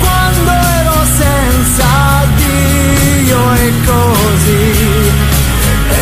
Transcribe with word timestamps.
quando 0.00 0.50
ero 0.50 0.94
senza 1.16 1.84
Dio 2.36 3.52
e 3.54 3.72
così, 3.84 5.10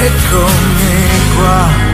eccomi 0.04 0.90
qua. 1.36 1.88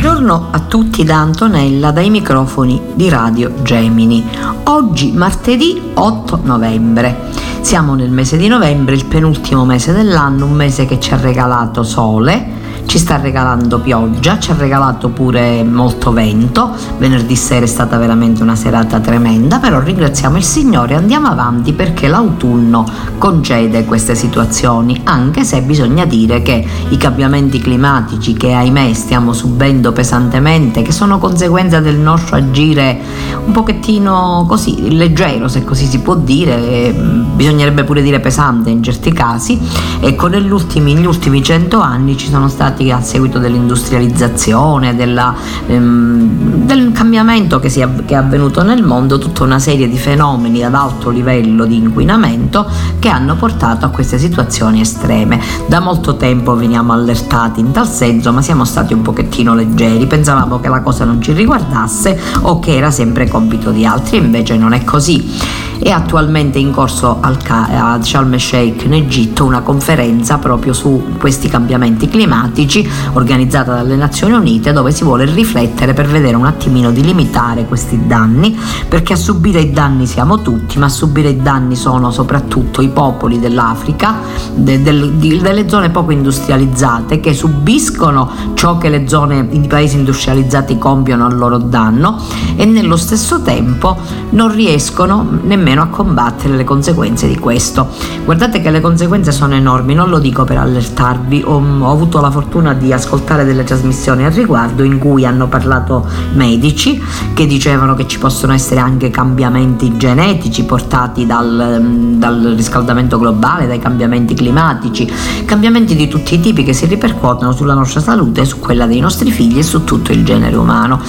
Buongiorno 0.00 0.48
a 0.50 0.60
tutti 0.60 1.04
da 1.04 1.16
Antonella 1.16 1.90
dai 1.90 2.10
microfoni 2.10 2.80
di 2.94 3.08
Radio 3.08 3.62
Gemini. 3.62 4.26
Oggi 4.64 5.12
martedì 5.12 5.90
8 5.94 6.40
novembre. 6.42 7.28
Siamo 7.60 7.94
nel 7.94 8.10
mese 8.10 8.36
di 8.36 8.48
novembre, 8.48 8.94
il 8.94 9.04
penultimo 9.04 9.64
mese 9.64 9.92
dell'anno, 9.92 10.46
un 10.46 10.52
mese 10.52 10.86
che 10.86 10.98
ci 10.98 11.12
ha 11.12 11.16
regalato 11.18 11.82
sole, 11.82 12.59
ci 12.90 12.98
sta 12.98 13.18
regalando 13.18 13.78
pioggia, 13.78 14.40
ci 14.40 14.50
ha 14.50 14.56
regalato 14.58 15.10
pure 15.10 15.62
molto 15.62 16.10
vento. 16.12 16.74
Venerdì 16.98 17.36
sera 17.36 17.64
è 17.64 17.68
stata 17.68 17.96
veramente 17.98 18.42
una 18.42 18.56
serata 18.56 18.98
tremenda, 18.98 19.60
però 19.60 19.78
ringraziamo 19.78 20.36
il 20.36 20.42
Signore 20.42 20.94
e 20.94 20.96
andiamo 20.96 21.28
avanti 21.28 21.72
perché 21.72 22.08
l'autunno 22.08 22.84
concede 23.16 23.84
queste 23.84 24.16
situazioni, 24.16 25.02
anche 25.04 25.44
se 25.44 25.62
bisogna 25.62 26.04
dire 26.04 26.42
che 26.42 26.66
i 26.88 26.96
cambiamenti 26.96 27.60
climatici 27.60 28.32
che 28.32 28.54
ahimè 28.54 28.92
stiamo 28.92 29.34
subendo 29.34 29.92
pesantemente, 29.92 30.82
che 30.82 30.90
sono 30.90 31.20
conseguenza 31.20 31.78
del 31.78 31.96
nostro 31.96 32.34
agire 32.34 32.98
un 33.44 33.52
pochettino 33.52 34.46
così 34.48 34.96
leggero, 34.96 35.46
se 35.46 35.62
così 35.62 35.86
si 35.86 36.00
può 36.00 36.16
dire, 36.16 36.92
bisognerebbe 37.36 37.84
pure 37.84 38.02
dire 38.02 38.18
pesante 38.18 38.70
in 38.70 38.82
certi 38.82 39.12
casi, 39.12 39.60
ecco 40.00 40.26
negli 40.26 40.50
ultimi 40.50 41.40
cento 41.44 41.78
anni 41.78 42.16
ci 42.16 42.28
sono 42.28 42.48
stati 42.48 42.78
a 42.88 43.02
seguito 43.02 43.38
dell'industrializzazione, 43.38 44.96
della, 44.96 45.34
ehm, 45.66 46.64
del 46.64 46.92
cambiamento 46.92 47.60
che, 47.60 47.68
è, 47.68 48.04
che 48.06 48.14
è 48.14 48.16
avvenuto 48.16 48.62
nel 48.62 48.82
mondo, 48.82 49.18
tutta 49.18 49.44
una 49.44 49.58
serie 49.58 49.86
di 49.86 49.98
fenomeni 49.98 50.64
ad 50.64 50.74
alto 50.74 51.10
livello 51.10 51.66
di 51.66 51.76
inquinamento 51.76 52.66
che 52.98 53.10
hanno 53.10 53.36
portato 53.36 53.84
a 53.84 53.90
queste 53.90 54.18
situazioni 54.18 54.80
estreme. 54.80 55.38
Da 55.66 55.80
molto 55.80 56.16
tempo 56.16 56.56
veniamo 56.56 56.94
allertati 56.94 57.60
in 57.60 57.70
tal 57.72 57.86
senso, 57.86 58.32
ma 58.32 58.40
siamo 58.40 58.64
stati 58.64 58.94
un 58.94 59.02
pochettino 59.02 59.54
leggeri, 59.54 60.06
pensavamo 60.06 60.58
che 60.58 60.68
la 60.68 60.80
cosa 60.80 61.04
non 61.04 61.20
ci 61.20 61.32
riguardasse 61.32 62.18
o 62.42 62.58
che 62.60 62.76
era 62.76 62.90
sempre 62.90 63.28
compito 63.28 63.70
di 63.70 63.84
altri, 63.84 64.16
invece 64.16 64.56
non 64.56 64.72
è 64.72 64.82
così. 64.84 65.68
È 65.82 65.88
attualmente 65.88 66.58
in 66.58 66.72
corso 66.72 67.20
a 67.20 67.98
Sharm 68.02 68.34
el 68.34 68.40
Sheikh 68.40 68.84
in 68.84 68.92
Egitto 68.92 69.46
una 69.46 69.60
conferenza 69.60 70.36
proprio 70.36 70.74
su 70.74 71.14
questi 71.18 71.48
cambiamenti 71.48 72.06
climatici 72.06 72.69
organizzata 73.14 73.74
dalle 73.74 73.96
Nazioni 73.96 74.34
Unite 74.34 74.72
dove 74.72 74.92
si 74.92 75.02
vuole 75.02 75.24
riflettere 75.24 75.92
per 75.92 76.06
vedere 76.06 76.36
un 76.36 76.46
attimino 76.46 76.92
di 76.92 77.02
limitare 77.02 77.66
questi 77.66 78.06
danni 78.06 78.56
perché 78.88 79.14
a 79.14 79.16
subire 79.16 79.60
i 79.60 79.72
danni 79.72 80.06
siamo 80.06 80.40
tutti 80.40 80.78
ma 80.78 80.86
a 80.86 80.88
subire 80.88 81.30
i 81.30 81.42
danni 81.42 81.74
sono 81.74 82.12
soprattutto 82.12 82.80
i 82.80 82.88
popoli 82.88 83.40
dell'Africa 83.40 84.18
de, 84.54 84.80
de, 84.82 85.16
de, 85.16 85.38
delle 85.38 85.68
zone 85.68 85.90
poco 85.90 86.12
industrializzate 86.12 87.18
che 87.18 87.34
subiscono 87.34 88.30
ciò 88.54 88.78
che 88.78 88.88
le 88.88 89.08
zone 89.08 89.48
i 89.50 89.66
paesi 89.66 89.96
industrializzati 89.96 90.78
compiono 90.78 91.26
al 91.26 91.36
loro 91.36 91.58
danno 91.58 92.18
e 92.56 92.64
nello 92.64 92.96
stesso 92.96 93.42
tempo 93.42 93.96
non 94.30 94.52
riescono 94.52 95.26
nemmeno 95.42 95.82
a 95.82 95.86
combattere 95.86 96.54
le 96.54 96.64
conseguenze 96.64 97.26
di 97.26 97.38
questo. 97.38 97.88
Guardate 98.24 98.60
che 98.60 98.70
le 98.70 98.80
conseguenze 98.80 99.32
sono 99.32 99.54
enormi, 99.54 99.94
non 99.94 100.08
lo 100.08 100.18
dico 100.18 100.44
per 100.44 100.58
allertarvi, 100.58 101.42
ho, 101.44 101.62
ho 101.80 101.90
avuto 101.90 102.20
la 102.20 102.30
fortuna 102.30 102.49
di 102.74 102.92
ascoltare 102.92 103.44
delle 103.44 103.62
trasmissioni 103.62 104.24
al 104.24 104.32
riguardo 104.32 104.82
in 104.82 104.98
cui 104.98 105.24
hanno 105.24 105.46
parlato 105.46 106.04
medici 106.32 107.00
che 107.32 107.46
dicevano 107.46 107.94
che 107.94 108.08
ci 108.08 108.18
possono 108.18 108.52
essere 108.52 108.80
anche 108.80 109.08
cambiamenti 109.08 109.96
genetici 109.96 110.64
portati 110.64 111.26
dal, 111.26 111.80
dal 112.16 112.54
riscaldamento 112.56 113.18
globale, 113.18 113.68
dai 113.68 113.78
cambiamenti 113.78 114.34
climatici, 114.34 115.08
cambiamenti 115.44 115.94
di 115.94 116.08
tutti 116.08 116.34
i 116.34 116.40
tipi 116.40 116.64
che 116.64 116.72
si 116.72 116.86
ripercuotono 116.86 117.52
sulla 117.52 117.74
nostra 117.74 118.00
salute, 118.00 118.44
su 118.44 118.58
quella 118.58 118.86
dei 118.86 118.98
nostri 118.98 119.30
figli 119.30 119.58
e 119.58 119.62
su 119.62 119.84
tutto 119.84 120.10
il 120.10 120.24
genere 120.24 120.56
umano. 120.56 121.00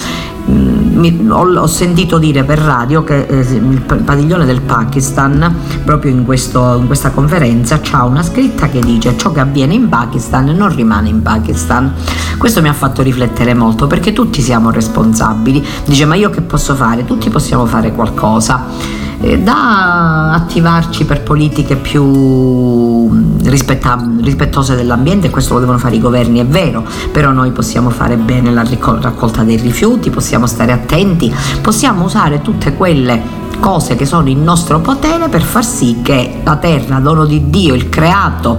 Mi, 0.52 1.26
ho, 1.28 1.58
ho, 1.58 1.66
sentito 1.66 2.18
dire 2.18 2.44
per 2.44 2.58
radio 2.58 3.02
che 3.02 3.26
eh, 3.26 3.40
il 3.40 3.80
padiglione 4.04 4.44
del 4.44 4.60
Pakistan, 4.60 5.54
proprio 5.84 6.12
in, 6.12 6.24
questo, 6.24 6.76
in 6.76 6.86
questa 6.86 7.10
conferenza, 7.10 7.80
ha 7.92 8.04
una 8.04 8.22
scritta 8.22 8.68
che 8.68 8.80
dice 8.80 9.16
ciò 9.16 9.32
che 9.32 9.40
avviene 9.40 9.74
in 9.74 9.88
Pakistan 9.88 10.44
non 10.46 10.74
rimane 10.74 11.08
in 11.08 11.22
Pakistan. 11.22 11.92
Questo 12.38 12.60
mi 12.60 12.68
ha 12.68 12.74
fatto 12.74 13.02
riflettere 13.02 13.54
molto 13.54 13.86
perché 13.86 14.12
tutti 14.12 14.40
siamo 14.42 14.70
responsabili. 14.70 15.64
Dice 15.84 16.04
ma 16.04 16.14
io 16.14 16.30
che 16.30 16.42
posso 16.42 16.74
fare? 16.74 17.04
Tutti 17.04 17.30
possiamo 17.30 17.66
fare 17.66 17.92
qualcosa 17.92 19.00
da 19.42 20.32
attivarci 20.32 21.04
per 21.04 21.22
politiche 21.22 21.76
più 21.76 23.08
rispettose 23.42 24.74
dell'ambiente, 24.74 25.30
questo 25.30 25.54
lo 25.54 25.60
devono 25.60 25.78
fare 25.78 25.96
i 25.96 26.00
governi, 26.00 26.40
è 26.40 26.46
vero, 26.46 26.84
però 27.12 27.30
noi 27.30 27.52
possiamo 27.52 27.90
fare 27.90 28.16
bene 28.16 28.50
la 28.52 28.66
raccolta 29.00 29.42
dei 29.42 29.56
rifiuti, 29.56 30.10
possiamo 30.10 30.46
stare 30.46 30.72
attenti, 30.72 31.32
possiamo 31.60 32.04
usare 32.04 32.42
tutte 32.42 32.74
quelle 32.74 33.40
cose 33.60 33.94
che 33.94 34.06
sono 34.06 34.28
in 34.28 34.42
nostro 34.42 34.80
potere 34.80 35.28
per 35.28 35.42
far 35.42 35.64
sì 35.64 36.00
che 36.02 36.40
la 36.42 36.56
terra, 36.56 36.98
dono 36.98 37.24
di 37.24 37.48
Dio, 37.48 37.74
il 37.74 37.88
creato, 37.88 38.58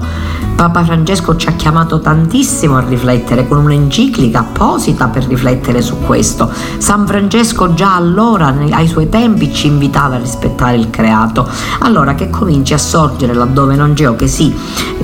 Papa 0.64 0.86
Francesco 0.86 1.36
ci 1.36 1.50
ha 1.50 1.56
chiamato 1.58 2.00
tantissimo 2.00 2.78
a 2.78 2.80
riflettere 2.88 3.46
con 3.50 3.58
un'enciclica 3.58 4.40
apposita 4.40 5.08
per 5.10 5.26
riflettere 5.26 5.82
su 5.82 6.00
questo. 6.00 6.50
San 6.78 7.06
Francesco 7.06 7.74
già 7.74 7.96
allora, 7.96 8.56
ai 8.72 8.88
suoi 8.88 9.10
tempi, 9.10 9.54
ci 9.54 9.68
invitava 9.68 10.16
a 10.16 10.20
rispettare 10.20 10.78
il 10.78 10.90
creato. 10.90 11.50
Allora 11.80 12.16
che 12.16 12.30
cominci 12.30 12.74
a 12.74 12.78
sorgere 12.78 13.34
laddove 13.34 13.76
non 13.76 13.92
c'è 13.94 14.08
o 14.08 14.16
che 14.16 14.28
si 14.28 14.56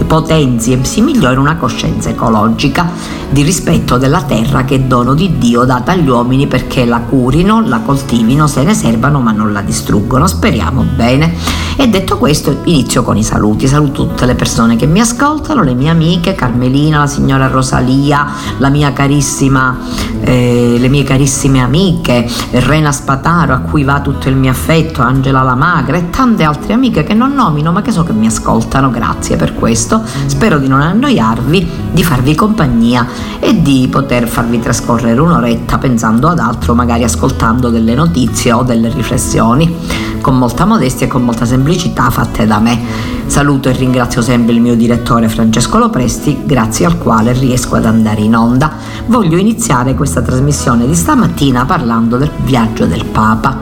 potenzi 0.07 0.71
e 0.71 0.85
si 0.85 1.01
migliori 1.01 1.35
una 1.35 1.57
coscienza 1.57 2.07
ecologica 2.07 2.89
di 3.29 3.41
rispetto 3.43 3.97
della 3.97 4.21
terra 4.21 4.63
che 4.63 4.75
è 4.75 4.79
dono 4.79 5.13
di 5.13 5.37
Dio 5.39 5.65
data 5.65 5.91
agli 5.91 6.07
uomini 6.07 6.47
perché 6.47 6.85
la 6.85 6.99
curino, 6.99 7.61
la 7.67 7.79
coltivino, 7.79 8.47
se 8.47 8.63
ne 8.63 8.73
servano 8.73 9.19
ma 9.19 9.33
non 9.33 9.51
la 9.51 9.59
distruggono. 9.59 10.25
Speriamo 10.25 10.83
bene. 10.95 11.67
E 11.81 11.87
detto 11.87 12.17
questo 12.17 12.57
inizio 12.65 13.03
con 13.03 13.15
i 13.15 13.23
saluti. 13.23 13.65
Saluto 13.65 14.05
tutte 14.05 14.25
le 14.25 14.35
persone 14.35 14.75
che 14.75 14.85
mi 14.85 14.99
ascoltano, 14.99 15.63
le 15.63 15.73
mie 15.73 15.87
amiche, 15.87 16.35
Carmelina, 16.35 16.99
la 16.99 17.07
signora 17.07 17.47
Rosalia, 17.47 18.27
la 18.57 18.67
mia 18.67 18.91
carissima, 18.91 19.79
eh, 20.21 20.75
le 20.77 20.87
mie 20.89 21.03
carissime 21.03 21.61
amiche, 21.61 22.27
Rena 22.51 22.91
Spataro 22.91 23.53
a 23.53 23.59
cui 23.59 23.83
va 23.83 24.01
tutto 24.01 24.29
il 24.29 24.35
mio 24.35 24.51
affetto, 24.51 25.01
Angela 25.01 25.41
Lamagra 25.41 25.97
e 25.97 26.09
tante 26.09 26.43
altre 26.43 26.73
amiche 26.73 27.03
che 27.03 27.13
non 27.13 27.33
nomino 27.33 27.71
ma 27.71 27.81
che 27.81 27.91
so 27.91 28.03
che 28.03 28.13
mi 28.13 28.27
ascoltano. 28.27 28.89
Grazie 28.89 29.35
per 29.35 29.53
questo. 29.53 30.01
Spero 30.25 30.57
di 30.57 30.67
non 30.67 30.81
annoiarvi, 30.81 31.67
di 31.91 32.03
farvi 32.03 32.35
compagnia 32.35 33.07
e 33.39 33.61
di 33.61 33.87
poter 33.89 34.27
farvi 34.27 34.59
trascorrere 34.59 35.19
un'oretta 35.19 35.77
pensando 35.77 36.27
ad 36.27 36.39
altro, 36.39 36.75
magari 36.75 37.03
ascoltando 37.03 37.69
delle 37.69 37.95
notizie 37.95 38.51
o 38.51 38.63
delle 38.63 38.89
riflessioni, 38.89 39.73
con 40.21 40.37
molta 40.37 40.65
modestia 40.65 41.05
e 41.05 41.09
con 41.09 41.23
molta 41.23 41.45
semplicità 41.45 42.09
fatte 42.09 42.45
da 42.45 42.59
me. 42.59 43.17
Saluto 43.29 43.69
e 43.69 43.73
ringrazio 43.73 44.23
sempre 44.23 44.55
il 44.55 44.59
mio 44.59 44.75
direttore 44.75 45.29
Francesco 45.29 45.77
Lopresti, 45.77 46.41
grazie 46.45 46.87
al 46.87 46.97
quale 46.97 47.31
riesco 47.31 47.75
ad 47.75 47.85
andare 47.85 48.21
in 48.21 48.35
onda. 48.35 48.71
Voglio 49.05 49.37
iniziare 49.37 49.93
questa 50.09 50.27
trasmissione 50.27 50.87
di 50.87 50.95
stamattina 50.95 51.65
parlando 51.65 52.17
del 52.17 52.31
viaggio 52.37 52.87
del 52.87 53.05
Papa. 53.05 53.59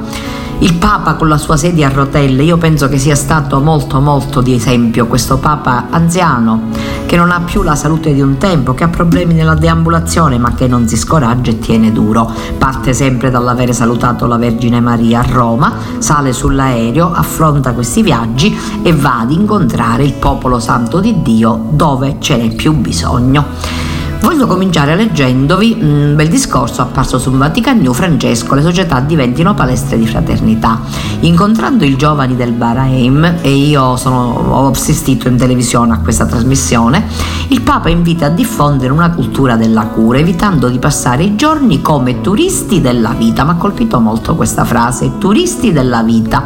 Il 0.59 0.75
Papa 0.75 1.15
con 1.15 1.27
la 1.27 1.38
sua 1.38 1.57
sedia 1.57 1.88
a 1.88 1.91
rotelle, 1.91 2.41
io 2.41 2.55
penso 2.55 2.88
che 2.88 2.97
sia 2.97 3.15
stato 3.15 3.59
molto 3.59 3.99
molto 3.99 4.39
di 4.39 4.53
esempio 4.53 5.07
questo 5.07 5.39
Papa 5.39 5.88
anziano 5.89 6.69
che 7.05 7.17
non 7.17 7.31
ha 7.31 7.41
più 7.41 7.63
la 7.63 7.75
salute 7.75 8.13
di 8.13 8.21
un 8.21 8.38
tempo, 8.38 8.73
che 8.73 8.85
ha 8.85 8.88
problemi 8.88 9.33
nella 9.33 9.55
deambulazione 9.55 10.38
ma 10.38 10.53
che 10.53 10.67
non 10.67 10.88
si 10.88 10.95
scoraggia 10.95 11.51
e 11.51 11.59
tiene 11.59 11.91
duro. 11.91 12.31
Parte 12.57 12.93
sempre 12.93 13.29
dall'avere 13.29 13.73
salutato 13.73 14.25
la 14.25 14.38
Vergine 14.38 14.79
Maria 14.79 15.19
a 15.19 15.25
Roma, 15.29 15.73
sale 15.97 16.31
sull'aereo, 16.31 17.11
affronta 17.11 17.73
questi 17.73 18.01
viaggi 18.01 18.57
e 18.83 18.93
va 18.93 19.19
ad 19.19 19.31
incontrare 19.31 20.05
il 20.05 20.13
popolo 20.13 20.61
santo 20.61 21.01
di 21.01 21.21
Dio 21.21 21.67
dove 21.71 22.15
ce 22.19 22.38
n'è 22.38 22.55
più 22.55 22.71
bisogno. 22.71 23.96
Voglio 24.19 24.47
cominciare 24.47 24.95
leggendovi 24.95 25.77
un 25.79 26.13
bel 26.15 26.27
discorso 26.27 26.81
apparso 26.81 27.17
su 27.17 27.31
Vatican 27.31 27.79
New 27.79 27.93
Francesco, 27.93 28.55
le 28.55 28.61
società 28.61 28.99
diventino 28.99 29.53
palestre 29.53 29.97
di 29.97 30.05
fraternità. 30.05 30.81
Incontrando 31.21 31.85
i 31.85 31.95
giovani 31.95 32.35
del 32.35 32.51
Bahrain, 32.51 33.39
e 33.41 33.49
io 33.49 33.95
sono, 33.95 34.33
ho 34.33 34.67
assistito 34.69 35.27
in 35.27 35.37
televisione 35.37 35.93
a 35.93 35.99
questa 35.99 36.25
trasmissione, 36.25 37.05
il 37.47 37.61
Papa 37.61 37.89
invita 37.89 38.27
a 38.27 38.29
diffondere 38.29 38.91
una 38.91 39.11
cultura 39.11 39.55
della 39.55 39.85
cura, 39.87 40.19
evitando 40.19 40.67
di 40.67 40.77
passare 40.77 41.23
i 41.23 41.35
giorni 41.35 41.81
come 41.81 42.21
turisti 42.21 42.81
della 42.81 43.11
vita. 43.11 43.43
Mi 43.43 43.51
ha 43.51 43.55
colpito 43.55 43.99
molto 43.99 44.35
questa 44.35 44.65
frase, 44.65 45.17
turisti 45.17 45.71
della 45.71 46.03
vita. 46.03 46.43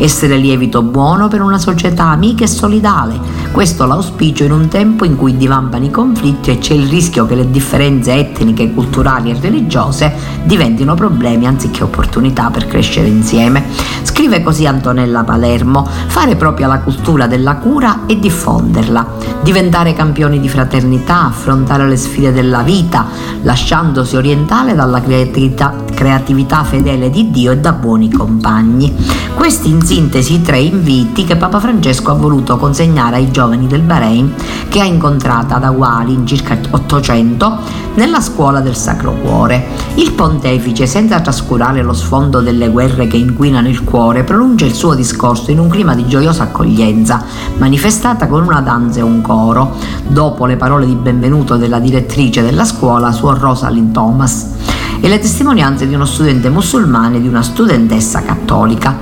Essere 0.00 0.36
lievito 0.36 0.82
buono 0.82 1.26
per 1.26 1.42
una 1.42 1.58
società 1.58 2.04
amica 2.04 2.44
e 2.44 2.46
solidale. 2.46 3.18
Questo 3.50 3.84
l'auspicio 3.84 4.44
in 4.44 4.52
un 4.52 4.68
tempo 4.68 5.04
in 5.04 5.16
cui 5.16 5.36
divampano 5.36 5.84
i 5.84 5.90
conflitti 5.90 6.50
e 6.50 6.58
c'è 6.58 6.74
il 6.74 6.86
rischio 6.86 7.26
che 7.26 7.34
le 7.34 7.50
differenze 7.50 8.14
etniche, 8.14 8.72
culturali 8.72 9.30
e 9.30 9.40
religiose 9.40 10.14
diventino 10.44 10.94
problemi 10.94 11.46
anziché 11.46 11.82
opportunità 11.82 12.48
per 12.50 12.68
crescere 12.68 13.08
insieme. 13.08 13.64
Scrive 14.02 14.40
così 14.42 14.66
Antonella 14.66 15.24
Palermo, 15.24 15.84
fare 16.06 16.36
propria 16.36 16.68
la 16.68 16.78
cultura 16.78 17.26
della 17.26 17.56
cura 17.56 18.06
e 18.06 18.18
diffonderla, 18.20 19.06
diventare 19.42 19.94
campioni 19.94 20.38
di 20.38 20.48
fraternità, 20.48 21.26
affrontare 21.26 21.88
le 21.88 21.96
sfide 21.96 22.32
della 22.32 22.62
vita, 22.62 23.06
lasciandosi 23.42 24.14
orientare 24.14 24.76
dalla 24.76 25.00
creatività, 25.00 25.74
creatività 25.92 26.62
fedele 26.62 27.10
di 27.10 27.30
Dio 27.30 27.50
e 27.50 27.58
da 27.58 27.72
buoni 27.72 28.12
compagni. 28.12 28.94
Questi 29.34 29.70
in 29.70 29.82
sintesi 29.88 30.42
tre 30.42 30.58
inviti 30.58 31.24
che 31.24 31.36
Papa 31.36 31.60
Francesco 31.60 32.10
ha 32.10 32.14
voluto 32.14 32.58
consegnare 32.58 33.16
ai 33.16 33.30
giovani 33.30 33.66
del 33.66 33.80
Bahrain 33.80 34.34
che 34.68 34.80
ha 34.80 34.84
incontrato 34.84 35.54
ad 35.54 35.64
Awali 35.64 36.12
in 36.12 36.26
circa 36.26 36.58
800 36.70 36.98
800 36.98 37.58
nella 37.94 38.20
scuola 38.20 38.60
del 38.60 38.76
Sacro 38.76 39.12
Cuore. 39.12 39.66
Il 39.94 40.12
pontefice, 40.12 40.86
senza 40.86 41.20
trascurare 41.20 41.82
lo 41.82 41.92
sfondo 41.92 42.40
delle 42.40 42.68
guerre 42.68 43.06
che 43.06 43.16
inquinano 43.16 43.68
il 43.68 43.82
cuore, 43.82 44.24
pronuncia 44.24 44.66
il 44.66 44.74
suo 44.74 44.94
discorso 44.94 45.50
in 45.50 45.58
un 45.58 45.68
clima 45.68 45.94
di 45.94 46.06
gioiosa 46.06 46.44
accoglienza, 46.44 47.24
manifestata 47.56 48.26
con 48.26 48.42
una 48.42 48.60
danza 48.60 49.00
e 49.00 49.02
un 49.02 49.20
coro, 49.22 49.74
dopo 50.06 50.46
le 50.46 50.56
parole 50.56 50.86
di 50.86 50.94
benvenuto 50.94 51.56
della 51.56 51.78
direttrice 51.78 52.42
della 52.42 52.64
scuola, 52.64 53.12
Suor 53.12 53.38
Rosalind 53.38 53.92
Thomas 53.92 54.56
e 55.00 55.08
le 55.08 55.20
testimonianze 55.20 55.86
di 55.86 55.94
uno 55.94 56.04
studente 56.04 56.48
musulmano 56.48 57.16
e 57.16 57.20
di 57.20 57.28
una 57.28 57.42
studentessa 57.42 58.22
cattolica. 58.22 58.96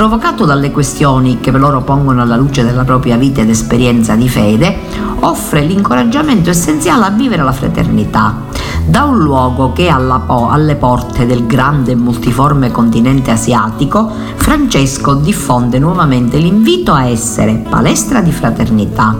Provocato 0.00 0.46
dalle 0.46 0.70
questioni 0.70 1.40
che 1.40 1.50
loro 1.50 1.82
pongono 1.82 2.22
alla 2.22 2.34
luce 2.34 2.64
della 2.64 2.84
propria 2.84 3.18
vita 3.18 3.42
ed 3.42 3.50
esperienza 3.50 4.14
di 4.14 4.30
fede, 4.30 4.78
offre 5.20 5.60
l'incoraggiamento 5.60 6.48
essenziale 6.48 7.04
a 7.04 7.10
vivere 7.10 7.42
la 7.42 7.52
fraternità. 7.52 8.49
Da 8.90 9.04
un 9.04 9.20
luogo 9.20 9.72
che 9.72 9.86
è 9.86 9.94
po- 10.26 10.48
alle 10.48 10.74
porte 10.74 11.24
del 11.24 11.46
grande 11.46 11.92
e 11.92 11.94
multiforme 11.94 12.72
continente 12.72 13.30
asiatico, 13.30 14.10
Francesco 14.34 15.14
diffonde 15.14 15.78
nuovamente 15.78 16.38
l'invito 16.38 16.92
a 16.92 17.04
essere 17.04 17.64
palestra 17.68 18.20
di 18.20 18.32
fraternità. 18.32 19.16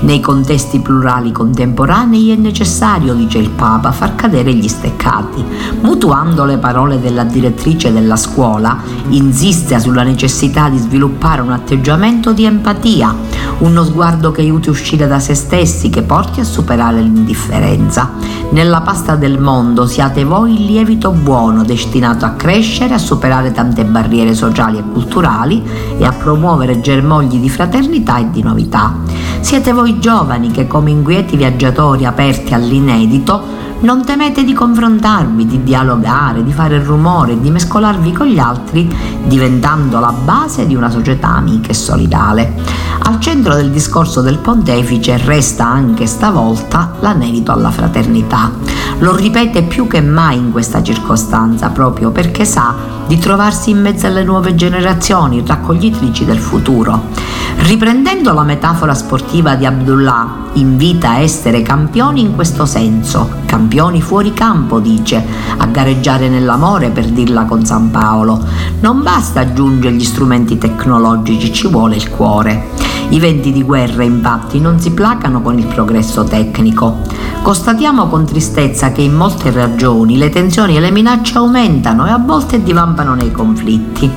Nei 0.00 0.20
contesti 0.20 0.80
plurali 0.80 1.32
contemporanei 1.32 2.32
è 2.32 2.36
necessario, 2.36 3.14
dice 3.14 3.38
il 3.38 3.48
Papa, 3.48 3.92
far 3.92 4.14
cadere 4.14 4.52
gli 4.52 4.68
steccati. 4.68 5.42
Mutuando 5.80 6.44
le 6.44 6.58
parole 6.58 7.00
della 7.00 7.24
direttrice 7.24 7.90
della 7.94 8.16
scuola, 8.16 8.76
insiste 9.08 9.80
sulla 9.80 10.02
necessità 10.02 10.68
di 10.68 10.76
sviluppare 10.76 11.40
un 11.40 11.52
atteggiamento 11.52 12.32
di 12.32 12.44
empatia, 12.44 13.14
uno 13.60 13.84
sguardo 13.84 14.30
che 14.30 14.42
aiuti 14.42 14.68
a 14.68 14.72
uscire 14.72 15.06
da 15.06 15.18
se 15.18 15.34
stessi, 15.34 15.88
che 15.88 16.02
porti 16.02 16.40
a 16.40 16.44
superare 16.44 17.00
l'indifferenza. 17.00 18.10
Nella 18.50 18.82
pasta 18.82 19.13
del 19.16 19.38
mondo 19.38 19.86
siate 19.86 20.24
voi 20.24 20.54
il 20.54 20.64
lievito 20.64 21.10
buono 21.10 21.64
destinato 21.64 22.24
a 22.24 22.30
crescere, 22.30 22.94
a 22.94 22.98
superare 22.98 23.52
tante 23.52 23.84
barriere 23.84 24.34
sociali 24.34 24.78
e 24.78 24.82
culturali 24.82 25.62
e 25.98 26.04
a 26.04 26.12
promuovere 26.12 26.80
germogli 26.80 27.38
di 27.38 27.48
fraternità 27.48 28.18
e 28.18 28.30
di 28.30 28.42
novità. 28.42 28.94
Siete 29.40 29.72
voi 29.72 29.98
giovani 29.98 30.50
che 30.50 30.66
come 30.66 30.90
inquieti 30.90 31.36
viaggiatori 31.36 32.04
aperti 32.04 32.54
all'inedito 32.54 33.62
non 33.80 34.04
temete 34.04 34.44
di 34.44 34.54
confrontarvi, 34.54 35.46
di 35.46 35.62
dialogare, 35.62 36.42
di 36.42 36.52
fare 36.52 36.82
rumore, 36.82 37.38
di 37.38 37.50
mescolarvi 37.50 38.12
con 38.12 38.26
gli 38.26 38.38
altri, 38.38 38.90
diventando 39.24 40.00
la 40.00 40.12
base 40.12 40.66
di 40.66 40.74
una 40.74 40.88
società 40.88 41.28
amica 41.28 41.68
e 41.68 41.74
solidale. 41.74 42.54
Al 43.02 43.20
centro 43.20 43.54
del 43.54 43.70
discorso 43.70 44.22
del 44.22 44.38
pontefice 44.38 45.18
resta 45.18 45.66
anche 45.66 46.06
stavolta 46.06 46.94
l'anelito 47.00 47.52
alla 47.52 47.70
fraternità. 47.70 48.50
Lo 48.98 49.14
ripete 49.14 49.64
più 49.64 49.86
che 49.86 50.00
mai 50.00 50.38
in 50.38 50.52
questa 50.52 50.82
circostanza, 50.82 51.68
proprio 51.70 52.10
perché 52.10 52.44
sa 52.44 52.74
di 53.06 53.18
trovarsi 53.18 53.70
in 53.70 53.80
mezzo 53.80 54.06
alle 54.06 54.22
nuove 54.22 54.54
generazioni, 54.54 55.42
raccoglitrici 55.44 56.24
del 56.24 56.38
futuro. 56.38 57.08
Riprendendo 57.56 58.32
la 58.32 58.42
metafora 58.42 58.94
sportiva 58.94 59.56
di 59.56 59.66
Abdullah, 59.66 60.42
invita 60.54 61.10
a 61.10 61.18
essere 61.18 61.62
campioni 61.62 62.20
in 62.20 62.34
questo 62.34 62.66
senso, 62.66 63.28
campioni 63.46 64.00
fuori 64.00 64.32
campo, 64.32 64.80
dice, 64.80 65.22
a 65.56 65.66
gareggiare 65.66 66.28
nell'amore 66.28 66.90
per 66.90 67.06
dirla 67.06 67.44
con 67.44 67.64
San 67.64 67.90
Paolo. 67.90 68.42
Non 68.80 69.02
basta 69.02 69.40
aggiungere 69.40 69.94
gli 69.94 70.04
strumenti 70.04 70.56
tecnologici, 70.56 71.52
ci 71.52 71.68
vuole 71.68 71.96
il 71.96 72.08
cuore. 72.08 72.70
I 73.14 73.20
venti 73.20 73.52
di 73.52 73.62
guerra 73.62 74.02
infatti 74.02 74.58
non 74.58 74.80
si 74.80 74.90
placano 74.90 75.40
con 75.40 75.56
il 75.56 75.66
progresso 75.66 76.24
tecnico. 76.24 76.98
Constatiamo 77.42 78.08
con 78.08 78.26
tristezza 78.26 78.90
che 78.90 79.02
in 79.02 79.14
molte 79.14 79.52
ragioni 79.52 80.18
le 80.18 80.30
tensioni 80.30 80.76
e 80.76 80.80
le 80.80 80.90
minacce 80.90 81.38
aumentano 81.38 82.08
e 82.08 82.10
a 82.10 82.18
volte 82.18 82.60
divampano 82.60 83.14
nei 83.14 83.30
conflitti 83.30 84.10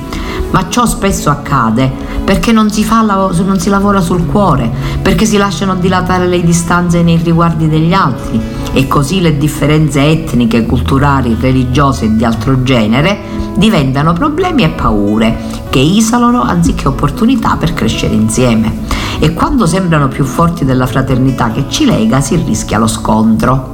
ma 0.50 0.68
ciò 0.68 0.86
spesso 0.86 1.30
accade 1.30 1.90
perché 2.24 2.52
non 2.52 2.70
si, 2.70 2.84
fa, 2.84 3.00
non 3.00 3.58
si 3.58 3.68
lavora 3.68 4.00
sul 4.00 4.26
cuore, 4.26 4.70
perché 5.00 5.24
si 5.24 5.36
lasciano 5.36 5.76
dilatare 5.76 6.26
le 6.26 6.42
distanze 6.42 7.02
nei 7.02 7.16
riguardi 7.16 7.68
degli 7.68 7.92
altri 7.92 8.40
e 8.72 8.86
così 8.86 9.20
le 9.20 9.38
differenze 9.38 10.02
etniche, 10.02 10.66
culturali, 10.66 11.36
religiose 11.40 12.04
e 12.04 12.16
di 12.16 12.24
altro 12.24 12.62
genere 12.62 13.18
diventano 13.56 14.12
problemi 14.12 14.62
e 14.62 14.68
paure 14.68 15.36
che 15.70 15.78
isolano 15.78 16.42
anziché 16.42 16.88
opportunità 16.88 17.56
per 17.56 17.74
crescere 17.74 18.14
insieme. 18.14 18.86
E 19.20 19.34
quando 19.34 19.66
sembrano 19.66 20.08
più 20.08 20.24
forti 20.24 20.64
della 20.64 20.86
fraternità 20.86 21.50
che 21.50 21.64
ci 21.68 21.84
lega 21.84 22.20
si 22.20 22.36
rischia 22.36 22.78
lo 22.78 22.86
scontro. 22.86 23.72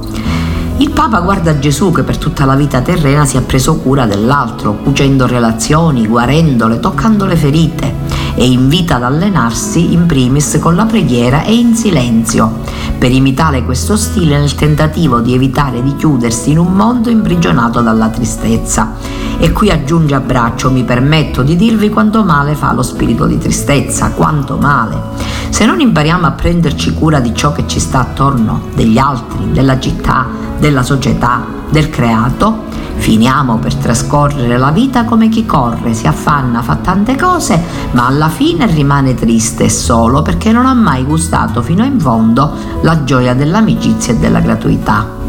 Il 0.77 0.89
Papa 0.91 1.21
guarda 1.21 1.57
Gesù 1.57 1.91
che 1.91 2.03
per 2.03 2.17
tutta 2.17 2.43
la 2.43 2.55
vita 2.55 2.81
terrena 2.81 3.25
si 3.25 3.37
è 3.37 3.41
preso 3.41 3.77
cura 3.77 4.05
dell'altro, 4.05 4.75
cucendo 4.75 5.25
relazioni, 5.25 6.05
guarendole, 6.05 6.81
toccando 6.81 7.25
le 7.25 7.37
ferite 7.37 7.93
e 8.35 8.45
invita 8.45 8.95
ad 8.95 9.03
allenarsi 9.03 9.93
in 9.93 10.05
primis 10.05 10.57
con 10.59 10.75
la 10.75 10.83
preghiera 10.83 11.43
e 11.43 11.55
in 11.55 11.75
silenzio, 11.75 12.59
per 12.97 13.09
imitare 13.11 13.63
questo 13.63 13.95
stile 13.95 14.37
nel 14.37 14.55
tentativo 14.55 15.21
di 15.21 15.33
evitare 15.33 15.81
di 15.81 15.95
chiudersi 15.95 16.51
in 16.51 16.57
un 16.57 16.73
mondo 16.73 17.09
imprigionato 17.09 17.79
dalla 17.79 18.09
tristezza. 18.09 18.95
E 19.37 19.53
qui 19.53 19.69
aggiunge 19.69 20.15
a 20.15 20.19
braccio, 20.19 20.71
mi 20.71 20.83
permetto 20.83 21.41
di 21.41 21.55
dirvi 21.55 21.89
quanto 21.89 22.25
male 22.25 22.53
fa 22.55 22.73
lo 22.73 22.83
spirito 22.83 23.25
di 23.25 23.37
tristezza, 23.37 24.11
quanto 24.11 24.57
male. 24.57 25.34
Se 25.55 25.65
non 25.65 25.79
impariamo 25.79 26.27
a 26.27 26.31
prenderci 26.31 26.93
cura 26.93 27.21
di 27.21 27.33
ciò 27.33 27.53
che 27.53 27.65
ci 27.65 27.79
sta 27.79 28.01
attorno, 28.01 28.63
degli 28.75 28.97
altri, 28.97 29.53
della 29.53 29.79
città, 29.79 30.27
della 30.59 30.83
società, 30.83 31.45
del 31.69 31.89
creato, 31.89 32.65
finiamo 32.95 33.57
per 33.59 33.73
trascorrere 33.75 34.57
la 34.57 34.71
vita 34.71 35.05
come 35.05 35.29
chi 35.29 35.45
corre, 35.45 35.93
si 35.93 36.07
affanna, 36.07 36.61
fa 36.61 36.75
tante 36.75 37.15
cose, 37.15 37.57
ma 37.91 38.05
alla 38.05 38.27
fine 38.27 38.65
rimane 38.65 39.15
triste 39.15 39.63
e 39.63 39.69
solo 39.69 40.21
perché 40.21 40.51
non 40.51 40.65
ha 40.65 40.73
mai 40.73 41.05
gustato 41.05 41.61
fino 41.61 41.85
in 41.85 42.01
fondo 42.01 42.53
la 42.81 43.05
gioia 43.05 43.33
dell'amicizia 43.33 44.11
e 44.11 44.17
della 44.17 44.41
gratuità. 44.41 45.24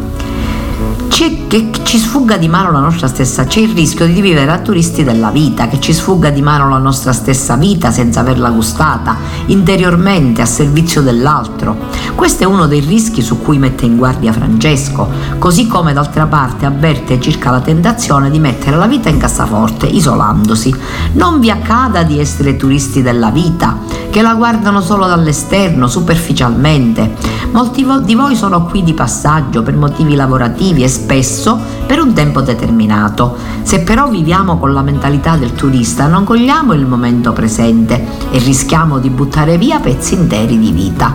C'è, 1.17 1.47
che 1.47 1.71
ci 1.83 1.97
sfugga 1.97 2.37
di 2.37 2.47
mano 2.47 2.71
la 2.71 2.81
nostra 2.81 3.09
stessa, 3.09 3.45
c'è 3.45 3.61
il 3.61 3.71
rischio 3.71 4.05
di 4.05 4.21
vivere 4.21 4.53
a 4.53 4.59
turisti 4.59 5.03
della 5.03 5.31
vita, 5.31 5.67
che 5.67 5.81
ci 5.81 5.95
sfugga 5.95 6.29
di 6.29 6.43
mano 6.43 6.69
la 6.69 6.77
nostra 6.77 7.15
stessa 7.15 7.57
vita 7.57 7.91
senza 7.91 8.21
averla 8.21 8.51
gustata, 8.51 9.17
interiormente 9.47 10.43
a 10.43 10.45
servizio 10.45 11.01
dell'altro. 11.01 11.75
Questo 12.15 12.43
è 12.43 12.47
uno 12.47 12.67
dei 12.67 12.81
rischi 12.81 13.23
su 13.23 13.41
cui 13.41 13.57
mette 13.57 13.87
in 13.87 13.97
guardia 13.97 14.31
Francesco, 14.31 15.09
così 15.39 15.67
come 15.67 15.95
d'altra 15.95 16.27
parte 16.27 16.67
avverte 16.67 17.19
circa 17.19 17.51
la 17.51 17.61
tentazione 17.61 18.31
di 18.31 18.39
mettere 18.39 18.77
la 18.77 18.87
vita 18.87 19.09
in 19.09 19.17
cassaforte, 19.17 19.87
isolandosi. 19.87 20.75
Non 21.13 21.41
vi 21.41 21.49
accada 21.49 22.03
di 22.03 22.21
essere 22.21 22.57
turisti 22.57 23.01
della 23.01 23.31
vita, 23.31 23.79
che 24.11 24.21
la 24.21 24.35
guardano 24.35 24.83
solo 24.83 25.07
dall'esterno, 25.07 25.89
superficialmente. 25.89 27.15
Molti 27.53 27.87
di 28.05 28.15
voi 28.15 28.37
sono 28.37 28.65
qui 28.65 28.83
di 28.83 28.93
passaggio 28.93 29.63
per 29.63 29.77
motivi 29.77 30.15
lavorativi 30.15 30.83
e 30.83 30.89
spesso 31.07 31.57
per 31.87 32.01
un 32.01 32.13
tempo 32.13 32.41
determinato. 32.41 33.37
Se 33.63 33.81
però 33.81 34.09
viviamo 34.09 34.59
con 34.59 34.73
la 34.73 34.83
mentalità 34.83 35.37
del 35.37 35.53
turista 35.53 36.09
non 36.09 36.25
cogliamo 36.25 36.73
il 36.73 36.85
momento 36.85 37.33
presente 37.33 38.05
e 38.33 38.39
rischiamo 38.39 38.99
di 38.99 39.09
buttare 39.09 39.57
via 39.57 39.79
pezzi 39.79 40.15
interi 40.15 40.59
di 40.59 40.73
vita. 40.73 41.15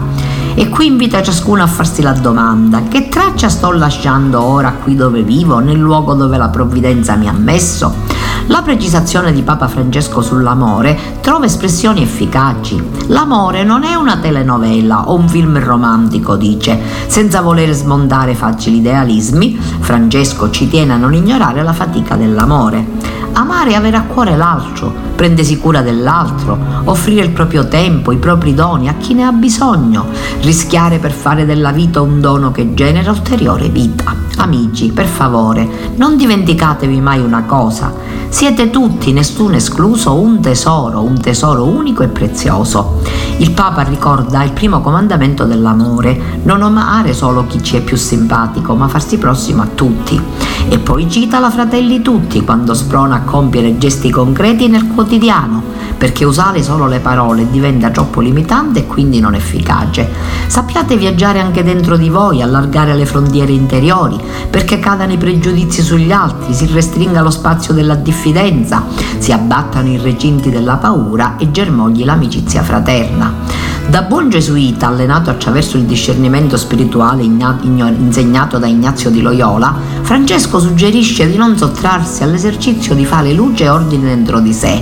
E 0.54 0.70
qui 0.70 0.88
invita 0.88 1.22
ciascuno 1.22 1.62
a 1.62 1.68
farsi 1.68 2.02
la 2.02 2.14
domanda, 2.14 2.84
che 2.88 3.10
traccia 3.10 3.50
sto 3.50 3.72
lasciando 3.72 4.42
ora 4.42 4.72
qui 4.72 4.96
dove 4.96 5.24
vivo, 5.24 5.60
nel 5.60 5.78
luogo 5.78 6.14
dove 6.14 6.38
la 6.38 6.50
provvidenza 6.50 7.16
mi 7.16 7.28
ha 7.28 7.34
messo? 7.34 8.11
La 8.48 8.62
precisazione 8.62 9.32
di 9.32 9.44
Papa 9.44 9.68
Francesco 9.68 10.22
sull'amore 10.22 10.98
trova 11.22 11.46
espressioni 11.46 12.02
efficaci. 12.02 12.82
L'amore 13.08 13.64
non 13.64 13.84
è 13.84 13.96
una 13.96 14.18
telenovela 14.18 15.10
o 15.10 15.16
un 15.16 15.30
film 15.30 15.60
romantico, 15.60 16.36
dice. 16.36 16.80
Senza 17.08 17.42
voler 17.42 17.72
smontare 17.72 18.36
facili 18.36 18.78
idealismi, 18.78 19.58
Francesco 19.58 20.50
ci 20.50 20.68
tiene 20.68 20.94
a 20.94 20.98
non 20.98 21.14
ignorare 21.14 21.64
la 21.64 21.74
fatica 21.74 22.16
dell'amore. 22.16 23.21
Amare 23.34 23.72
e 23.72 23.76
avere 23.76 23.98
a 23.98 24.04
cuore 24.04 24.36
l'altro, 24.36 24.94
prendersi 25.16 25.58
cura 25.58 25.82
dell'altro, 25.82 26.58
offrire 26.84 27.24
il 27.24 27.32
proprio 27.32 27.68
tempo, 27.68 28.12
i 28.12 28.18
propri 28.18 28.54
doni 28.54 28.90
a 28.90 28.96
chi 28.96 29.14
ne 29.14 29.24
ha 29.24 29.32
bisogno, 29.32 30.08
rischiare 30.42 31.00
per 31.00 31.12
fare 31.12 31.46
della 31.46 31.72
vita 31.72 32.02
un 32.02 32.20
dono 32.20 32.52
che 32.52 32.74
genera 32.74 33.12
ulteriore 33.12 33.70
vita. 33.70 34.14
Amici, 34.38 34.92
per 34.92 35.06
favore, 35.06 35.94
non 35.96 36.18
dimenticatevi 36.18 37.00
mai 37.00 37.20
una 37.20 37.44
cosa. 37.44 37.94
Siete 38.28 38.70
tutti, 38.70 39.12
nessuno 39.14 39.56
escluso, 39.56 40.20
un 40.20 40.42
tesoro, 40.42 41.02
un 41.02 41.20
tesoro 41.20 41.66
unico 41.66 42.02
e 42.04 42.08
prezioso. 42.08 43.02
Il 43.38 43.52
Papa 43.52 43.82
ricorda 43.82 44.44
il 44.44 44.52
primo 44.52 44.82
comandamento 44.82 45.46
dell'amore, 45.46 46.40
non 46.44 46.64
amare 46.64 47.14
solo 47.14 47.46
chi 47.46 47.62
ci 47.62 47.78
è 47.78 47.82
più 47.82 47.98
simpatico, 47.98 48.74
ma 48.76 48.88
farsi 48.88 49.18
prossimo 49.18 49.62
a 49.62 49.68
tutti. 49.74 50.22
E 50.68 50.80
poi 50.80 51.10
cita 51.10 51.40
la 51.40 51.50
Fratelli 51.50 52.02
Tutti 52.02 52.42
quando 52.44 52.74
sprona 52.74 53.16
a 53.16 53.22
compiere 53.22 53.78
gesti 53.78 54.10
concreti 54.10 54.68
nel 54.68 54.88
quotidiano, 54.88 55.62
perché 55.98 56.26
usare 56.26 56.64
solo 56.64 56.88
le 56.88 57.00
parole 57.00 57.50
diventa 57.50 57.90
troppo 57.90 58.22
limitante 58.22 58.80
e 58.80 58.88
quindi 58.88 59.20
non 59.20 59.36
efficace. 59.36 60.10
Sappiate 60.48 60.98
viaggiare 60.98 61.40
anche 61.40 61.64
dentro 61.64 61.98
di 61.98 62.10
voi, 62.10 62.42
allargare 62.42 62.96
le 62.96 63.06
frontiere 63.06 63.52
interiori, 63.52 64.18
perché 64.50 64.80
cadano 64.80 65.12
i 65.12 65.18
pregiudizi 65.18 65.82
sugli 65.82 66.12
altri, 66.12 66.54
si 66.54 66.66
restringa 66.68 67.22
lo 67.22 67.30
spazio 67.30 67.74
della 67.74 67.96
diffidenza, 67.96 68.84
si 69.18 69.32
abbattano 69.32 69.90
i 69.90 69.98
recinti 69.98 70.50
della 70.50 70.78
paura 70.78 71.36
e 71.38 71.52
germogli 71.52 72.04
l'amicizia 72.04 72.64
fraterna. 72.64 73.61
Da 73.92 74.04
buon 74.04 74.30
gesuita, 74.30 74.88
allenato 74.88 75.30
attraverso 75.30 75.76
il 75.76 75.84
discernimento 75.84 76.56
spirituale 76.56 77.24
insegnato 77.24 78.58
da 78.58 78.66
Ignazio 78.66 79.10
di 79.10 79.20
Loyola, 79.20 79.76
Francesco 80.04 80.62
suggerisce 80.62 81.30
di 81.30 81.36
non 81.36 81.58
sottrarsi 81.58 82.24
all'esercizio 82.24 82.96
di 82.96 83.04
fare 83.04 83.34
luce 83.34 83.66
e 83.66 83.70
ordine 83.70 84.06
dentro 84.06 84.40
di 84.40 84.54
sé, 84.54 84.82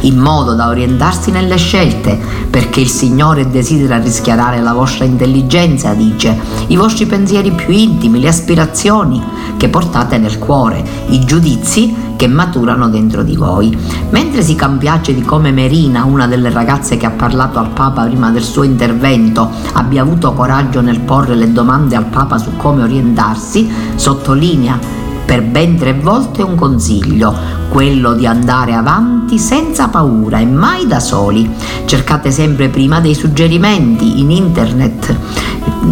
in 0.00 0.16
modo 0.16 0.54
da 0.54 0.68
orientarsi 0.68 1.30
nelle 1.30 1.58
scelte, 1.58 2.18
perché 2.48 2.80
il 2.80 2.88
Signore 2.88 3.50
desidera 3.50 3.98
rischiarare 3.98 4.62
la 4.62 4.72
vostra 4.72 5.04
intelligenza, 5.04 5.92
dice, 5.92 6.34
i 6.68 6.76
vostri 6.76 7.04
pensieri 7.04 7.50
più 7.50 7.74
intimi, 7.74 8.20
le 8.20 8.28
aspirazioni 8.28 9.22
che 9.58 9.68
portate 9.68 10.16
nel 10.16 10.38
cuore, 10.38 10.82
i 11.08 11.22
giudizi 11.26 11.94
che 12.16 12.26
maturano 12.26 12.88
dentro 12.88 13.22
di 13.22 13.36
voi. 13.36 13.76
Mentre 14.10 14.42
si 14.42 14.56
compiace 14.56 15.14
di 15.14 15.22
come 15.22 15.52
Merina, 15.52 16.04
una 16.04 16.26
delle 16.26 16.50
ragazze 16.50 16.96
che 16.96 17.06
ha 17.06 17.10
parlato 17.10 17.58
al 17.58 17.68
Papa 17.68 18.04
prima 18.04 18.30
del 18.30 18.42
suo 18.42 18.62
intervento, 18.62 19.50
abbia 19.74 20.02
avuto 20.02 20.32
coraggio 20.32 20.80
nel 20.80 21.00
porre 21.00 21.34
le 21.34 21.52
domande 21.52 21.96
al 21.96 22.06
Papa 22.06 22.38
su 22.38 22.56
come 22.56 22.82
orientarsi, 22.82 23.70
sottolinea 23.94 25.04
per 25.26 25.42
ben 25.42 25.76
tre 25.76 25.92
volte 25.92 26.42
un 26.42 26.54
consiglio, 26.54 27.34
quello 27.68 28.14
di 28.14 28.26
andare 28.26 28.74
avanti 28.74 29.40
senza 29.40 29.88
paura 29.88 30.38
e 30.38 30.46
mai 30.46 30.86
da 30.86 31.00
soli. 31.00 31.50
Cercate 31.84 32.30
sempre 32.30 32.68
prima 32.68 33.00
dei 33.00 33.14
suggerimenti 33.14 34.20
in 34.20 34.30
internet, 34.30 35.14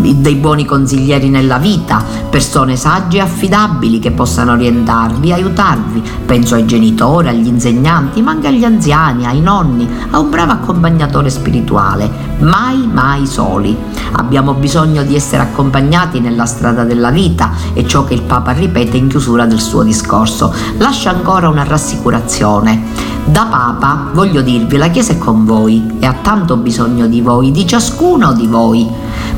dei 0.01 0.35
buoni 0.35 0.65
consiglieri 0.65 1.29
nella 1.29 1.59
vita, 1.59 2.03
persone 2.29 2.77
sagge 2.77 3.19
e 3.19 3.21
affidabili 3.21 3.99
che 3.99 4.11
possano 4.11 4.53
orientarvi, 4.53 5.33
aiutarvi. 5.33 6.03
Penso 6.27 6.55
ai 6.55 6.67
genitori, 6.67 7.29
agli 7.29 7.47
insegnanti, 7.47 8.21
ma 8.21 8.33
anche 8.33 8.49
agli 8.49 8.65
anziani, 8.65 9.27
ai 9.27 9.41
nonni, 9.41 9.89
a 10.11 10.19
un 10.19 10.31
bravo 10.31 10.53
accompagnatore 10.53 11.31
spirituale. 11.31 12.33
Mai, 12.41 12.89
mai 12.93 13.27
soli. 13.27 13.77
Abbiamo 14.13 14.55
bisogno 14.55 15.03
di 15.03 15.15
essere 15.15 15.43
accompagnati 15.43 16.21
nella 16.21 16.47
strada 16.47 16.85
della 16.85 17.11
vita, 17.11 17.53
è 17.73 17.85
ciò 17.85 18.05
che 18.05 18.15
il 18.15 18.23
Papa 18.23 18.53
ripete 18.53 18.97
in 18.97 19.09
chiusura 19.09 19.47
del 19.47 19.61
suo 19.61 19.83
discorso. 19.83 20.53
Lascia 20.79 21.11
ancora 21.11 21.49
una 21.49 21.65
rassicurazione. 21.65 23.13
Da 23.25 23.47
Papa 23.51 24.11
voglio 24.13 24.43
dirvi, 24.43 24.77
la 24.77 24.89
Chiesa 24.89 25.13
è 25.13 25.19
con 25.19 25.45
voi 25.45 25.97
e 25.99 26.07
ha 26.07 26.15
tanto 26.21 26.57
bisogno 26.57 27.07
di 27.07 27.21
voi, 27.21 27.51
di 27.51 27.67
ciascuno 27.67 28.35
di 28.35 28.47
voi, 28.47 28.87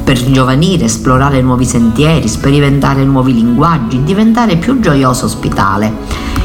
per 0.06 0.22
giovanire, 0.30 0.84
esplorare 0.84 1.42
nuovi 1.42 1.64
sentieri, 1.64 2.28
sperimentare 2.28 3.02
nuovi 3.02 3.34
linguaggi, 3.34 4.04
diventare 4.04 4.54
più 4.56 4.78
gioioso 4.78 5.24
ospitale. 5.24 5.92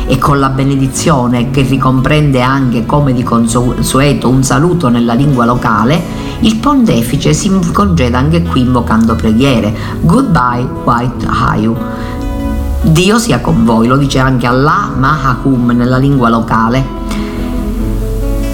E 0.07 0.17
con 0.17 0.39
la 0.39 0.49
benedizione, 0.49 1.51
che 1.51 1.61
ricomprende 1.61 2.41
anche 2.41 2.87
come 2.87 3.13
di 3.13 3.21
consueto 3.21 4.29
un 4.29 4.41
saluto 4.43 4.89
nella 4.89 5.13
lingua 5.13 5.45
locale, 5.45 6.01
il 6.39 6.55
pontefice 6.55 7.33
si 7.33 7.51
congeda 7.71 8.17
anche 8.17 8.41
qui 8.41 8.61
invocando 8.61 9.13
preghiere. 9.13 9.77
Goodbye, 10.01 10.67
White 10.83 11.27
Hayu. 11.27 11.77
Dio 12.81 13.19
sia 13.19 13.41
con 13.41 13.63
voi, 13.63 13.85
lo 13.85 13.97
dice 13.97 14.17
anche 14.17 14.47
Allah 14.47 14.89
Mahakum 14.97 15.69
nella 15.69 15.97
lingua 15.99 16.29
locale. 16.29 16.83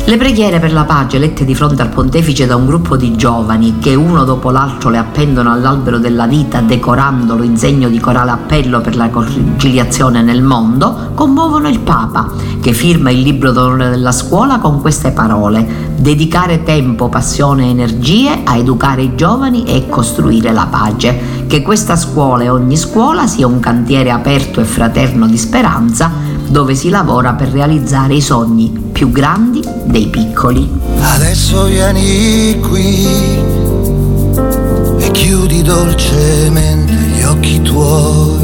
Le 0.08 0.16
preghiere 0.16 0.60
per 0.60 0.72
la 0.72 0.86
pace 0.86 1.18
lette 1.18 1.44
di 1.44 1.54
fronte 1.54 1.82
al 1.82 1.90
pontefice 1.90 2.46
da 2.46 2.56
un 2.56 2.66
gruppo 2.66 2.96
di 2.96 3.18
giovani 3.18 3.78
che 3.78 3.94
uno 3.94 4.24
dopo 4.24 4.52
l'altro 4.52 4.90
le 4.90 5.00
appendono 5.00 5.52
all'albero 5.52 5.98
della 5.98 6.28
vita 6.28 6.62
decorandolo 6.62 7.44
in 7.44 7.58
segno 7.58 7.90
di 7.90 8.00
corale 8.00 8.32
appello 8.32 8.80
per 8.80 8.96
la 8.96 9.10
conciliazione 9.10 10.22
nel 10.22 10.42
mondo, 10.42 11.12
commuovono 11.14 11.68
il 11.68 11.82
Papa 11.82 12.32
che 12.62 12.72
firma 12.72 13.12
il 13.12 13.20
libro 13.20 13.52
d'onore 13.52 13.90
della 13.90 14.14
scuola 14.14 14.60
con 14.60 14.80
queste 14.80 15.12
parole 15.12 15.92
dedicare 15.98 16.64
tempo, 16.64 17.10
passione 17.10 17.66
e 17.66 17.72
energie 17.72 18.44
a 18.46 18.56
educare 18.56 19.02
i 19.02 19.16
giovani 19.16 19.66
e 19.66 19.90
costruire 19.90 20.54
la 20.54 20.68
pace. 20.70 21.46
Che 21.48 21.62
questa 21.62 21.98
scuola 21.98 22.44
e 22.44 22.50
ogni 22.50 22.78
scuola 22.78 23.28
sia 23.28 23.46
un 23.46 23.60
cantiere 23.60 24.12
aperto 24.12 24.62
e 24.62 24.64
fraterno 24.64 25.28
di 25.28 25.38
speranza 25.38 26.10
dove 26.48 26.76
si 26.76 26.88
lavora 26.88 27.34
per 27.34 27.50
realizzare 27.50 28.14
i 28.14 28.22
sogni 28.22 28.87
più 28.98 29.12
grandi 29.12 29.64
dei 29.84 30.08
piccoli. 30.08 30.68
Adesso 31.00 31.66
vieni 31.66 32.60
qui 32.60 33.06
e 34.98 35.12
chiudi 35.12 35.62
dolcemente 35.62 36.94
gli 36.94 37.22
occhi 37.22 37.62
tuoi. 37.62 38.40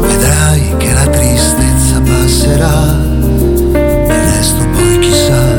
Vedrai 0.00 0.76
che 0.76 0.92
la 0.92 1.06
tristezza 1.06 2.00
passerà, 2.00 3.00
il 3.14 4.32
resto 4.32 4.66
poi 4.72 4.98
chissà 4.98 5.56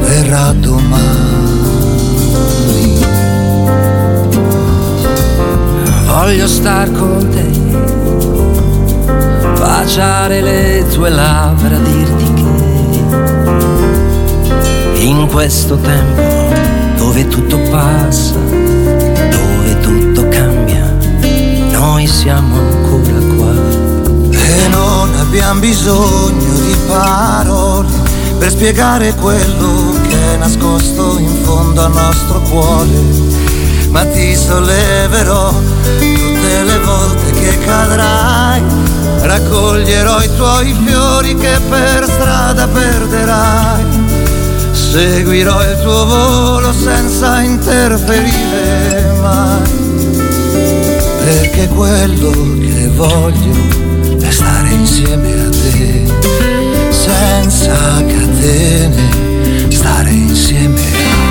verrà 0.00 0.52
domani. 0.54 0.98
Voglio 6.06 6.48
star 6.48 6.90
con 6.90 7.28
te 7.30 7.99
baciare 9.80 10.42
le 10.42 10.84
tue 10.92 11.08
labbra, 11.08 11.78
dirti 11.78 12.34
che 12.34 12.42
in 15.00 15.26
questo 15.26 15.78
tempo 15.78 16.20
dove 16.98 17.26
tutto 17.28 17.58
passa, 17.70 18.34
dove 18.34 19.80
tutto 19.80 20.28
cambia, 20.28 20.84
noi 21.72 22.06
siamo 22.06 22.58
ancora 22.58 23.20
qua. 23.34 23.54
E 24.32 24.68
non 24.68 25.14
abbiamo 25.18 25.60
bisogno 25.60 26.52
di 26.60 26.76
parole 26.86 27.88
per 28.38 28.50
spiegare 28.50 29.14
quello 29.14 29.94
che 30.06 30.34
è 30.34 30.36
nascosto 30.36 31.16
in 31.16 31.34
fondo 31.42 31.82
al 31.82 31.92
nostro 31.92 32.38
cuore, 32.50 32.98
ma 33.88 34.04
ti 34.04 34.36
solleverò 34.36 35.48
tutte 35.98 36.64
le 36.64 36.78
volte 36.84 37.30
che 37.30 37.58
cadrai, 37.64 38.62
raccoglierò 39.22 40.22
i 40.22 40.30
tuoi 40.36 40.76
fiori 40.84 41.34
che 41.36 41.58
per 41.68 42.04
strada 42.04 42.66
perderai. 42.68 43.84
Seguirò 44.72 45.62
il 45.62 45.78
tuo 45.82 46.04
volo 46.04 46.72
senza 46.72 47.40
interferire 47.40 49.12
mai, 49.20 49.70
perché 51.24 51.68
quello 51.68 52.30
che 52.58 52.88
voglio 52.96 53.54
è 54.20 54.30
stare 54.30 54.68
insieme 54.70 55.32
a 55.32 55.48
te, 55.48 56.04
senza 56.90 58.02
catene, 58.04 59.68
stare 59.68 60.10
insieme 60.10 60.80
a 60.80 60.82
te. 60.82 61.29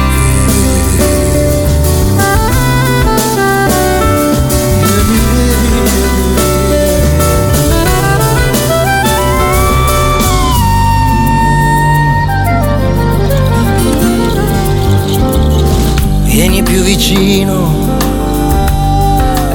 Più 16.70 16.84
vicino 16.84 17.98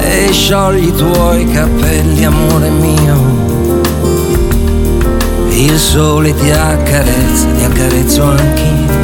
e 0.01 0.33
sciogli 0.33 0.89
i 0.89 0.95
tuoi 0.97 1.47
capelli, 1.47 2.25
amore 2.25 2.71
mio. 2.71 3.43
Il 5.51 5.79
sole 5.79 6.35
ti 6.35 6.51
accarezza, 6.51 7.47
ti 7.57 7.63
accarezzo 7.65 8.25
anch'io, 8.25 8.99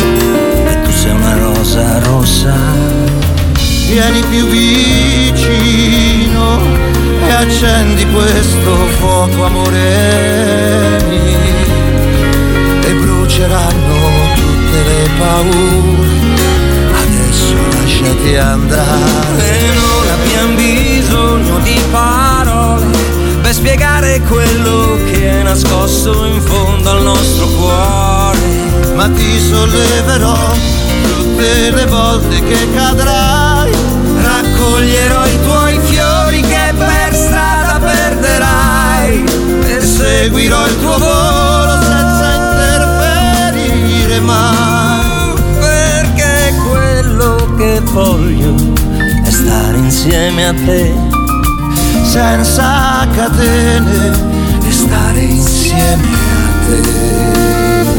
e 0.66 0.82
tu 0.82 0.90
sei 0.90 1.12
una 1.12 1.36
rosa 1.38 2.00
rossa. 2.00 2.52
Vieni 3.86 4.22
più 4.28 4.44
vicino 4.46 5.78
e 7.28 7.30
accendi 7.30 8.04
questo 8.12 8.74
fuoco, 8.98 9.44
amore 9.44 10.98
mio, 11.08 11.38
e 12.82 12.92
bruceranno 12.92 13.94
tutte 14.34 14.82
le 14.82 15.08
paure 15.16 16.29
lasciati 18.00 18.36
andare. 18.36 19.38
E 19.38 19.72
non 19.74 20.08
abbiamo 20.08 20.54
bisogno 20.54 21.58
di 21.60 21.80
parole 21.90 22.86
per 23.42 23.52
spiegare 23.52 24.20
quello 24.22 24.98
che 25.10 25.40
è 25.40 25.42
nascosto 25.42 26.24
in 26.24 26.40
fondo 26.40 26.90
al 26.90 27.02
nostro 27.02 27.46
cuore. 27.46 28.38
Ma 28.94 29.08
ti 29.08 29.38
solleverò 29.38 30.52
tutte 31.02 31.70
le 31.70 31.86
volte 31.86 32.42
che 32.42 32.68
cadrai. 32.74 33.72
Raccoglierò 34.22 35.26
i 35.26 35.40
tuoi 35.42 35.78
fiori 35.84 36.40
che 36.42 36.74
per 36.76 37.14
strada 37.14 37.78
perderai. 37.80 39.24
E 39.66 39.80
seguirò 39.80 40.66
il 40.66 40.80
tuo 40.80 40.98
volo 40.98 41.78
senza 41.82 42.32
interferire 42.34 44.20
mai 44.20 44.89
voglio 48.02 48.54
è 49.22 49.30
stare 49.30 49.76
insieme 49.76 50.46
a 50.46 50.54
te, 50.54 50.92
senza 52.04 53.06
catene, 53.12 54.08
e 54.66 54.72
stare 54.72 55.20
insieme 55.20 56.08
a 56.08 56.66
te. 56.66 57.89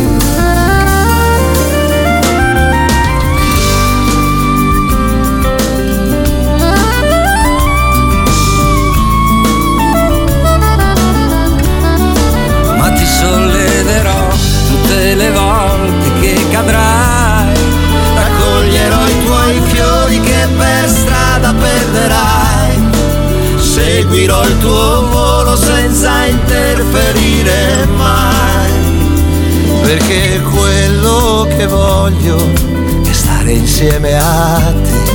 Seguirò 24.12 24.44
il 24.46 24.58
tuo 24.58 25.08
volo 25.08 25.56
senza 25.56 26.26
interferire 26.26 27.88
mai, 27.96 28.70
perché 29.84 30.42
quello 30.54 31.48
che 31.56 31.66
voglio 31.66 32.36
è 33.06 33.14
stare 33.14 33.54
insieme 33.54 34.20
a 34.20 34.74
te, 34.84 35.11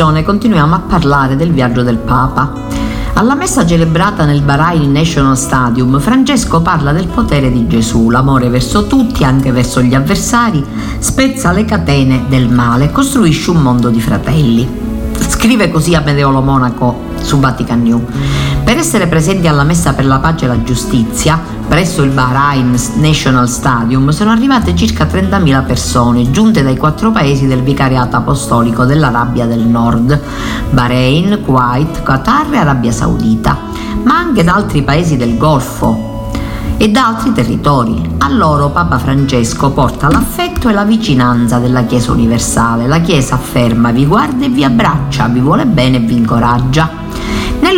trasmissione 0.00 0.22
continuiamo 0.22 0.74
a 0.74 0.78
parlare 0.78 1.36
del 1.36 1.52
viaggio 1.52 1.82
del 1.82 1.98
Papa. 1.98 2.52
Alla 3.12 3.34
messa 3.34 3.66
celebrata 3.66 4.24
nel 4.24 4.40
Bahrain 4.40 4.90
National 4.90 5.36
Stadium, 5.36 6.00
Francesco 6.00 6.62
parla 6.62 6.92
del 6.92 7.06
potere 7.06 7.52
di 7.52 7.66
Gesù, 7.66 8.08
l'amore 8.08 8.48
verso 8.48 8.86
tutti, 8.86 9.24
anche 9.24 9.52
verso 9.52 9.82
gli 9.82 9.94
avversari, 9.94 10.64
spezza 10.98 11.52
le 11.52 11.66
catene 11.66 12.24
del 12.28 12.48
male 12.48 12.90
costruisce 12.90 13.50
un 13.50 13.60
mondo 13.60 13.90
di 13.90 14.00
fratelli. 14.00 14.66
Scrive 15.18 15.70
così 15.70 15.94
a 15.94 16.00
Medeolo 16.00 16.40
Monaco 16.40 17.08
su 17.20 17.38
Vatican 17.38 17.82
New. 17.82 18.02
Per 18.64 18.78
essere 18.78 19.06
presenti 19.06 19.48
alla 19.48 19.64
messa 19.64 19.92
per 19.92 20.06
la 20.06 20.18
pace 20.18 20.46
e 20.46 20.48
la 20.48 20.62
giustizia, 20.62 21.38
presso 21.70 22.02
il 22.02 22.10
Bahrain 22.10 22.76
National 22.96 23.48
Stadium 23.48 24.08
sono 24.08 24.32
arrivate 24.32 24.74
circa 24.74 25.04
30.000 25.04 25.64
persone, 25.64 26.28
giunte 26.32 26.64
dai 26.64 26.76
quattro 26.76 27.12
paesi 27.12 27.46
del 27.46 27.62
vicariato 27.62 28.16
apostolico 28.16 28.84
dell'Arabia 28.84 29.46
del 29.46 29.60
Nord, 29.60 30.20
Bahrain, 30.70 31.42
Kuwait, 31.44 32.02
Qatar 32.02 32.52
e 32.52 32.56
Arabia 32.56 32.90
Saudita, 32.90 33.56
ma 34.02 34.16
anche 34.16 34.42
da 34.42 34.54
altri 34.54 34.82
paesi 34.82 35.16
del 35.16 35.36
Golfo, 35.36 36.32
e 36.76 36.88
da 36.88 37.06
altri 37.06 37.32
territori. 37.32 38.16
A 38.18 38.28
loro 38.30 38.70
Papa 38.70 38.98
Francesco 38.98 39.70
porta 39.70 40.10
l'affetto 40.10 40.68
e 40.68 40.72
la 40.72 40.84
vicinanza 40.84 41.58
della 41.58 41.84
Chiesa 41.84 42.10
universale. 42.10 42.88
La 42.88 43.00
Chiesa 43.00 43.36
afferma, 43.36 43.92
vi 43.92 44.06
guarda 44.06 44.44
e 44.44 44.48
vi 44.48 44.64
abbraccia, 44.64 45.28
vi 45.28 45.38
vuole 45.38 45.66
bene 45.66 45.98
e 45.98 46.00
vi 46.00 46.16
incoraggia. 46.16 46.99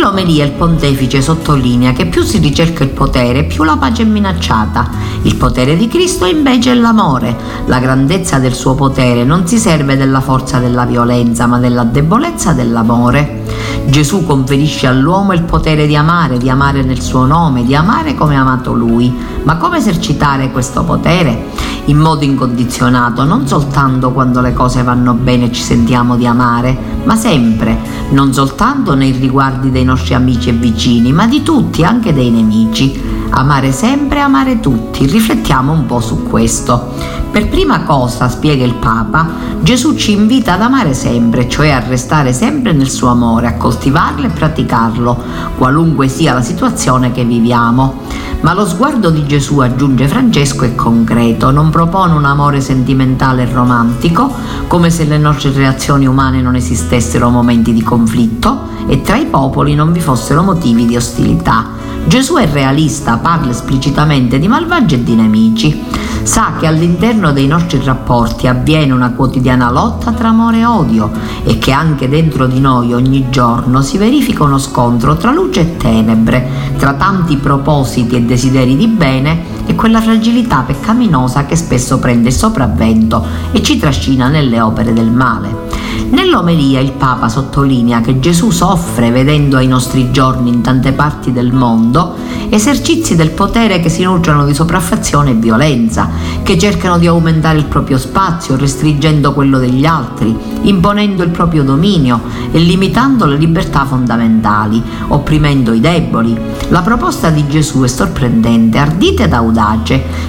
Nell'omelia 0.03 0.43
il 0.43 0.51
pontefice 0.51 1.21
sottolinea 1.21 1.93
che 1.93 2.07
più 2.07 2.23
si 2.23 2.39
ricerca 2.39 2.83
il 2.83 2.89
potere, 2.89 3.45
più 3.45 3.63
la 3.63 3.77
pace 3.77 4.01
è 4.01 4.05
minacciata. 4.05 4.89
Il 5.21 5.37
potere 5.37 5.77
di 5.77 5.87
Cristo 5.87 6.25
invece 6.25 6.73
è 6.73 6.75
l'amore. 6.75 7.33
La 7.67 7.79
grandezza 7.79 8.37
del 8.37 8.53
suo 8.53 8.75
potere 8.75 9.23
non 9.23 9.47
si 9.47 9.57
serve 9.57 9.95
della 9.95 10.19
forza 10.19 10.59
della 10.59 10.83
violenza, 10.83 11.47
ma 11.47 11.57
della 11.57 11.85
debolezza 11.85 12.51
dell'amore. 12.51 13.43
Gesù 13.85 14.25
conferisce 14.25 14.87
all'uomo 14.87 15.31
il 15.31 15.43
potere 15.43 15.87
di 15.87 15.95
amare, 15.95 16.37
di 16.37 16.49
amare 16.49 16.83
nel 16.83 17.01
suo 17.01 17.25
nome, 17.25 17.63
di 17.63 17.73
amare 17.73 18.13
come 18.13 18.35
ha 18.35 18.41
amato 18.41 18.73
lui. 18.73 19.15
Ma 19.43 19.55
come 19.55 19.77
esercitare 19.77 20.51
questo 20.51 20.83
potere? 20.83 21.51
In 21.85 21.97
modo 21.97 22.23
incondizionato, 22.23 23.25
non 23.25 23.45
soltanto 23.45 24.11
quando 24.11 24.39
le 24.39 24.53
cose 24.53 24.83
vanno 24.83 25.13
bene 25.13 25.45
e 25.45 25.51
ci 25.51 25.61
sentiamo 25.61 26.15
di 26.15 26.25
amare, 26.25 26.77
ma 27.03 27.17
sempre, 27.17 27.77
non 28.11 28.31
soltanto 28.31 28.95
nei 28.95 29.11
riguardi 29.11 29.69
dei 29.69 29.83
nostri 29.83 29.92
amici 30.13 30.49
e 30.49 30.53
vicini, 30.53 31.11
ma 31.11 31.27
di 31.27 31.43
tutti, 31.43 31.83
anche 31.83 32.13
dei 32.13 32.29
nemici. 32.29 33.01
Amare 33.29 33.71
sempre, 33.71 34.19
amare 34.19 34.59
tutti. 34.59 35.05
Riflettiamo 35.05 35.71
un 35.71 35.85
po' 35.85 35.99
su 35.99 36.23
questo. 36.23 36.93
Per 37.33 37.49
prima 37.49 37.81
cosa, 37.81 38.29
spiega 38.29 38.63
il 38.63 38.75
Papa, 38.75 39.27
Gesù 39.59 39.95
ci 39.95 40.11
invita 40.11 40.53
ad 40.53 40.61
amare 40.61 40.93
sempre, 40.93 41.49
cioè 41.49 41.71
a 41.71 41.79
restare 41.79 42.31
sempre 42.31 42.73
nel 42.73 42.91
suo 42.91 43.07
amore, 43.07 43.47
a 43.47 43.55
coltivarlo 43.55 44.27
e 44.27 44.29
praticarlo, 44.29 45.23
qualunque 45.57 46.07
sia 46.09 46.33
la 46.33 46.43
situazione 46.43 47.11
che 47.11 47.25
viviamo. 47.25 48.01
Ma 48.41 48.53
lo 48.53 48.67
sguardo 48.67 49.09
di 49.09 49.25
Gesù, 49.25 49.59
aggiunge 49.59 50.07
Francesco, 50.07 50.65
è 50.65 50.75
concreto, 50.75 51.49
non 51.49 51.71
propone 51.71 52.13
un 52.13 52.25
amore 52.25 52.61
sentimentale 52.61 53.49
e 53.49 53.51
romantico, 53.51 54.31
come 54.67 54.91
se 54.91 55.05
le 55.05 55.17
nostre 55.17 55.51
reazioni 55.53 56.05
umane 56.05 56.39
non 56.39 56.55
esistessero 56.55 57.29
momenti 57.29 57.73
di 57.73 57.81
conflitto 57.81 58.72
e 58.87 59.01
tra 59.01 59.17
i 59.17 59.25
popoli 59.25 59.75
non 59.75 59.91
vi 59.91 59.99
fossero 59.99 60.43
motivi 60.43 60.85
di 60.85 60.95
ostilità. 60.95 61.69
Gesù 62.05 62.35
è 62.35 62.47
realista, 62.51 63.17
parla 63.17 63.51
esplicitamente 63.51 64.39
di 64.39 64.47
malvagi 64.47 64.95
e 64.95 65.03
di 65.03 65.15
nemici 65.15 65.83
sa 66.23 66.53
che 66.57 66.67
all'interno 66.67 67.33
dei 67.33 67.47
nostri 67.47 67.81
rapporti 67.83 68.47
avviene 68.47 68.93
una 68.93 69.11
quotidiana 69.11 69.69
lotta 69.69 70.11
tra 70.13 70.29
amore 70.29 70.59
e 70.59 70.65
odio 70.65 71.11
e 71.43 71.57
che 71.57 71.71
anche 71.71 72.07
dentro 72.07 72.47
di 72.47 72.59
noi 72.59 72.93
ogni 72.93 73.29
giorno 73.29 73.81
si 73.81 73.97
verifica 73.97 74.43
uno 74.43 74.57
scontro 74.57 75.15
tra 75.15 75.31
luce 75.31 75.61
e 75.61 75.77
tenebre, 75.77 76.73
tra 76.77 76.93
tanti 76.93 77.37
propositi 77.37 78.15
e 78.15 78.21
desideri 78.21 78.75
di 78.75 78.87
bene 78.87 79.52
e 79.65 79.75
quella 79.75 80.01
fragilità 80.01 80.61
peccaminosa 80.61 81.45
che 81.45 81.55
spesso 81.55 81.99
prende 81.99 82.29
il 82.29 82.35
sopravvento 82.35 83.25
e 83.51 83.61
ci 83.61 83.77
trascina 83.77 84.27
nelle 84.27 84.59
opere 84.59 84.93
del 84.93 85.11
male. 85.11 85.71
Nell'omelia 86.09 86.79
il 86.79 86.91
Papa 86.91 87.29
sottolinea 87.29 88.01
che 88.01 88.19
Gesù 88.19 88.51
soffre 88.51 89.11
vedendo 89.11 89.57
ai 89.57 89.67
nostri 89.67 90.11
giorni 90.11 90.49
in 90.49 90.61
tante 90.61 90.91
parti 90.91 91.31
del 91.31 91.51
mondo 91.51 92.15
esercizi 92.55 93.15
del 93.15 93.31
potere 93.31 93.79
che 93.79 93.89
si 93.89 94.03
nutrono 94.03 94.45
di 94.45 94.53
sopraffazione 94.53 95.31
e 95.31 95.35
violenza, 95.35 96.07
che 96.43 96.57
cercano 96.57 96.99
di 96.99 97.07
aumentare 97.07 97.57
il 97.57 97.65
proprio 97.65 97.97
spazio 97.97 98.55
restringendo 98.55 99.33
quello 99.33 99.57
degli 99.57 99.85
altri, 99.85 100.37
imponendo 100.61 101.23
il 101.23 101.31
proprio 101.31 101.63
dominio 101.63 102.21
e 102.51 102.59
limitando 102.59 103.25
le 103.25 103.37
libertà 103.37 103.85
fondamentali, 103.85 104.81
opprimendo 105.07 105.73
i 105.73 105.79
deboli. 105.79 106.37
La 106.69 106.81
proposta 106.81 107.31
di 107.31 107.47
Gesù 107.47 107.81
è 107.81 107.87
sorprendente, 107.87 108.77
ardita 108.77 109.23
ed 109.23 109.33
audace, 109.33 109.52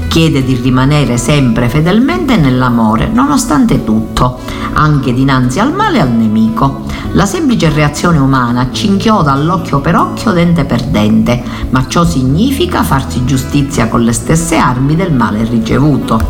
chiede 0.09 0.45
di 0.45 0.55
rimanere 0.55 1.17
sempre 1.17 1.69
fedelmente 1.69 2.37
nell'amore, 2.37 3.09
nonostante 3.09 3.83
tutto, 3.83 4.39
anche 4.75 5.13
dinanzi 5.13 5.59
al 5.59 5.73
male 5.73 5.99
e 5.99 6.01
al 6.01 6.11
nemico. 6.11 6.83
La 7.13 7.27
semplice 7.27 7.69
reazione 7.69 8.19
umana 8.19 8.71
ci 8.73 8.87
inchioda 8.87 9.33
all'occhio 9.33 9.81
per 9.81 9.97
occhio, 9.97 10.33
dente 10.33 10.65
per 10.65 10.83
dente, 10.83 11.43
ma 11.71 11.87
ciò 11.87 12.05
significa 12.05 12.83
farsi 12.83 13.25
giustizia 13.25 13.89
con 13.89 14.03
le 14.03 14.13
stesse 14.13 14.57
armi 14.57 14.97
del 14.97 15.13
male 15.13 15.45
ricevuto. 15.45 16.21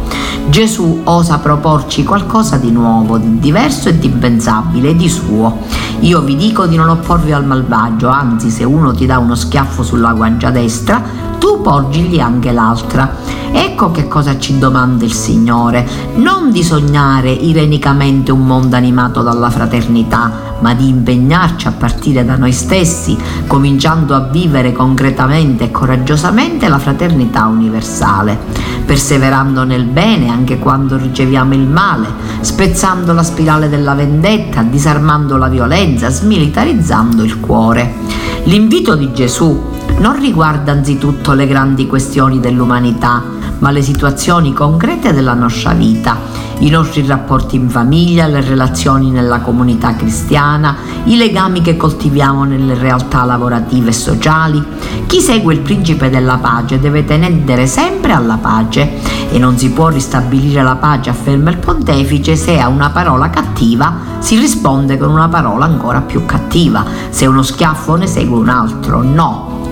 Gesù 0.49 1.01
osa 1.05 1.39
proporci 1.39 2.05
qualcosa 2.05 2.57
di 2.57 2.71
nuovo, 2.71 3.17
di 3.17 3.39
diverso 3.39 3.89
e 3.89 3.99
di 3.99 4.07
impensabile, 4.07 4.95
di 4.95 5.09
suo. 5.09 5.61
Io 6.01 6.21
vi 6.21 6.37
dico 6.37 6.67
di 6.67 6.77
non 6.77 6.89
opporvi 6.89 7.33
al 7.33 7.47
malvagio, 7.47 8.09
anzi 8.09 8.51
se 8.51 8.65
uno 8.65 8.93
ti 8.93 9.07
dà 9.07 9.19
uno 9.19 9.35
schiaffo 9.35 9.83
sulla 9.83 10.13
guancia 10.13 10.51
destra, 10.51 11.03
tu 11.39 11.61
porgigli 11.63 12.21
anche 12.21 12.53
l'altra. 12.53 13.17
Ecco 13.53 13.91
che 13.91 14.09
cosa 14.09 14.39
ci 14.39 14.59
domanda 14.59 15.05
il 15.05 15.13
Signore, 15.13 15.89
non 16.17 16.51
di 16.51 16.65
sognare 16.65 17.31
irenicamente 17.31 18.33
un 18.33 18.45
mondo 18.45 18.77
animato 18.77 19.23
dalla 19.23 19.49
fraternità, 19.49 20.54
ma 20.65 20.73
di 20.73 20.89
impegnarci 20.89 21.67
a 21.69 21.73
partire 21.73 22.25
da 22.25 22.37
noi 22.37 22.53
stessi, 22.53 23.19
cominciando 23.47 24.15
a 24.15 24.21
vivere 24.21 24.73
concretamente 24.73 25.65
e 25.65 25.71
coraggiosamente 25.71 26.69
la 26.69 26.79
fraternità 26.79 27.45
universale, 27.45 28.39
perseverando 28.87 29.65
nel 29.65 29.85
bene 29.85 30.31
anche 30.31 30.59
quando 30.59 30.97
riceviamo 30.97 31.53
il 31.53 31.69
male, 31.69 32.07
spezzando 32.41 33.13
la 33.13 33.23
spirale 33.23 33.69
della 33.69 33.93
vendetta, 33.93 34.63
disarmando 34.63 35.37
la 35.37 35.49
violenza, 35.49 36.09
smilitarizzando 36.09 37.23
il 37.23 37.41
cuore. 37.41 37.97
L'invito 38.45 38.95
di 38.95 39.13
Gesù 39.13 39.63
non 39.99 40.19
riguarda 40.19 40.73
anzitutto 40.73 41.35
le 41.35 41.47
grandi 41.47 41.87
questioni 41.87 42.41
dell'umanità, 42.41 43.23
ma 43.59 43.71
le 43.71 43.83
situazioni 43.83 44.55
concrete 44.55 45.13
della 45.13 45.35
nostra 45.35 45.75
vita, 45.75 46.17
i 46.59 46.71
nostri 46.71 47.07
rapporti 47.07 47.57
in 47.57 47.69
famiglia, 47.69 48.27
le 48.27 48.41
relazioni 48.41 49.11
nella 49.11 49.41
comunità 49.41 49.95
cristiana, 49.97 50.77
i 51.05 51.17
legami 51.17 51.61
che 51.61 51.77
coltiviamo 51.77 52.45
nelle 52.45 52.75
realtà 52.75 53.25
lavorative 53.25 53.91
e 53.91 53.93
sociali. 53.93 54.63
Chi 55.07 55.21
segue 55.21 55.55
il 55.55 55.61
principe 55.61 56.11
della 56.11 56.39
pace 56.39 56.79
deve 56.79 57.05
tendere 57.05 57.67
sempre 57.67 58.13
alla 58.13 58.37
pace 58.37 58.91
e 59.31 59.39
non 59.39 59.59
si 59.59 59.71
può 59.71 59.89
ristabilire 59.89 60.63
la 60.63 60.77
pace, 60.77 61.11
afferma 61.11 61.51
il 61.51 61.59
pontefice, 61.59 62.37
se 62.37 62.59
a 62.59 62.69
una 62.69 62.91
parola 62.91 63.31
cattiva 63.31 64.13
si 64.21 64.39
risponde 64.39 64.97
con 64.97 65.11
una 65.11 65.29
parola 65.29 65.65
ancora 65.65 66.01
più 66.01 66.25
cattiva, 66.25 66.85
se 67.11 67.27
uno 67.27 67.43
schiaffo 67.43 67.97
ne 67.97 68.07
segue 68.07 68.39
un 68.39 68.49
altro. 68.49 69.03
No, 69.03 69.64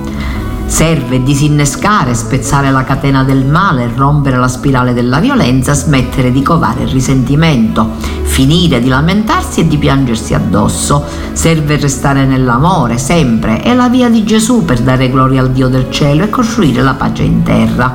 Serve 0.72 1.22
disinnescare, 1.22 2.14
spezzare 2.14 2.70
la 2.70 2.82
catena 2.82 3.24
del 3.24 3.44
male, 3.44 3.92
rompere 3.94 4.38
la 4.38 4.48
spirale 4.48 4.94
della 4.94 5.20
violenza, 5.20 5.74
smettere 5.74 6.32
di 6.32 6.40
covare 6.40 6.84
il 6.84 6.88
risentimento, 6.88 7.90
finire 8.22 8.80
di 8.80 8.88
lamentarsi 8.88 9.60
e 9.60 9.68
di 9.68 9.76
piangersi 9.76 10.32
addosso. 10.32 11.04
Serve 11.34 11.76
restare 11.76 12.24
nell'amore, 12.24 12.96
sempre. 12.96 13.60
È 13.60 13.74
la 13.74 13.90
via 13.90 14.08
di 14.08 14.24
Gesù 14.24 14.64
per 14.64 14.80
dare 14.80 15.10
gloria 15.10 15.42
al 15.42 15.50
Dio 15.50 15.68
del 15.68 15.90
cielo 15.90 16.24
e 16.24 16.30
costruire 16.30 16.80
la 16.80 16.94
pace 16.94 17.22
in 17.22 17.42
terra. 17.42 17.94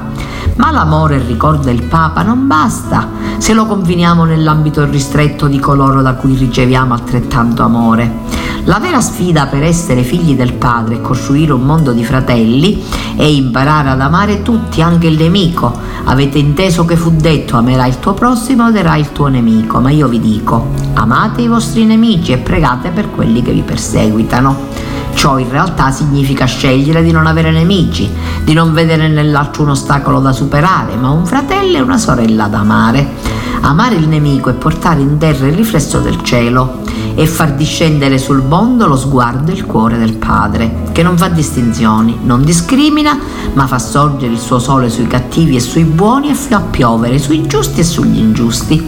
Ma 0.58 0.70
l'amore, 0.70 1.18
ricorda 1.26 1.72
il 1.72 1.82
Papa, 1.82 2.22
non 2.22 2.46
basta 2.46 3.10
se 3.40 3.54
lo 3.54 3.66
confiniamo 3.66 4.24
nell'ambito 4.24 4.86
ristretto 4.86 5.48
di 5.48 5.60
coloro 5.60 6.04
da 6.04 6.14
cui 6.14 6.36
riceviamo 6.36 6.94
altrettanto 6.94 7.64
amore. 7.64 8.27
La 8.68 8.80
vera 8.80 9.00
sfida 9.00 9.46
per 9.46 9.64
essere 9.64 10.04
figli 10.04 10.36
del 10.36 10.52
Padre 10.52 10.96
e 10.96 11.02
costruire 11.02 11.54
un 11.54 11.62
mondo 11.62 11.94
di 11.94 12.04
fratelli 12.04 12.84
è 13.16 13.24
imparare 13.24 13.88
ad 13.92 14.02
amare 14.02 14.42
tutti, 14.42 14.82
anche 14.82 15.08
il 15.08 15.18
nemico. 15.18 15.74
Avete 16.04 16.38
inteso 16.38 16.84
che 16.84 16.98
fu 16.98 17.12
detto 17.12 17.56
amerai 17.56 17.88
il 17.88 18.00
tuo 18.00 18.14
prossimo 18.14 18.68
ed 18.68 18.76
erai 18.76 19.00
il 19.00 19.14
tuo 19.14 19.28
nemico, 19.28 19.80
ma 19.80 19.90
io 19.90 20.10
vi 20.10 20.20
dico 20.20 20.68
amate 20.96 21.44
i 21.44 21.48
vostri 21.48 21.86
nemici 21.86 22.34
e 22.34 22.40
pregate 22.40 22.90
per 22.90 23.10
quelli 23.10 23.42
che 23.42 23.54
vi 23.54 23.62
perseguitano. 23.62 24.66
Ciò 25.14 25.38
in 25.38 25.50
realtà 25.50 25.90
significa 25.92 26.44
scegliere 26.44 27.02
di 27.02 27.12
non 27.12 27.26
avere 27.26 27.52
nemici, 27.52 28.12
di 28.44 28.52
non 28.52 28.74
vedere 28.74 29.08
nell'altro 29.08 29.64
un 29.64 29.70
ostacolo 29.70 30.20
da 30.20 30.34
superare, 30.34 30.98
ma 30.98 31.10
un 31.10 31.26
fratello 31.26 31.78
e 31.78 31.82
una 31.82 31.98
sorella 31.98 32.48
da 32.48 32.60
amare. 32.60 33.14
Amare 33.62 33.96
il 33.96 34.10
nemico 34.10 34.50
e 34.50 34.54
portare 34.54 35.00
in 35.00 35.18
terra 35.18 35.48
il 35.48 35.54
riflesso 35.54 36.00
del 36.00 36.22
cielo 36.22 36.84
e 37.20 37.26
far 37.26 37.56
discendere 37.56 38.20
sul 38.20 38.44
mondo 38.44 38.86
lo 38.86 38.96
sguardo 38.96 39.50
e 39.50 39.56
il 39.56 39.66
cuore 39.66 39.98
del 39.98 40.18
Padre, 40.18 40.84
che 40.92 41.02
non 41.02 41.18
fa 41.18 41.30
distinzioni, 41.30 42.20
non 42.22 42.44
discrimina, 42.44 43.18
ma 43.54 43.66
fa 43.66 43.80
sorgere 43.80 44.34
il 44.34 44.40
suo 44.40 44.60
sole 44.60 44.88
sui 44.88 45.08
cattivi 45.08 45.56
e 45.56 45.60
sui 45.60 45.84
buoni 45.84 46.30
e 46.30 46.36
fa 46.36 46.60
piovere 46.60 47.18
sui 47.18 47.48
giusti 47.48 47.80
e 47.80 47.84
sugli 47.84 48.20
ingiusti. 48.20 48.88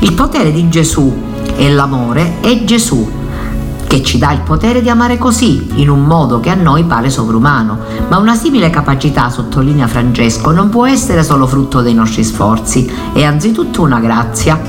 Il 0.00 0.12
potere 0.12 0.50
di 0.50 0.68
Gesù 0.68 1.16
e 1.54 1.70
l'amore 1.70 2.40
è 2.40 2.64
Gesù 2.64 3.17
che 3.88 4.02
ci 4.02 4.18
dà 4.18 4.32
il 4.32 4.42
potere 4.42 4.82
di 4.82 4.90
amare 4.90 5.16
così, 5.16 5.66
in 5.76 5.88
un 5.88 6.04
modo 6.04 6.38
che 6.38 6.50
a 6.50 6.54
noi 6.54 6.84
pare 6.84 7.08
sovrumano. 7.10 7.78
Ma 8.08 8.18
una 8.18 8.36
simile 8.36 8.70
capacità, 8.70 9.30
sottolinea 9.30 9.88
Francesco, 9.88 10.52
non 10.52 10.68
può 10.68 10.86
essere 10.86 11.24
solo 11.24 11.46
frutto 11.46 11.80
dei 11.80 11.94
nostri 11.94 12.22
sforzi, 12.22 12.88
è 13.14 13.24
anzitutto 13.24 13.82
una 13.82 13.98
grazia, 13.98 14.60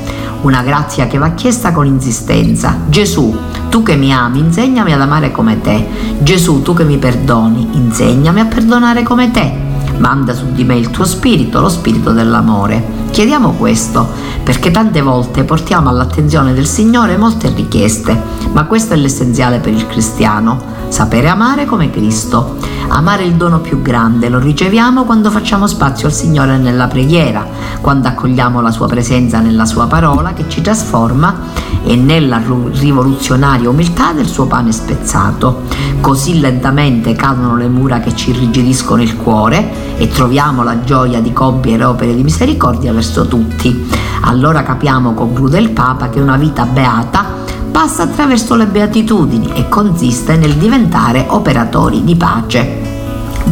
una 0.41 0.63
grazia 0.63 1.07
che 1.07 1.17
va 1.17 1.31
chiesta 1.31 1.73
con 1.73 1.85
insistenza. 1.85 2.77
Gesù, 2.87 3.37
tu 3.69 3.83
che 3.83 3.97
mi 3.97 4.13
ami, 4.13 4.39
insegnami 4.39 4.93
ad 4.93 5.01
amare 5.01 5.31
come 5.31 5.59
te. 5.61 5.87
Gesù, 6.19 6.61
tu 6.61 6.73
che 6.73 6.85
mi 6.85 6.97
perdoni, 6.97 7.67
insegnami 7.73 8.39
a 8.39 8.45
perdonare 8.45 9.03
come 9.03 9.31
te. 9.31 9.68
Manda 9.99 10.33
su 10.33 10.51
di 10.51 10.63
me 10.63 10.75
il 10.75 10.89
tuo 10.91 11.05
spirito, 11.05 11.59
lo 11.59 11.69
spirito 11.69 12.11
dell'amore. 12.11 12.97
Chiediamo 13.11 13.51
questo 13.51 14.07
perché 14.43 14.71
tante 14.71 15.01
volte 15.01 15.43
portiamo 15.43 15.89
all'attenzione 15.89 16.53
del 16.53 16.65
Signore 16.65 17.17
molte 17.17 17.53
richieste, 17.53 18.19
ma 18.53 18.63
questo 18.65 18.93
è 18.93 18.97
l'essenziale 18.97 19.59
per 19.59 19.73
il 19.73 19.85
cristiano, 19.87 20.59
sapere 20.87 21.27
amare 21.27 21.65
come 21.65 21.89
Cristo. 21.89 22.57
Amare 22.91 23.23
il 23.23 23.35
dono 23.35 23.59
più 23.59 23.81
grande 23.81 24.29
lo 24.29 24.39
riceviamo 24.39 25.03
quando 25.03 25.29
facciamo 25.29 25.67
spazio 25.67 26.07
al 26.07 26.13
Signore 26.13 26.57
nella 26.57 26.87
preghiera, 26.87 27.45
quando 27.81 28.07
accogliamo 28.07 28.61
la 28.61 28.71
sua 28.71 28.87
presenza 28.87 29.39
nella 29.39 29.65
sua 29.65 29.85
parola 29.85 30.33
che 30.33 30.45
ci 30.47 30.61
trasforma 30.61 31.35
e 31.83 31.95
nella 31.95 32.41
rivoluzionaria 32.71 33.69
umiltà 33.69 34.11
del 34.11 34.27
suo 34.27 34.45
pane 34.45 34.71
spezzato. 34.71 35.63
Così 36.01 36.39
lentamente 36.39 37.13
cadono 37.13 37.55
le 37.55 37.67
mura 37.67 37.99
che 37.99 38.15
ci 38.15 38.31
irrigidiscono 38.31 39.01
il 39.01 39.15
cuore 39.15 39.97
e 39.97 40.07
troviamo 40.07 40.63
la 40.63 40.81
gioia 40.83 41.19
di 41.21 41.33
compiere 41.33 41.83
opere 41.83 42.15
di 42.15 42.23
misericordia 42.23 42.93
verso 42.93 43.27
tutti. 43.27 43.87
Allora 44.21 44.63
capiamo, 44.63 45.13
conclude 45.13 45.59
il 45.59 45.69
Papa, 45.71 46.09
che 46.09 46.19
una 46.19 46.37
vita 46.37 46.65
beata 46.65 47.25
passa 47.71 48.03
attraverso 48.03 48.55
le 48.55 48.65
beatitudini 48.65 49.51
e 49.53 49.69
consiste 49.69 50.35
nel 50.35 50.55
diventare 50.55 51.25
operatori 51.29 52.03
di 52.03 52.15
pace. 52.15 52.87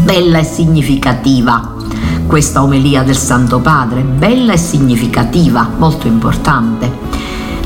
Bella 0.03 0.39
e 0.39 0.43
significativa 0.43 1.75
questa 2.27 2.61
omelia 2.61 3.03
del 3.03 3.15
Santo 3.15 3.59
Padre, 3.59 4.01
bella 4.01 4.51
e 4.51 4.57
significativa, 4.57 5.69
molto 5.77 6.07
importante. 6.07 7.16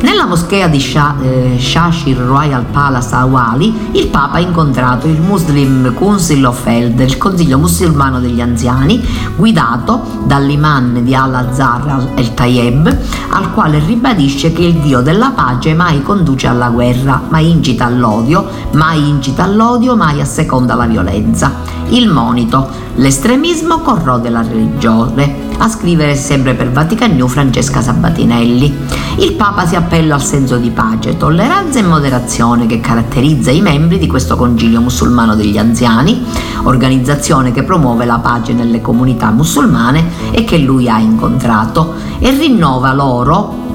Nella 0.02 0.26
moschea 0.26 0.68
di 0.68 0.84
eh, 1.22 1.58
Shashir 1.60 2.18
Royal 2.18 2.66
Palace 2.72 3.14
a 3.14 3.26
Wali, 3.26 3.90
il 3.92 4.08
Papa 4.08 4.38
ha 4.38 4.40
incontrato 4.40 5.06
il 5.08 5.22
Muslim 5.22 5.94
Council 5.94 6.44
of 6.44 6.66
Elders, 6.66 7.12
il 7.12 7.18
Consiglio 7.20 7.60
musulmano 7.60 8.20
degli 8.20 8.42
anziani, 8.42 9.00
guidato 9.36 10.02
dall'imam 10.26 11.02
di 11.02 11.14
Al-Azhar 11.14 12.14
el-Tayeb, 12.16 12.98
al 13.30 13.54
quale 13.54 13.78
ribadisce 13.78 14.52
che 14.52 14.64
il 14.64 14.80
Dio 14.80 15.02
della 15.02 15.34
pace 15.36 15.76
mai 15.76 16.02
conduce 16.02 16.48
alla 16.48 16.70
guerra, 16.70 17.22
mai 17.30 17.52
incita 17.52 17.86
all'odio, 17.86 18.48
mai 18.72 19.08
incita 19.08 19.44
all'odio, 19.44 19.96
mai 19.96 20.20
asseconda 20.20 20.74
la 20.74 20.86
violenza. 20.86 21.81
Il 21.92 22.08
monito, 22.08 22.70
l'estremismo 22.96 23.80
corrode 23.80 24.30
la 24.30 24.42
religione 24.42 25.50
a 25.58 25.68
scrivere 25.68 26.16
sempre 26.16 26.54
per 26.54 26.72
Vatican 26.72 27.14
New 27.14 27.28
Francesca 27.28 27.82
Sabatinelli. 27.82 28.74
Il 29.18 29.34
Papa 29.34 29.66
si 29.68 29.76
appella 29.76 30.16
al 30.16 30.24
senso 30.24 30.56
di 30.56 30.70
pace, 30.70 31.18
tolleranza 31.18 31.80
e 31.80 31.84
moderazione 31.84 32.66
che 32.66 32.80
caratterizza 32.80 33.52
i 33.52 33.60
membri 33.60 34.00
di 34.00 34.08
questo 34.08 34.38
Concilio 34.38 34.80
musulmano 34.80 35.36
degli 35.36 35.58
anziani, 35.58 36.24
organizzazione 36.64 37.52
che 37.52 37.64
promuove 37.64 38.06
la 38.06 38.20
pace 38.20 38.54
nelle 38.54 38.80
comunità 38.80 39.30
musulmane 39.30 40.32
e 40.32 40.46
che 40.46 40.60
lui 40.60 40.88
ha 40.88 40.98
incontrato 40.98 41.94
e 42.20 42.32
rinnova 42.32 42.94
loro 42.94 43.71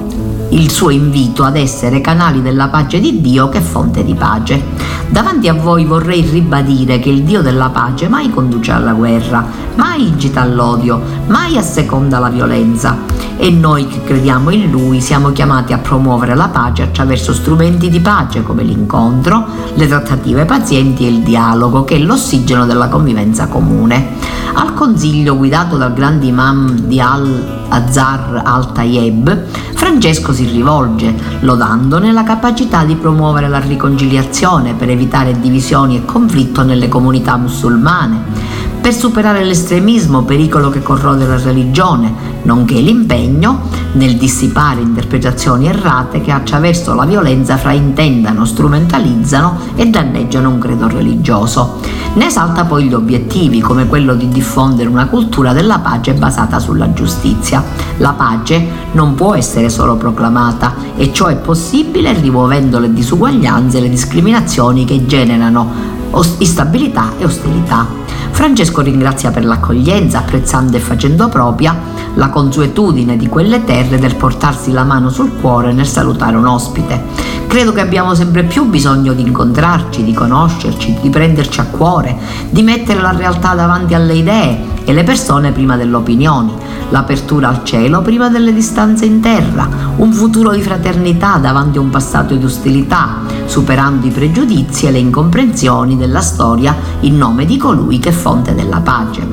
il 0.49 0.71
suo 0.71 0.89
invito 0.89 1.43
ad 1.43 1.57
essere 1.57 2.01
canali 2.01 2.41
della 2.41 2.67
pace 2.69 2.99
di 2.99 3.21
Dio 3.21 3.49
che 3.49 3.57
è 3.57 3.61
fonte 3.61 4.03
di 4.03 4.13
pace. 4.13 4.61
Davanti 5.09 5.47
a 5.47 5.53
voi 5.53 5.85
vorrei 5.85 6.21
ribadire 6.21 6.99
che 6.99 7.09
il 7.09 7.23
Dio 7.23 7.41
della 7.41 7.69
pace 7.69 8.07
mai 8.07 8.29
conduce 8.29 8.71
alla 8.71 8.93
guerra, 8.93 9.45
mai 9.75 10.07
incita 10.07 10.41
all'odio, 10.41 11.01
mai 11.27 11.57
asseconda 11.57 12.19
la 12.19 12.29
violenza 12.29 12.97
e 13.37 13.51
noi 13.51 13.87
che 13.87 14.03
crediamo 14.03 14.49
in 14.49 14.71
Lui 14.71 14.99
siamo 14.99 15.31
chiamati 15.31 15.71
a 15.71 15.77
promuovere 15.77 16.35
la 16.35 16.47
pace 16.47 16.81
attraverso 16.81 17.33
strumenti 17.33 17.89
di 17.89 17.99
pace 17.99 18.41
come 18.41 18.63
l'incontro, 18.63 19.45
le 19.75 19.87
trattative 19.87 20.45
pazienti 20.45 21.05
e 21.05 21.09
il 21.09 21.19
dialogo 21.19 21.83
che 21.83 21.95
è 21.95 21.99
l'ossigeno 21.99 22.65
della 22.65 22.87
convivenza 22.87 23.47
comune. 23.47 24.15
Al 24.53 24.73
consiglio 24.73 25.37
guidato 25.37 25.77
dal 25.77 25.93
grande 25.93 26.25
imam 26.25 26.79
di 26.79 26.99
Al-Azhar 26.99 28.41
al-Tayeb, 28.43 29.45
Francesco 29.87 30.33
si 30.33 30.43
rivolge, 30.43 31.15
lodandone 31.39 32.11
la 32.11 32.23
capacità 32.23 32.83
di 32.83 32.95
promuovere 32.95 33.47
la 33.47 33.59
riconciliazione 33.59 34.73
per 34.73 34.89
evitare 34.89 35.39
divisioni 35.39 35.95
e 35.95 36.03
conflitto 36.03 36.61
nelle 36.61 36.89
comunità 36.89 37.37
musulmane 37.37 38.46
per 38.79 38.93
superare 38.93 39.43
l'estremismo, 39.43 40.23
pericolo 40.23 40.69
che 40.69 40.81
corrode 40.81 41.25
la 41.25 41.37
religione, 41.37 42.13
nonché 42.43 42.79
l'impegno 42.79 43.61
nel 43.93 44.15
dissipare 44.15 44.81
interpretazioni 44.81 45.67
errate 45.67 46.21
che 46.21 46.31
attraverso 46.31 46.93
la 46.93 47.05
violenza 47.05 47.57
fraintendano, 47.57 48.45
strumentalizzano 48.45 49.59
e 49.75 49.87
danneggiano 49.87 50.49
un 50.49 50.59
credo 50.59 50.87
religioso. 50.87 51.79
Ne 52.13 52.27
esalta 52.27 52.65
poi 52.65 52.85
gli 52.85 52.93
obiettivi, 52.93 53.59
come 53.59 53.87
quello 53.87 54.15
di 54.15 54.27
diffondere 54.29 54.89
una 54.89 55.07
cultura 55.07 55.53
della 55.53 55.79
pace 55.79 56.13
basata 56.13 56.57
sulla 56.57 56.93
giustizia. 56.93 57.63
La 57.97 58.13
pace 58.13 58.65
non 58.93 59.13
può 59.15 59.35
essere 59.35 59.69
solo 59.69 59.97
proclamata 59.97 60.73
e 60.95 61.11
ciò 61.13 61.27
è 61.27 61.35
possibile 61.35 62.13
rimuovendo 62.13 62.79
le 62.79 62.93
disuguaglianze 62.93 63.77
e 63.77 63.81
le 63.81 63.89
discriminazioni 63.89 64.85
che 64.85 65.05
generano 65.05 65.95
instabilità 66.39 67.11
e 67.19 67.25
ostilità. 67.25 68.06
Francesco 68.37 68.81
ringrazia 68.81 69.31
per 69.31 69.43
l'accoglienza, 69.43 70.19
apprezzando 70.19 70.77
e 70.77 70.79
facendo 70.79 71.27
propria 71.27 71.75
la 72.13 72.29
consuetudine 72.29 73.17
di 73.17 73.27
quelle 73.27 73.63
terre 73.63 73.97
del 73.97 74.13
portarsi 74.13 74.71
la 74.71 74.83
mano 74.83 75.09
sul 75.09 75.35
cuore 75.41 75.73
nel 75.73 75.87
salutare 75.87 76.37
un 76.37 76.45
ospite. 76.45 77.26
Credo 77.47 77.71
che 77.71 77.81
abbiamo 77.81 78.13
sempre 78.13 78.43
più 78.43 78.65
bisogno 78.65 79.13
di 79.13 79.21
incontrarci, 79.21 80.03
di 80.03 80.13
conoscerci, 80.13 80.97
di 81.01 81.09
prenderci 81.09 81.61
a 81.61 81.65
cuore, 81.65 82.15
di 82.49 82.61
mettere 82.61 83.01
la 83.01 83.15
realtà 83.15 83.55
davanti 83.55 83.93
alle 83.93 84.15
idee 84.15 84.59
e 84.83 84.93
le 84.93 85.03
persone 85.03 85.53
prima 85.53 85.77
delle 85.77 85.95
opinioni, 85.95 86.53
l'apertura 86.89 87.47
al 87.47 87.63
cielo 87.63 88.01
prima 88.01 88.29
delle 88.29 88.53
distanze 88.53 89.05
in 89.05 89.21
terra, 89.21 89.67
un 89.95 90.11
futuro 90.11 90.51
di 90.51 90.61
fraternità 90.61 91.37
davanti 91.37 91.77
a 91.77 91.81
un 91.81 91.89
passato 91.89 92.35
di 92.35 92.43
ostilità, 92.43 93.21
superando 93.45 94.05
i 94.05 94.11
pregiudizi 94.11 94.85
e 94.85 94.91
le 94.91 94.99
incomprensioni 94.99 95.97
della 95.97 96.21
storia 96.21 96.75
in 97.01 97.17
nome 97.17 97.45
di 97.45 97.57
colui 97.57 97.97
che 97.99 98.09
è 98.09 98.13
fonte 98.13 98.53
della 98.55 98.81
pace. 98.81 99.25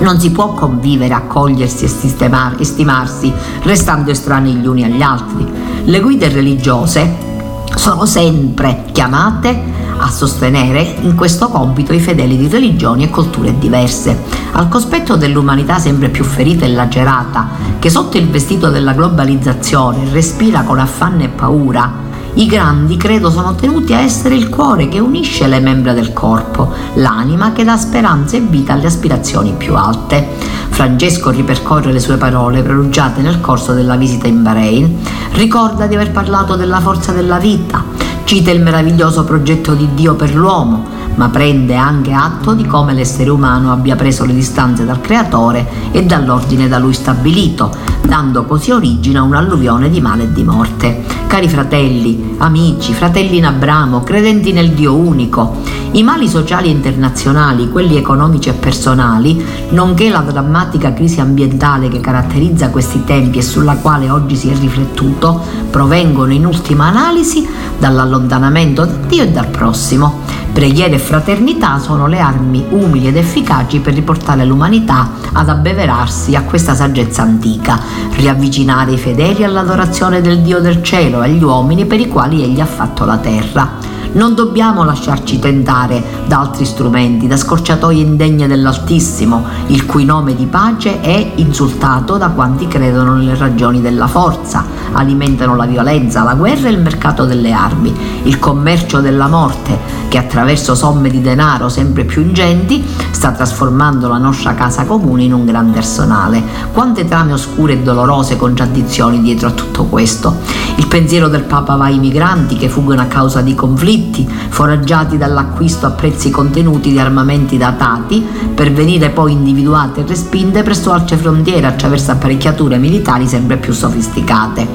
Non 0.00 0.20
si 0.20 0.30
può 0.30 0.52
convivere, 0.52 1.14
accogliersi 1.14 1.86
e 1.86 1.88
sistemar, 1.88 2.56
stimarsi 2.60 3.32
restando 3.62 4.10
estranei 4.10 4.54
gli 4.54 4.66
uni 4.66 4.84
agli 4.84 5.02
altri. 5.02 5.46
Le 5.84 6.00
guide 6.00 6.28
religiose 6.28 7.26
sono 7.76 8.06
sempre 8.06 8.84
chiamate 8.92 9.86
a 9.98 10.10
sostenere 10.10 10.96
in 11.00 11.14
questo 11.14 11.48
compito 11.48 11.92
i 11.92 12.00
fedeli 12.00 12.36
di 12.36 12.48
religioni 12.48 13.04
e 13.04 13.10
culture 13.10 13.58
diverse, 13.58 14.16
al 14.52 14.68
cospetto 14.68 15.16
dell'umanità 15.16 15.78
sempre 15.78 16.08
più 16.08 16.24
ferita 16.24 16.64
e 16.64 16.68
lacerata, 16.68 17.48
che 17.78 17.90
sotto 17.90 18.16
il 18.16 18.28
vestito 18.28 18.70
della 18.70 18.92
globalizzazione 18.92 20.10
respira 20.10 20.62
con 20.62 20.78
affanno 20.78 21.24
e 21.24 21.28
paura 21.28 22.07
i 22.38 22.46
grandi 22.46 22.96
credo 22.96 23.30
sono 23.30 23.56
tenuti 23.56 23.92
a 23.94 23.98
essere 23.98 24.36
il 24.36 24.48
cuore 24.48 24.88
che 24.88 25.00
unisce 25.00 25.48
le 25.48 25.58
membra 25.58 25.92
del 25.92 26.12
corpo, 26.12 26.72
l'anima 26.94 27.50
che 27.50 27.64
dà 27.64 27.76
speranza 27.76 28.36
e 28.36 28.40
vita 28.40 28.74
alle 28.74 28.86
aspirazioni 28.86 29.54
più 29.54 29.74
alte. 29.74 30.24
Francesco 30.68 31.30
ripercorre 31.30 31.90
le 31.90 31.98
sue 31.98 32.16
parole 32.16 32.62
pronunciate 32.62 33.22
nel 33.22 33.40
corso 33.40 33.72
della 33.72 33.96
visita 33.96 34.28
in 34.28 34.44
Bahrain, 34.44 34.98
ricorda 35.32 35.88
di 35.88 35.96
aver 35.96 36.12
parlato 36.12 36.54
della 36.54 36.78
forza 36.78 37.10
della 37.10 37.38
vita, 37.38 37.84
cita 38.22 38.52
il 38.52 38.62
meraviglioso 38.62 39.24
progetto 39.24 39.74
di 39.74 39.88
Dio 39.94 40.14
per 40.14 40.32
l'uomo, 40.32 40.97
ma 41.18 41.28
prende 41.28 41.74
anche 41.74 42.12
atto 42.12 42.54
di 42.54 42.64
come 42.64 42.94
l'essere 42.94 43.28
umano 43.28 43.72
abbia 43.72 43.96
preso 43.96 44.24
le 44.24 44.34
distanze 44.34 44.84
dal 44.84 45.00
Creatore 45.00 45.66
e 45.90 46.04
dall'ordine 46.04 46.68
da 46.68 46.78
lui 46.78 46.94
stabilito, 46.94 47.74
dando 48.06 48.44
così 48.44 48.70
origine 48.70 49.18
a 49.18 49.22
un'alluvione 49.22 49.90
di 49.90 50.00
male 50.00 50.22
e 50.22 50.32
di 50.32 50.44
morte. 50.44 51.04
Cari 51.26 51.48
fratelli, 51.48 52.36
amici, 52.38 52.94
fratelli 52.94 53.38
in 53.38 53.46
Abramo, 53.46 54.02
credenti 54.02 54.52
nel 54.52 54.70
Dio 54.70 54.94
unico, 54.94 55.56
i 55.92 56.04
mali 56.04 56.28
sociali 56.28 56.70
internazionali, 56.70 57.68
quelli 57.68 57.96
economici 57.96 58.48
e 58.48 58.52
personali, 58.52 59.44
nonché 59.70 60.10
la 60.10 60.20
drammatica 60.20 60.92
crisi 60.92 61.20
ambientale 61.20 61.88
che 61.88 62.00
caratterizza 62.00 62.70
questi 62.70 63.02
tempi 63.04 63.38
e 63.38 63.42
sulla 63.42 63.76
quale 63.76 64.08
oggi 64.08 64.36
si 64.36 64.50
è 64.50 64.56
riflettuto, 64.56 65.42
provengono 65.68 66.32
in 66.32 66.46
ultima 66.46 66.86
analisi 66.86 67.46
dall'allontanamento 67.76 68.84
da 68.84 68.92
Dio 69.08 69.24
e 69.24 69.30
dal 69.30 69.48
prossimo. 69.48 70.20
Preghiera 70.58 70.96
e 70.96 70.98
fraternità 70.98 71.78
sono 71.78 72.08
le 72.08 72.18
armi 72.18 72.64
umili 72.70 73.06
ed 73.06 73.16
efficaci 73.16 73.78
per 73.78 73.94
riportare 73.94 74.44
l'umanità 74.44 75.08
ad 75.32 75.48
abbeverarsi 75.48 76.34
a 76.34 76.42
questa 76.42 76.74
saggezza 76.74 77.22
antica, 77.22 77.78
riavvicinare 78.16 78.90
i 78.90 78.98
fedeli 78.98 79.44
all'adorazione 79.44 80.20
del 80.20 80.40
Dio 80.40 80.58
del 80.58 80.82
cielo 80.82 81.22
e 81.22 81.26
agli 81.26 81.44
uomini 81.44 81.86
per 81.86 82.00
i 82.00 82.08
quali 82.08 82.42
egli 82.42 82.58
ha 82.58 82.66
fatto 82.66 83.04
la 83.04 83.18
terra. 83.18 83.97
Non 84.12 84.34
dobbiamo 84.34 84.84
lasciarci 84.84 85.38
tentare 85.38 86.02
da 86.26 86.40
altri 86.40 86.64
strumenti, 86.64 87.26
da 87.26 87.36
scorciatoie 87.36 88.00
indegne 88.00 88.46
dell'Altissimo, 88.46 89.44
il 89.66 89.84
cui 89.84 90.04
nome 90.04 90.34
di 90.34 90.46
pace 90.46 91.00
è 91.00 91.32
insultato 91.36 92.16
da 92.16 92.28
quanti 92.28 92.66
credono 92.68 93.14
nelle 93.14 93.36
ragioni 93.36 93.82
della 93.82 94.06
forza, 94.06 94.64
alimentano 94.92 95.54
la 95.56 95.66
violenza, 95.66 96.22
la 96.22 96.34
guerra 96.34 96.68
e 96.68 96.72
il 96.72 96.80
mercato 96.80 97.26
delle 97.26 97.52
armi, 97.52 97.94
il 98.22 98.38
commercio 98.38 99.00
della 99.00 99.26
morte, 99.26 99.78
che 100.08 100.16
attraverso 100.16 100.74
somme 100.74 101.10
di 101.10 101.20
denaro 101.20 101.68
sempre 101.68 102.04
più 102.04 102.22
ingenti 102.22 102.82
sta 103.10 103.32
trasformando 103.32 104.08
la 104.08 104.18
nostra 104.18 104.54
casa 104.54 104.84
comune 104.84 105.24
in 105.24 105.34
un 105.34 105.44
grande 105.44 105.78
arsenale. 105.78 106.42
Quante 106.72 107.04
trame 107.04 107.34
oscure 107.34 107.74
e 107.74 107.82
dolorose 107.82 108.36
contraddizioni 108.36 109.20
dietro 109.20 109.48
a 109.48 109.52
tutto 109.52 109.84
questo. 109.84 110.36
Il 110.78 110.86
pensiero 110.86 111.26
del 111.26 111.42
Papa 111.42 111.74
va 111.74 111.86
ai 111.86 111.98
migranti 111.98 112.56
che 112.56 112.68
fuggono 112.68 113.00
a 113.00 113.06
causa 113.06 113.40
di 113.40 113.56
conflitti 113.56 114.26
foraggiati 114.48 115.18
dall'acquisto 115.18 115.86
a 115.86 115.90
prezzi 115.90 116.30
contenuti 116.30 116.92
di 116.92 117.00
armamenti 117.00 117.58
datati, 117.58 118.24
per 118.54 118.72
venire 118.72 119.10
poi 119.10 119.32
individuate 119.32 120.00
e 120.00 120.06
respinte 120.06 120.62
presso 120.62 120.92
altre 120.92 121.16
frontiere 121.16 121.66
attraverso 121.66 122.12
apparecchiature 122.12 122.78
militari 122.78 123.26
sempre 123.26 123.56
più 123.56 123.72
sofisticate. 123.72 124.66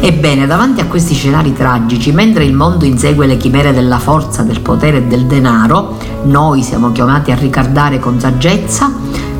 Ebbene, 0.00 0.46
davanti 0.46 0.80
a 0.80 0.86
questi 0.86 1.14
scenari 1.14 1.52
tragici, 1.52 2.10
mentre 2.12 2.44
il 2.44 2.54
mondo 2.54 2.86
insegue 2.86 3.26
le 3.26 3.36
chimere 3.36 3.74
della 3.74 3.98
forza, 3.98 4.42
del 4.42 4.60
potere 4.60 4.98
e 4.98 5.02
del 5.04 5.26
denaro, 5.26 5.98
noi 6.24 6.62
siamo 6.62 6.92
chiamati 6.92 7.32
a 7.32 7.36
ricordare 7.36 7.98
con 7.98 8.18
saggezza 8.18 8.90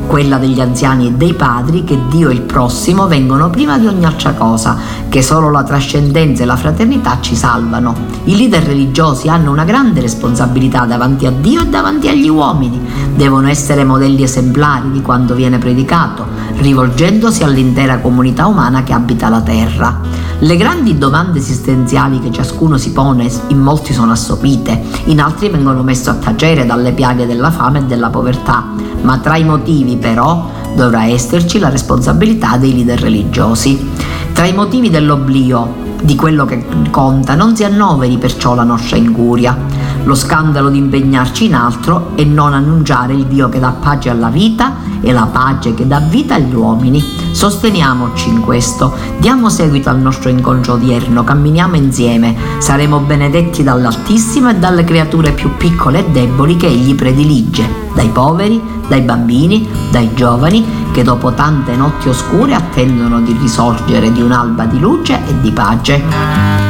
quella 0.06 0.38
degli 0.38 0.60
anziani 0.60 1.08
e 1.08 1.12
dei 1.12 1.34
padri, 1.34 1.84
che 1.84 1.98
Dio 2.08 2.30
e 2.30 2.32
il 2.32 2.42
prossimo 2.42 3.06
vengono 3.06 3.50
prima 3.50 3.76
di 3.76 3.86
ogni 3.86 4.04
altra 4.04 4.32
cosa, 4.32 4.78
che 5.08 5.22
solo 5.22 5.50
la 5.50 5.62
trascendenza 5.62 6.42
e 6.42 6.46
la 6.46 6.56
fraternità 6.56 7.18
ci 7.20 7.34
salvano. 7.34 7.94
I 8.24 8.36
leader 8.36 8.62
religiosi 8.62 9.28
hanno 9.28 9.50
una 9.50 9.64
grande 9.64 10.00
responsabilità 10.00 10.84
davanti 10.84 11.26
a 11.26 11.30
Dio 11.30 11.62
e 11.62 11.66
davanti 11.66 12.08
agli 12.08 12.28
uomini. 12.28 12.80
Devono 13.14 13.48
essere 13.48 13.84
modelli 13.84 14.22
esemplari 14.22 14.90
di 14.90 15.02
quanto 15.02 15.34
viene 15.34 15.58
predicato, 15.58 16.26
rivolgendosi 16.56 17.42
all'intera 17.42 17.98
comunità 17.98 18.46
umana 18.46 18.82
che 18.82 18.92
abita 18.92 19.28
la 19.28 19.40
terra. 19.40 20.00
Le 20.38 20.56
grandi 20.56 20.98
domande 20.98 21.38
esistenziali 21.38 22.20
che 22.20 22.30
ciascuno 22.30 22.76
si 22.76 22.92
pone 22.92 23.30
in 23.48 23.58
molti 23.58 23.94
sono 23.94 24.12
assopite, 24.12 24.82
in 25.04 25.20
altri 25.20 25.48
vengono 25.48 25.82
messe 25.82 26.10
a 26.10 26.14
tacere 26.14 26.66
dalle 26.66 26.92
piaghe 26.92 27.26
della 27.26 27.50
fame 27.50 27.78
e 27.78 27.84
della 27.84 28.10
povertà, 28.10 28.66
ma 29.00 29.16
tra 29.18 29.36
i 29.36 29.44
motivi 29.44 29.96
però 29.96 30.50
dovrà 30.74 31.06
esserci 31.06 31.58
la 31.58 31.70
responsabilità 31.70 32.58
dei 32.58 32.74
leader 32.74 33.00
religiosi. 33.00 33.88
Tra 34.36 34.44
i 34.44 34.52
motivi 34.52 34.90
dell'oblio 34.90 35.94
di 36.02 36.14
quello 36.14 36.44
che 36.44 36.62
conta 36.90 37.34
non 37.34 37.56
si 37.56 37.64
annoveri 37.64 38.18
perciò 38.18 38.54
la 38.54 38.64
nostra 38.64 38.98
incuria, 38.98 39.56
lo 40.04 40.14
scandalo 40.14 40.68
di 40.68 40.76
impegnarci 40.76 41.46
in 41.46 41.54
altro 41.54 42.10
e 42.16 42.26
non 42.26 42.52
annunciare 42.52 43.14
il 43.14 43.24
Dio 43.24 43.48
che 43.48 43.58
dà 43.58 43.70
pace 43.70 44.10
alla 44.10 44.28
vita 44.28 44.74
e 45.00 45.10
la 45.10 45.26
pace 45.32 45.72
che 45.72 45.86
dà 45.86 46.00
vita 46.00 46.34
agli 46.34 46.54
uomini. 46.54 47.02
Sosteniamoci 47.30 48.28
in 48.28 48.42
questo, 48.42 48.94
diamo 49.16 49.48
seguito 49.48 49.88
al 49.88 50.00
nostro 50.00 50.28
incontro 50.28 50.74
odierno, 50.74 51.24
camminiamo 51.24 51.74
insieme, 51.74 52.36
saremo 52.58 52.98
benedetti 53.00 53.62
dall'Altissimo 53.62 54.50
e 54.50 54.56
dalle 54.56 54.84
creature 54.84 55.32
più 55.32 55.56
piccole 55.56 56.00
e 56.00 56.10
deboli 56.10 56.58
che 56.58 56.66
Egli 56.66 56.94
predilige, 56.94 57.66
dai 57.94 58.08
poveri, 58.08 58.60
dai 58.86 59.00
bambini, 59.00 59.66
dai 59.90 60.12
giovani 60.12 60.84
che 60.96 61.02
dopo 61.02 61.30
tante 61.34 61.76
notti 61.76 62.08
oscure 62.08 62.54
attendono 62.54 63.20
di 63.20 63.36
risorgere 63.38 64.10
di 64.12 64.22
un'alba 64.22 64.64
di 64.64 64.80
luce 64.80 65.20
e 65.26 65.40
di 65.42 65.52
pace. 65.52 66.02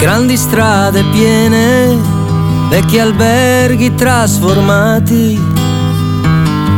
Grandi 0.00 0.36
strade 0.36 1.04
piene, 1.12 1.96
vecchi 2.68 2.98
alberghi 2.98 3.94
trasformati. 3.94 5.40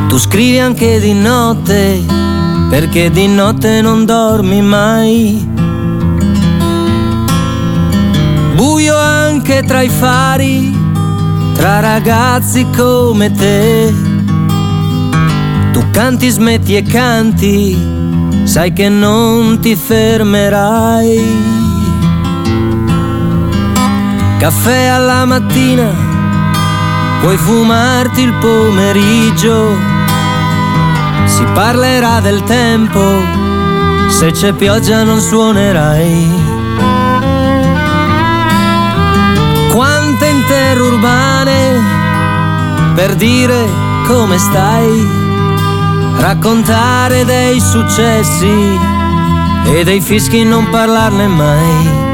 Tu 0.09 0.19
scrivi 0.19 0.59
anche 0.59 1.01
di 1.01 1.15
notte, 1.15 2.05
perché 2.69 3.11
di 3.11 3.27
notte 3.29 3.81
non 3.81 4.05
dormi 4.05 4.61
mai. 4.61 5.51
Buio 8.57 8.95
anche 8.95 9.63
tra 9.63 9.81
i 9.81 9.89
fari, 9.89 10.79
tra 11.55 11.81
ragazzi 11.81 12.67
come 12.77 13.33
te 13.33 14.08
tu 15.79 15.91
canti, 15.93 16.29
smetti 16.29 16.75
e 16.75 16.83
canti, 16.83 17.79
sai 18.43 18.73
che 18.73 18.89
non 18.89 19.61
ti 19.61 19.77
fermerai. 19.77 21.21
Caffè 24.39 24.87
alla 24.87 25.25
mattina, 25.25 25.89
puoi 27.21 27.37
fumarti 27.37 28.23
il 28.23 28.33
pomeriggio. 28.35 29.77
Si 31.27 31.45
parlerà 31.55 32.19
del 32.21 32.43
tempo, 32.43 33.01
se 34.09 34.33
c'è 34.33 34.53
pioggia 34.55 35.05
non 35.05 35.21
suonerai. 35.21 36.29
Quante 39.73 40.27
interurbane 40.27 41.81
per 42.97 43.15
dire 43.15 43.69
come 44.09 44.39
stai 44.39 45.27
raccontare 46.19 47.25
dei 47.25 47.61
successi 47.61 48.79
e 49.65 49.85
dei 49.85 50.01
fischi 50.01 50.45
non 50.45 50.69
parlarne 50.71 51.27
mai. 51.27 52.07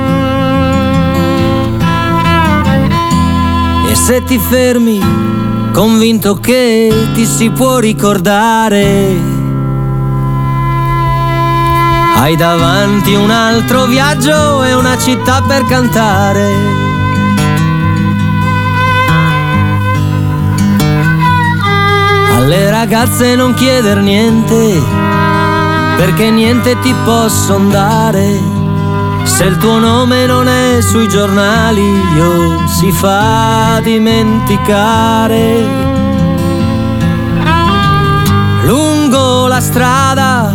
E 3.88 3.94
se 3.94 4.22
ti 4.24 4.38
fermi, 4.38 5.00
convinto 5.72 6.34
che 6.34 7.08
ti 7.14 7.24
si 7.24 7.50
può 7.50 7.78
ricordare, 7.78 9.16
hai 12.16 12.36
davanti 12.36 13.14
un 13.14 13.30
altro 13.30 13.86
viaggio 13.86 14.62
e 14.64 14.74
una 14.74 14.96
città 14.98 15.42
per 15.42 15.64
cantare. 15.66 16.83
Alle 22.54 22.70
ragazze 22.70 23.34
non 23.34 23.52
chieder 23.54 23.98
niente, 23.98 24.80
perché 25.96 26.30
niente 26.30 26.78
ti 26.82 26.94
possono 27.04 27.68
dare. 27.68 28.40
Se 29.24 29.42
il 29.42 29.56
tuo 29.56 29.80
nome 29.80 30.24
non 30.26 30.46
è 30.46 30.80
sui 30.80 31.08
giornali, 31.08 31.82
io 32.14 32.64
si 32.68 32.92
fa 32.92 33.80
dimenticare. 33.82 35.66
Lungo 38.62 39.48
la 39.48 39.60
strada, 39.60 40.54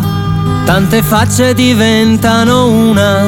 tante 0.63 1.03
facce 1.03 1.53
diventano 1.53 2.67
una, 2.67 3.25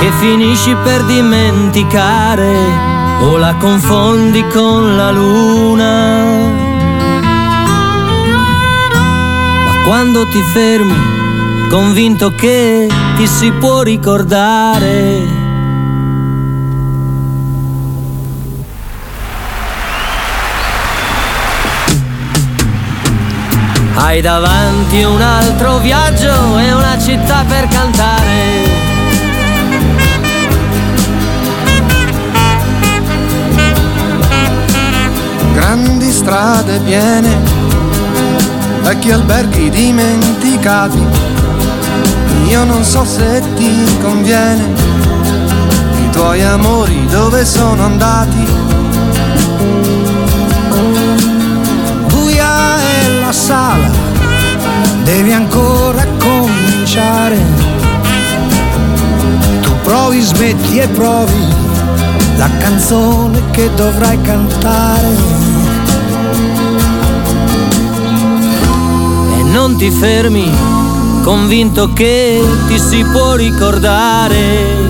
che 0.00 0.10
finisci 0.18 0.76
per 0.84 1.02
dimenticare 1.04 2.56
o 3.22 3.38
la 3.38 3.54
confondi 3.54 4.46
con 4.48 4.96
la 4.96 5.10
luna. 5.10 6.59
Quando 9.90 10.24
ti 10.28 10.40
fermi, 10.40 10.94
convinto 11.68 12.32
che 12.32 12.86
ti 13.16 13.26
si 13.26 13.50
può 13.50 13.82
ricordare. 13.82 15.26
Hai 23.96 24.20
davanti 24.20 25.02
un 25.02 25.20
altro 25.20 25.78
viaggio 25.78 26.56
e 26.56 26.72
una 26.72 26.96
città 26.96 27.44
per 27.48 27.66
cantare. 27.66 28.68
Grandi 35.52 36.12
strade 36.12 36.78
piene 36.78 37.59
vecchi 38.82 39.10
alberghi 39.10 39.70
dimenticati. 39.70 41.02
Io 42.48 42.64
non 42.64 42.84
so 42.84 43.04
se 43.04 43.42
ti 43.54 43.84
conviene, 44.02 44.64
i 46.04 46.10
tuoi 46.10 46.42
amori 46.42 47.06
dove 47.06 47.44
sono 47.44 47.84
andati. 47.84 48.46
Buia 52.08 52.78
è 52.78 53.20
la 53.20 53.32
sala, 53.32 53.90
devi 55.04 55.32
ancora 55.32 56.04
cominciare. 56.18 57.38
Tu 59.60 59.70
provi, 59.82 60.20
smetti 60.20 60.78
e 60.78 60.88
provi 60.88 61.46
la 62.36 62.48
canzone 62.58 63.42
che 63.50 63.70
dovrai 63.74 64.20
cantare 64.22 65.59
non 69.50 69.76
ti 69.76 69.90
fermi, 69.90 70.50
convinto 71.22 71.92
che 71.92 72.42
ti 72.68 72.78
si 72.78 73.04
può 73.04 73.34
ricordare. 73.34 74.88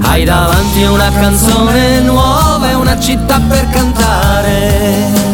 Hai 0.00 0.24
davanti 0.24 0.82
una 0.84 1.10
canzone 1.10 2.00
nuova 2.00 2.70
e 2.70 2.74
una 2.74 2.98
città 2.98 3.40
per 3.40 3.68
cantare. 3.70 5.33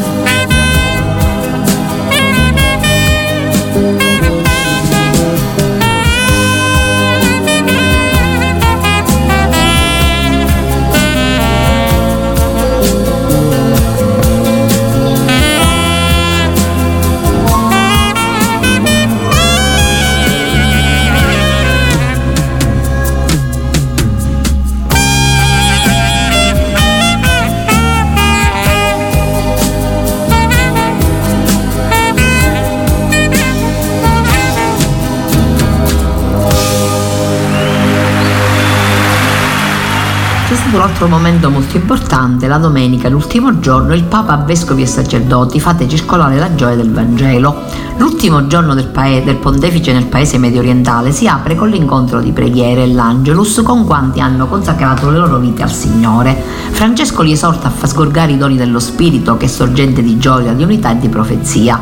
Un 40.76 40.82
altro 40.82 41.08
momento 41.08 41.50
molto 41.50 41.76
importante, 41.76 42.46
la 42.46 42.58
domenica, 42.58 43.08
l'ultimo 43.08 43.58
giorno, 43.58 43.92
il 43.92 44.04
Papa 44.04 44.36
vescovi 44.36 44.82
e 44.82 44.86
sacerdoti 44.86 45.58
fate 45.58 45.88
circolare 45.88 46.38
la 46.38 46.54
gioia 46.54 46.76
del 46.76 46.92
Vangelo. 46.92 47.62
L'ultimo 47.96 48.46
giorno 48.46 48.74
del, 48.74 48.86
paese, 48.86 49.24
del 49.24 49.36
pontefice 49.36 49.92
nel 49.92 50.06
paese 50.06 50.38
medio 50.38 50.60
orientale 50.60 51.10
si 51.10 51.26
apre 51.26 51.56
con 51.56 51.68
l'incontro 51.68 52.20
di 52.20 52.30
preghiere 52.30 52.84
e 52.84 52.92
l'Angelus 52.92 53.62
con 53.64 53.84
quanti 53.84 54.20
hanno 54.20 54.46
consacrato 54.46 55.10
le 55.10 55.18
loro 55.18 55.38
vite 55.38 55.62
al 55.62 55.72
Signore. 55.72 56.40
Francesco 56.70 57.22
li 57.22 57.32
esorta 57.32 57.66
a 57.66 57.70
far 57.70 57.88
sgorgare 57.88 58.32
i 58.32 58.38
doni 58.38 58.56
dello 58.56 58.78
Spirito 58.78 59.36
che 59.36 59.46
è 59.46 59.48
sorgente 59.48 60.02
di 60.02 60.18
gioia, 60.18 60.52
di 60.52 60.62
unità 60.62 60.92
e 60.92 60.98
di 60.98 61.08
profezia 61.08 61.80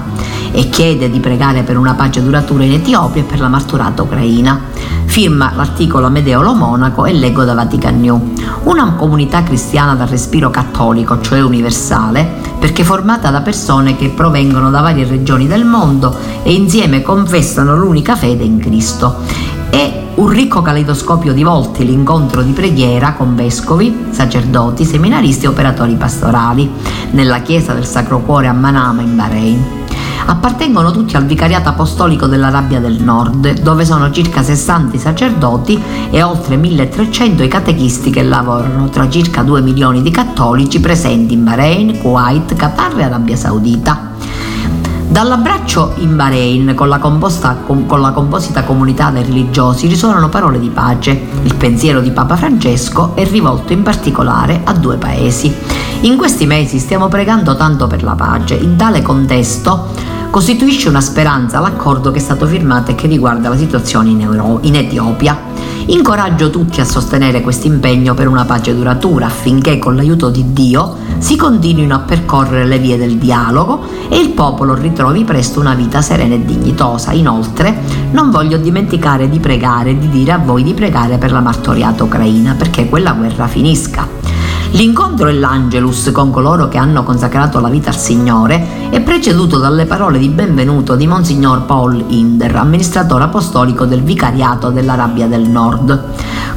e 0.58 0.70
chiede 0.70 1.08
di 1.08 1.20
pregare 1.20 1.62
per 1.62 1.78
una 1.78 1.94
pace 1.94 2.20
duratura 2.20 2.64
in 2.64 2.72
Etiopia 2.72 3.22
e 3.22 3.24
per 3.24 3.38
la 3.38 3.46
marturata 3.46 4.02
ucraina. 4.02 4.60
Firma 5.04 5.52
l'articolo 5.54 6.06
Amedeolo 6.06 6.52
Monaco 6.52 7.06
e 7.06 7.12
leggo 7.12 7.44
da 7.44 7.54
Vatican 7.54 8.00
New. 8.00 8.34
Una 8.64 8.94
comunità 8.94 9.44
cristiana 9.44 9.94
dal 9.94 10.08
respiro 10.08 10.50
cattolico, 10.50 11.20
cioè 11.20 11.40
universale, 11.42 12.28
perché 12.58 12.82
formata 12.82 13.30
da 13.30 13.40
persone 13.40 13.94
che 13.94 14.08
provengono 14.08 14.70
da 14.70 14.80
varie 14.80 15.06
regioni 15.06 15.46
del 15.46 15.64
mondo 15.64 16.12
e 16.42 16.52
insieme 16.52 17.02
confessano 17.02 17.76
l'unica 17.76 18.16
fede 18.16 18.42
in 18.42 18.58
Cristo. 18.58 19.18
È 19.70 20.06
un 20.16 20.28
ricco 20.28 20.60
caleidoscopio 20.60 21.32
di 21.32 21.44
volti 21.44 21.86
l'incontro 21.86 22.42
di 22.42 22.50
preghiera 22.50 23.12
con 23.12 23.36
vescovi, 23.36 24.06
sacerdoti, 24.10 24.84
seminaristi 24.84 25.44
e 25.44 25.48
operatori 25.50 25.94
pastorali 25.94 26.68
nella 27.12 27.42
chiesa 27.42 27.74
del 27.74 27.86
Sacro 27.86 28.18
Cuore 28.18 28.48
a 28.48 28.52
Manama 28.52 29.02
in 29.02 29.14
Bahrain 29.14 29.77
appartengono 30.30 30.90
tutti 30.90 31.16
al 31.16 31.24
Vicariato 31.24 31.70
Apostolico 31.70 32.26
dell'Arabia 32.26 32.80
del 32.80 33.02
Nord, 33.02 33.60
dove 33.60 33.86
sono 33.86 34.10
circa 34.10 34.42
60 34.42 34.96
i 34.96 34.98
sacerdoti 34.98 35.82
e 36.10 36.22
oltre 36.22 36.56
1300 36.56 37.42
i 37.42 37.48
catechisti 37.48 38.10
che 38.10 38.22
lavorano 38.22 38.90
tra 38.90 39.08
circa 39.08 39.42
2 39.42 39.62
milioni 39.62 40.02
di 40.02 40.10
cattolici 40.10 40.80
presenti 40.80 41.32
in 41.32 41.44
Bahrain, 41.44 41.98
Kuwait, 41.98 42.54
Qatar 42.54 42.98
e 42.98 43.04
Arabia 43.04 43.36
Saudita. 43.36 44.16
Dall'abbraccio 45.08 45.94
in 45.96 46.14
Bahrain 46.14 46.74
con 46.74 46.90
la, 46.90 46.98
composta, 46.98 47.56
con, 47.66 47.86
la, 48.00 48.10
composita 48.10 48.64
comunità 48.64 49.08
dei 49.08 49.24
religiosi 49.24 49.86
risuonano 49.86 50.28
parole 50.28 50.60
di 50.60 50.68
pace. 50.68 51.18
Il 51.42 51.54
pensiero 51.54 52.00
di 52.00 52.10
Papa 52.10 52.36
Francesco 52.36 53.16
è 53.16 53.26
rivolto 53.26 53.72
in 53.72 53.82
particolare 53.82 54.60
a 54.64 54.74
due 54.74 54.98
paesi. 54.98 55.54
In 56.02 56.18
questi 56.18 56.44
mesi 56.44 56.78
stiamo 56.78 57.08
pregando 57.08 57.56
tanto 57.56 57.86
per 57.86 58.02
la 58.02 58.14
pace. 58.14 58.54
In 58.56 58.76
tale 58.76 59.00
contesto 59.00 60.16
costituisce 60.30 60.88
una 60.88 61.00
speranza 61.00 61.58
l'accordo 61.60 62.10
che 62.10 62.18
è 62.18 62.22
stato 62.22 62.46
firmato 62.46 62.90
e 62.90 62.94
che 62.94 63.06
riguarda 63.06 63.48
la 63.48 63.56
situazione 63.56 64.10
in, 64.10 64.20
Euro- 64.20 64.58
in 64.62 64.76
Etiopia. 64.76 65.36
Incoraggio 65.86 66.50
tutti 66.50 66.82
a 66.82 66.84
sostenere 66.84 67.40
questo 67.40 67.66
impegno 67.66 68.12
per 68.12 68.28
una 68.28 68.44
pace 68.44 68.74
duratura 68.74 69.26
affinché 69.26 69.78
con 69.78 69.96
l'aiuto 69.96 70.28
di 70.28 70.52
Dio 70.52 70.96
si 71.16 71.34
continuino 71.34 71.94
a 71.94 72.00
percorrere 72.00 72.66
le 72.66 72.78
vie 72.78 72.98
del 72.98 73.16
dialogo 73.16 73.86
e 74.10 74.18
il 74.18 74.28
popolo 74.30 74.74
ritrovi 74.74 75.24
presto 75.24 75.60
una 75.60 75.74
vita 75.74 76.02
serena 76.02 76.34
e 76.34 76.44
dignitosa. 76.44 77.12
Inoltre 77.12 77.74
non 78.10 78.30
voglio 78.30 78.58
dimenticare 78.58 79.30
di 79.30 79.40
pregare 79.40 79.98
di 79.98 80.10
dire 80.10 80.32
a 80.32 80.38
voi 80.38 80.62
di 80.62 80.74
pregare 80.74 81.16
per 81.16 81.32
la 81.32 81.40
martoriata 81.40 82.04
ucraina 82.04 82.54
perché 82.54 82.86
quella 82.86 83.12
guerra 83.12 83.46
finisca. 83.46 84.37
L'incontro 84.72 85.28
e 85.28 85.32
l'Angelus 85.32 86.10
con 86.12 86.30
coloro 86.30 86.68
che 86.68 86.76
hanno 86.76 87.02
consacrato 87.02 87.58
la 87.58 87.70
vita 87.70 87.88
al 87.88 87.96
Signore 87.96 88.90
è 88.90 89.00
preceduto 89.00 89.58
dalle 89.58 89.86
parole 89.86 90.18
di 90.18 90.28
benvenuto 90.28 90.94
di 90.94 91.06
Monsignor 91.06 91.62
Paul 91.62 92.04
Inder, 92.08 92.54
amministratore 92.54 93.24
apostolico 93.24 93.86
del 93.86 94.02
Vicariato 94.02 94.68
dell'Arabia 94.68 95.26
del 95.26 95.48
Nord. 95.48 96.04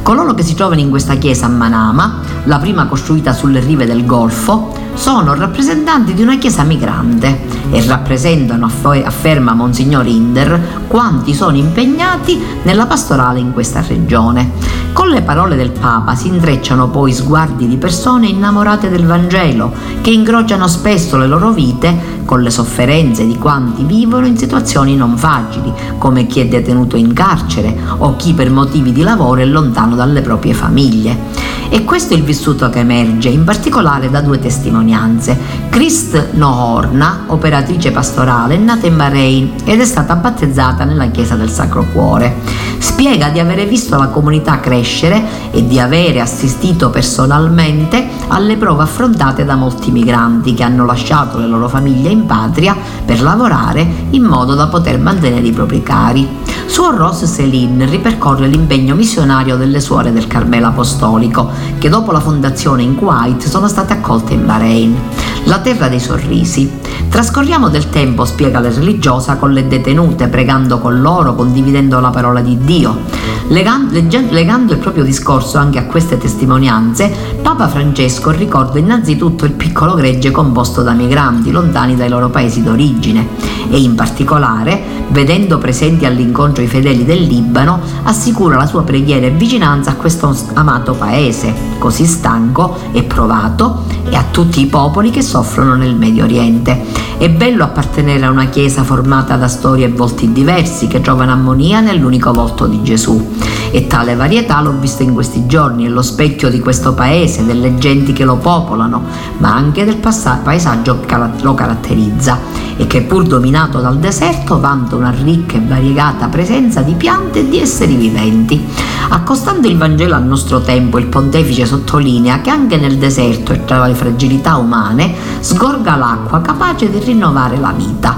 Coloro 0.02 0.34
che 0.34 0.42
si 0.42 0.54
trovano 0.54 0.80
in 0.80 0.90
questa 0.90 1.14
chiesa 1.14 1.46
a 1.46 1.48
Manama, 1.48 2.20
la 2.44 2.58
prima 2.58 2.86
costruita 2.86 3.32
sulle 3.32 3.60
rive 3.60 3.86
del 3.86 4.04
Golfo, 4.04 4.81
sono 4.94 5.34
rappresentanti 5.34 6.14
di 6.14 6.22
una 6.22 6.38
chiesa 6.38 6.62
migrante 6.62 7.40
e 7.70 7.84
rappresentano, 7.86 8.70
afferma 9.04 9.54
Monsignor 9.54 10.06
Inder, 10.06 10.84
quanti 10.86 11.34
sono 11.34 11.56
impegnati 11.56 12.40
nella 12.62 12.86
pastorale 12.86 13.38
in 13.38 13.52
questa 13.52 13.82
regione. 13.86 14.50
Con 14.92 15.08
le 15.08 15.22
parole 15.22 15.56
del 15.56 15.70
Papa 15.70 16.14
si 16.14 16.28
intrecciano 16.28 16.88
poi 16.88 17.12
sguardi 17.12 17.66
di 17.66 17.78
persone 17.78 18.26
innamorate 18.26 18.90
del 18.90 19.06
Vangelo, 19.06 19.72
che 20.02 20.10
incrociano 20.10 20.68
spesso 20.68 21.16
le 21.16 21.26
loro 21.26 21.50
vite 21.50 22.20
con 22.26 22.42
le 22.42 22.50
sofferenze 22.50 23.26
di 23.26 23.38
quanti 23.38 23.84
vivono 23.84 24.26
in 24.26 24.36
situazioni 24.36 24.94
non 24.94 25.16
facili, 25.16 25.72
come 25.96 26.26
chi 26.26 26.40
è 26.40 26.46
detenuto 26.46 26.96
in 26.96 27.14
carcere 27.14 27.74
o 27.98 28.16
chi 28.16 28.34
per 28.34 28.50
motivi 28.50 28.92
di 28.92 29.02
lavoro 29.02 29.40
è 29.40 29.46
lontano 29.46 29.94
dalle 29.94 30.20
proprie 30.20 30.52
famiglie. 30.52 31.51
E 31.74 31.84
questo 31.84 32.12
è 32.12 32.18
il 32.18 32.22
vissuto 32.22 32.68
che 32.68 32.80
emerge, 32.80 33.30
in 33.30 33.44
particolare 33.44 34.10
da 34.10 34.20
due 34.20 34.38
testimonianze. 34.38 35.38
Christ 35.70 36.32
Nohorna, 36.32 37.24
operatrice 37.28 37.90
pastorale, 37.90 38.56
è 38.56 38.58
nata 38.58 38.86
in 38.86 38.94
Bahrain 38.94 39.54
ed 39.64 39.80
è 39.80 39.84
stata 39.86 40.14
battezzata 40.16 40.84
nella 40.84 41.06
chiesa 41.06 41.34
del 41.34 41.48
Sacro 41.48 41.86
Cuore. 41.90 42.61
Spiega 42.82 43.28
di 43.28 43.38
avere 43.38 43.64
visto 43.64 43.96
la 43.96 44.08
comunità 44.08 44.58
crescere 44.58 45.50
e 45.52 45.64
di 45.64 45.78
avere 45.78 46.20
assistito 46.20 46.90
personalmente 46.90 48.04
alle 48.26 48.56
prove 48.56 48.82
affrontate 48.82 49.44
da 49.44 49.54
molti 49.54 49.92
migranti 49.92 50.52
che 50.52 50.64
hanno 50.64 50.84
lasciato 50.84 51.38
le 51.38 51.46
loro 51.46 51.68
famiglie 51.68 52.10
in 52.10 52.26
patria 52.26 52.76
per 53.04 53.22
lavorare 53.22 53.86
in 54.10 54.24
modo 54.24 54.54
da 54.54 54.66
poter 54.66 54.98
mantenere 54.98 55.46
i 55.46 55.52
propri 55.52 55.84
cari. 55.84 56.28
Suor 56.66 56.94
Rose 56.94 57.26
Céline 57.26 57.86
ripercorre 57.86 58.48
l'impegno 58.48 58.96
missionario 58.96 59.56
delle 59.56 59.78
suore 59.78 60.12
del 60.12 60.26
Carmelo 60.26 60.66
Apostolico 60.66 61.50
che 61.78 61.88
dopo 61.88 62.10
la 62.10 62.20
fondazione 62.20 62.82
in 62.82 62.96
Kuwait 62.96 63.46
sono 63.46 63.68
state 63.68 63.92
accolte 63.92 64.32
in 64.34 64.44
Bahrain, 64.44 64.96
la 65.44 65.58
terra 65.58 65.88
dei 65.88 66.00
sorrisi. 66.00 66.70
Trascorriamo 67.08 67.68
del 67.68 67.90
tempo, 67.90 68.24
spiega 68.24 68.60
la 68.60 68.70
religiosa, 68.70 69.36
con 69.36 69.52
le 69.52 69.66
detenute, 69.68 70.28
pregando 70.28 70.78
con 70.78 71.00
loro, 71.00 71.34
condividendo 71.34 72.00
la 72.00 72.10
parola 72.10 72.40
di 72.40 72.58
Dio. 72.58 73.00
Legando, 73.48 74.72
il 74.72 74.78
proprio 74.78 75.04
discorso 75.04 75.58
anche 75.58 75.78
a 75.78 75.84
queste 75.84 76.16
testimonianze, 76.16 77.12
Papa 77.42 77.68
Francesco 77.68 78.30
ricorda 78.30 78.78
innanzitutto 78.78 79.44
il 79.44 79.52
piccolo 79.52 79.94
gregge 79.94 80.30
composto 80.30 80.82
da 80.82 80.92
migranti 80.92 81.50
lontani 81.50 81.96
dai 81.96 82.08
loro 82.08 82.30
paesi 82.30 82.62
d'origine 82.62 83.28
e 83.68 83.78
in 83.78 83.94
particolare, 83.94 84.80
vedendo 85.08 85.58
presenti 85.58 86.06
all'incontro 86.06 86.62
i 86.62 86.66
fedeli 86.66 87.04
del 87.04 87.22
Libano, 87.22 87.80
assicura 88.04 88.56
la 88.56 88.66
sua 88.66 88.82
preghiera 88.82 89.26
e 89.26 89.30
vicinanza 89.30 89.90
a 89.90 89.94
questo 89.96 90.34
amato 90.54 90.94
paese, 90.94 91.52
così 91.78 92.06
stanco 92.06 92.78
e 92.92 93.02
provato, 93.02 93.84
e 94.08 94.16
a 94.16 94.24
tutti 94.30 94.60
i 94.60 94.66
popoli 94.66 95.10
che 95.10 95.22
soffrono 95.32 95.76
nel 95.76 95.96
Medio 95.96 96.24
Oriente. 96.24 96.84
È 97.16 97.30
bello 97.30 97.64
appartenere 97.64 98.26
a 98.26 98.30
una 98.30 98.48
chiesa 98.48 98.82
formata 98.82 99.36
da 99.36 99.48
storie 99.48 99.86
e 99.86 99.88
volti 99.88 100.30
diversi 100.30 100.88
che 100.88 101.00
trovano 101.00 101.32
armonia 101.32 101.80
nell'unico 101.80 102.32
volto 102.32 102.66
di 102.66 102.82
Gesù. 102.82 103.30
E 103.70 103.86
tale 103.86 104.14
varietà 104.14 104.60
l'ho 104.60 104.76
vista 104.78 105.02
in 105.02 105.14
questi 105.14 105.46
giorni, 105.46 105.86
è 105.86 105.88
lo 105.88 106.02
specchio 106.02 106.50
di 106.50 106.60
questo 106.60 106.92
paese, 106.92 107.46
delle 107.46 107.76
genti 107.76 108.12
che 108.12 108.26
lo 108.26 108.36
popolano, 108.36 109.04
ma 109.38 109.54
anche 109.54 109.86
del 109.86 109.96
paesaggio 109.96 111.00
che 111.00 111.16
lo 111.40 111.54
caratterizza 111.54 112.38
e 112.76 112.86
che 112.86 113.02
pur 113.02 113.24
dominato 113.24 113.80
dal 113.80 113.98
deserto 113.98 114.60
vanta 114.60 114.96
una 114.96 115.10
ricca 115.10 115.56
e 115.56 115.62
variegata 115.66 116.28
presenza 116.28 116.80
di 116.82 116.94
piante 116.94 117.40
e 117.40 117.48
di 117.48 117.60
esseri 117.60 117.94
viventi. 117.94 118.64
Accostando 119.08 119.68
il 119.68 119.76
Vangelo 119.76 120.14
al 120.14 120.24
nostro 120.24 120.60
tempo, 120.60 120.98
il 120.98 121.06
pontefice 121.06 121.66
sottolinea 121.66 122.40
che 122.40 122.50
anche 122.50 122.76
nel 122.76 122.98
deserto 122.98 123.52
e 123.52 123.64
tra 123.64 123.86
le 123.86 123.94
fragilità 123.94 124.56
umane 124.56 125.14
sgorga 125.40 125.96
l'acqua 125.96 126.40
capace 126.40 126.90
di 126.90 126.98
rinnovare 126.98 127.58
la 127.58 127.72
vita. 127.76 128.16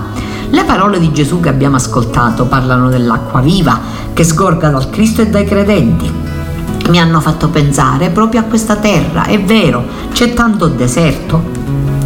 Le 0.50 0.64
parole 0.64 1.00
di 1.00 1.12
Gesù 1.12 1.40
che 1.40 1.48
abbiamo 1.48 1.76
ascoltato 1.76 2.44
parlano 2.44 2.88
dell'acqua 2.88 3.40
viva 3.40 3.80
che 4.12 4.22
sgorga 4.22 4.70
dal 4.70 4.88
Cristo 4.88 5.20
e 5.20 5.28
dai 5.28 5.44
credenti. 5.44 6.12
Mi 6.90 7.00
hanno 7.00 7.20
fatto 7.20 7.48
pensare 7.48 8.10
proprio 8.10 8.40
a 8.40 8.44
questa 8.44 8.76
terra, 8.76 9.24
è 9.24 9.40
vero, 9.42 9.84
c'è 10.12 10.34
tanto 10.34 10.68
deserto, 10.68 11.42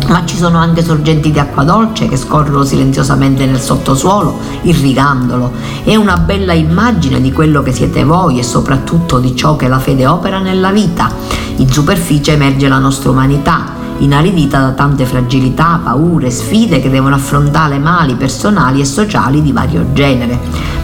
ma 0.09 0.25
ci 0.25 0.37
sono 0.37 0.59
anche 0.59 0.83
sorgenti 0.83 1.31
di 1.31 1.39
acqua 1.39 1.65
dolce 1.65 2.09
che 2.09 2.17
scorrono 2.17 2.65
silenziosamente 2.65 3.45
nel 3.45 3.61
sottosuolo, 3.61 4.39
irrigandolo. 4.63 5.53
È 5.85 5.95
una 5.97 6.17
bella 6.17 6.55
immagine 6.55 7.21
di 7.21 7.33
quello 7.33 7.63
che 7.63 7.73
siete 7.73 8.05
voi 8.05 8.39
e 8.39 8.43
soprattutto 8.43 9.19
di 9.19 9.37
ciò 9.37 9.57
che 9.57 9.69
la 9.69 9.79
fede 9.79 10.07
opera 10.07 10.39
nella 10.39 10.71
vita. 10.71 11.11
In 11.57 11.71
superficie 11.71 12.33
emerge 12.33 12.69
la 12.69 12.79
nostra 12.79 13.11
umanità, 13.11 13.65
inaridita 13.99 14.61
da 14.61 14.71
tante 14.71 15.05
fragilità, 15.05 15.81
paure, 15.83 16.31
sfide 16.31 16.81
che 16.81 16.89
devono 16.91 17.15
affrontare 17.15 17.79
mali 17.79 18.15
personali 18.15 18.81
e 18.81 18.87
sociali 18.87 19.43
di 19.43 19.53
vario 19.53 19.93
genere. 19.93 20.39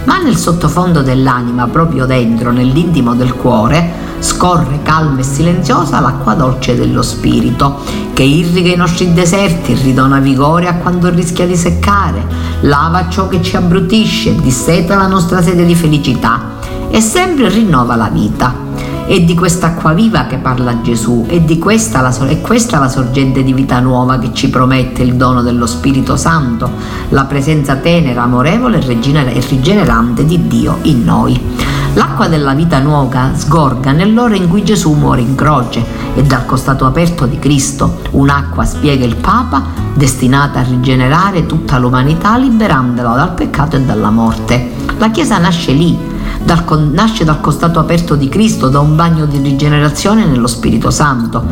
Ma 0.05 0.19
nel 0.19 0.37
sottofondo 0.37 1.01
dell'anima, 1.01 1.67
proprio 1.67 2.05
dentro, 2.05 2.51
nell'intimo 2.51 3.15
del 3.15 3.33
cuore, 3.35 4.04
scorre 4.25 4.81
calma 4.83 5.21
e 5.21 5.23
silenziosa 5.23 6.01
l'acqua 6.01 6.33
dolce 6.33 6.75
dello 6.75 7.03
spirito, 7.03 7.81
che 8.15 8.23
irriga 8.23 8.73
i 8.73 8.77
nostri 8.77 9.13
deserti, 9.13 9.75
ridona 9.75 10.19
vigore 10.19 10.67
a 10.67 10.77
quando 10.77 11.11
rischia 11.11 11.47
di 11.47 11.55
seccare, 11.55 12.27
lava 12.61 13.09
ciò 13.11 13.29
che 13.29 13.43
ci 13.43 13.55
abbrutisce, 13.55 14.35
disseta 14.37 14.97
la 14.97 15.07
nostra 15.07 15.43
sede 15.43 15.67
di 15.67 15.75
felicità 15.75 16.53
e 16.91 17.01
sempre 17.03 17.51
rinnova 17.51 17.97
la 17.97 18.09
vita. 18.09 18.63
È 19.07 19.21
di 19.21 19.35
quest'acqua 19.35 19.93
viva 19.93 20.25
che 20.25 20.39
parla 20.39 20.81
Gesù, 20.81 21.27
è 21.29 21.39
di 21.41 21.59
questa 21.59 22.01
la, 22.01 22.17
è 22.27 22.41
questa 22.41 22.79
la 22.79 22.89
sorgente 22.89 23.43
di 23.43 23.53
vita 23.53 23.79
nuova 23.81 24.19
che 24.19 24.33
ci 24.33 24.49
promette 24.49 25.03
il 25.03 25.17
dono 25.17 25.43
dello 25.43 25.67
Spirito 25.67 26.17
Santo, 26.17 26.71
la 27.11 27.25
presenza 27.27 27.77
tenera, 27.77 28.23
amorevole 28.23 28.79
e 28.79 29.41
rigenerante 29.47 30.25
di 30.25 30.47
Dio 30.47 30.79
in 30.83 31.05
noi. 31.05 31.39
L'acqua 31.95 32.27
della 32.27 32.55
vita 32.55 32.81
nuova 32.81 33.31
sgorga 33.35 33.93
nell'ora 33.93 34.35
in 34.35 34.49
cui 34.49 34.65
Gesù 34.65 34.93
muore 34.95 35.21
in 35.21 35.37
croce 35.37 35.85
e 36.15 36.23
dal 36.23 36.45
costato 36.45 36.87
aperto 36.87 37.27
di 37.27 37.39
Cristo. 37.39 38.01
Un'acqua, 38.11 38.65
spiega 38.65 39.05
il 39.05 39.15
Papa, 39.15 39.63
destinata 39.95 40.59
a 40.59 40.65
rigenerare 40.65 41.47
tutta 41.47 41.79
l'umanità 41.79 42.37
liberandola 42.37 43.15
dal 43.15 43.35
peccato 43.35 43.77
e 43.77 43.83
dalla 43.83 44.11
morte. 44.11 44.73
La 44.99 45.11
Chiesa 45.11 45.39
nasce 45.39 45.71
lì, 45.71 45.97
dal, 46.45 46.65
nasce 46.93 47.25
dal 47.25 47.41
costato 47.41 47.79
aperto 47.79 48.15
di 48.15 48.29
Cristo, 48.29 48.69
da 48.69 48.79
un 48.81 48.95
bagno 48.95 49.27
di 49.27 49.39
rigenerazione 49.39 50.27
nello 50.27 50.47
Spirito 50.47 50.91
Santo. 50.91 51.43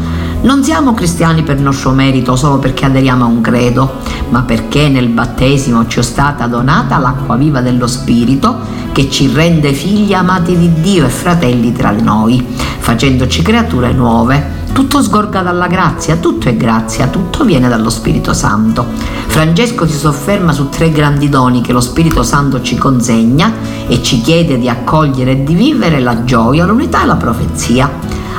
Non 0.42 0.62
siamo 0.62 0.92
cristiani 0.92 1.42
per 1.42 1.58
nostro 1.58 1.90
merito 1.92 2.36
solo 2.36 2.58
perché 2.58 2.84
aderiamo 2.84 3.24
a 3.24 3.28
un 3.28 3.40
credo, 3.40 4.00
ma 4.28 4.42
perché 4.42 4.88
nel 4.88 5.08
battesimo 5.08 5.86
ci 5.86 6.00
è 6.00 6.02
stata 6.02 6.46
donata 6.46 6.98
l'acqua 6.98 7.36
viva 7.36 7.60
dello 7.60 7.86
Spirito 7.86 8.58
che 8.92 9.08
ci 9.10 9.32
rende 9.32 9.72
figli 9.72 10.12
amati 10.12 10.56
di 10.56 10.72
Dio 10.80 11.06
e 11.06 11.08
fratelli 11.08 11.72
tra 11.72 11.90
noi, 11.92 12.44
facendoci 12.78 13.42
creature 13.42 13.92
nuove. 13.92 14.60
Tutto 14.72 15.02
sgorga 15.02 15.42
dalla 15.42 15.66
grazia, 15.66 16.16
tutto 16.16 16.48
è 16.48 16.56
grazia, 16.56 17.06
tutto 17.08 17.44
viene 17.44 17.68
dallo 17.68 17.90
Spirito 17.90 18.32
Santo. 18.32 18.86
Francesco 19.26 19.86
si 19.86 19.96
sofferma 19.96 20.52
su 20.52 20.70
tre 20.70 20.90
grandi 20.90 21.28
doni 21.28 21.60
che 21.60 21.72
lo 21.72 21.80
Spirito 21.80 22.22
Santo 22.22 22.62
ci 22.62 22.76
consegna 22.76 23.52
e 23.86 24.02
ci 24.02 24.22
chiede 24.22 24.58
di 24.58 24.70
accogliere 24.70 25.32
e 25.32 25.44
di 25.44 25.54
vivere 25.54 26.00
la 26.00 26.24
gioia, 26.24 26.64
l'unità 26.64 27.02
e 27.02 27.06
la 27.06 27.16
profezia. 27.16 27.90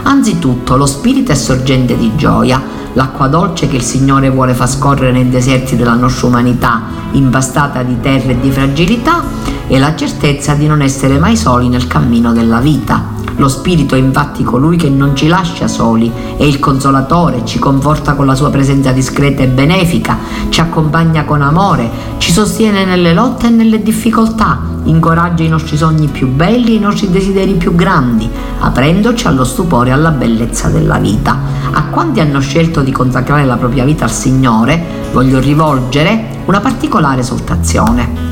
Anzitutto 0.04 0.76
lo 0.76 0.88
Spirito 0.88 1.32
è 1.32 1.36
sorgente 1.36 1.96
di 1.96 2.16
gioia, 2.16 2.62
l'acqua 2.94 3.28
dolce 3.28 3.68
che 3.68 3.76
il 3.76 3.84
Signore 3.84 4.30
vuole 4.30 4.56
far 4.56 4.70
scorrere 4.70 5.12
nei 5.12 5.30
deserti 5.30 5.76
della 5.76 5.94
nostra 5.94 6.28
umanità, 6.28 6.82
impastata 7.12 7.84
di 7.84 8.00
terra 8.02 8.32
e 8.32 8.40
di 8.40 8.50
fragilità, 8.50 9.24
e 9.68 9.78
la 9.78 9.96
certezza 9.96 10.56
di 10.56 10.66
non 10.66 10.82
essere 10.82 11.20
mai 11.20 11.38
soli 11.38 11.70
nel 11.70 11.88
cammino 11.88 12.34
della 12.34 12.60
vita. 12.60 13.13
Lo 13.38 13.48
Spirito 13.48 13.96
è 13.96 13.98
infatti 13.98 14.44
colui 14.44 14.78
che 14.78 14.90
non 14.90 15.16
ci 15.16 15.28
lascia 15.28 15.68
soli, 15.68 16.12
è 16.38 16.44
il 16.44 16.60
consolatore, 16.60 17.44
ci 17.46 17.58
conforta 17.58 18.14
con 18.14 18.26
la 18.26 18.36
sua 18.36 18.50
presenza 18.50 18.92
discreta 18.92 19.42
e 19.42 19.48
benefica, 19.48 20.18
ci 20.50 20.62
accompagna 20.62 21.26
con 21.26 21.42
amore, 21.42 21.90
ci 22.20 22.32
sostiene 22.32 22.86
nelle 22.86 23.14
lotte 23.14 23.48
e 23.48 23.50
nelle 23.50 23.82
difficoltà, 23.82 24.60
incoraggia 24.84 25.44
i 25.44 25.50
nostri 25.50 25.78
sogni 25.78 26.08
più 26.08 26.28
belli 26.28 26.74
e 26.74 26.76
i 26.76 26.80
nostri 26.80 27.10
desideri 27.10 27.54
più 27.54 27.74
grandi, 27.74 28.30
aprendoci 28.60 29.28
allo 29.28 29.44
stupore 29.44 29.90
e 29.90 29.94
alla 29.94 30.12
bellezza 30.12 30.70
della 30.70 31.00
vita. 31.00 31.38
A 31.72 31.86
quanti 31.86 32.20
hanno 32.20 32.40
scelto 32.40 32.82
di 32.82 32.92
consacrare 32.92 33.46
la 33.46 33.58
propria 33.58 33.84
vita 33.84 34.04
al 34.04 34.12
Signore, 34.12 35.10
voglio 35.12 35.40
rivolgere 35.40 36.42
una 36.46 36.60
particolare 36.60 37.22
esortazione. 37.22 38.23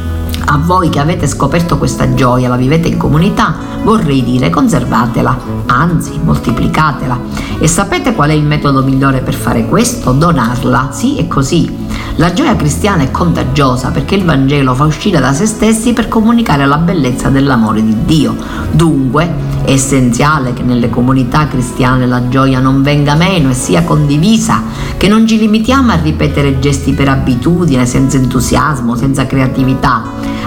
A 0.54 0.58
voi 0.58 0.90
che 0.90 1.00
avete 1.00 1.28
scoperto 1.28 1.78
questa 1.78 2.14
gioia, 2.14 2.50
la 2.50 2.58
vivete 2.58 2.90
in 2.90 2.98
comunità, 2.98 3.56
vorrei 3.86 4.22
dire 4.22 4.50
conservatela, 4.50 5.40
anzi 5.68 6.20
moltiplicatela. 6.22 7.18
E 7.58 7.68
sapete 7.70 8.14
qual 8.14 8.32
è 8.32 8.34
il 8.34 8.44
metodo 8.44 8.84
migliore 8.84 9.22
per 9.22 9.34
fare 9.34 9.66
questo? 9.66 10.12
Donarla, 10.12 10.90
sì, 10.92 11.16
è 11.16 11.28
così. 11.30 11.74
La 12.16 12.34
gioia 12.34 12.58
cristiana 12.58 13.04
è 13.04 13.12
contagiosa 13.12 13.92
perché 13.92 14.16
il 14.16 14.26
Vangelo 14.26 14.76
fa 14.76 14.84
uscire 14.84 15.22
da 15.22 15.32
se 15.32 15.46
stessi 15.46 15.94
per 15.94 16.10
comunicare 16.10 16.66
la 16.66 16.78
bellezza 16.78 17.30
dell'amore 17.30 17.82
di 17.82 18.04
Dio. 18.04 18.36
Dunque, 18.72 19.34
è 19.64 19.72
essenziale 19.72 20.52
che 20.52 20.64
nelle 20.64 20.90
comunità 20.90 21.48
cristiane 21.48 22.06
la 22.06 22.28
gioia 22.28 22.60
non 22.60 22.82
venga 22.82 23.16
meno 23.16 23.52
e 23.52 23.54
sia 23.54 23.84
condivisa, 23.84 24.62
che 24.98 25.08
non 25.08 25.26
ci 25.26 25.38
limitiamo 25.38 25.94
a 25.94 25.96
ripetere 25.96 26.60
gesti 26.60 26.92
per 26.92 27.08
abitudine, 27.08 27.86
senza 27.86 28.18
entusiasmo, 28.18 28.96
senza 28.96 29.26
creatività, 29.26 30.04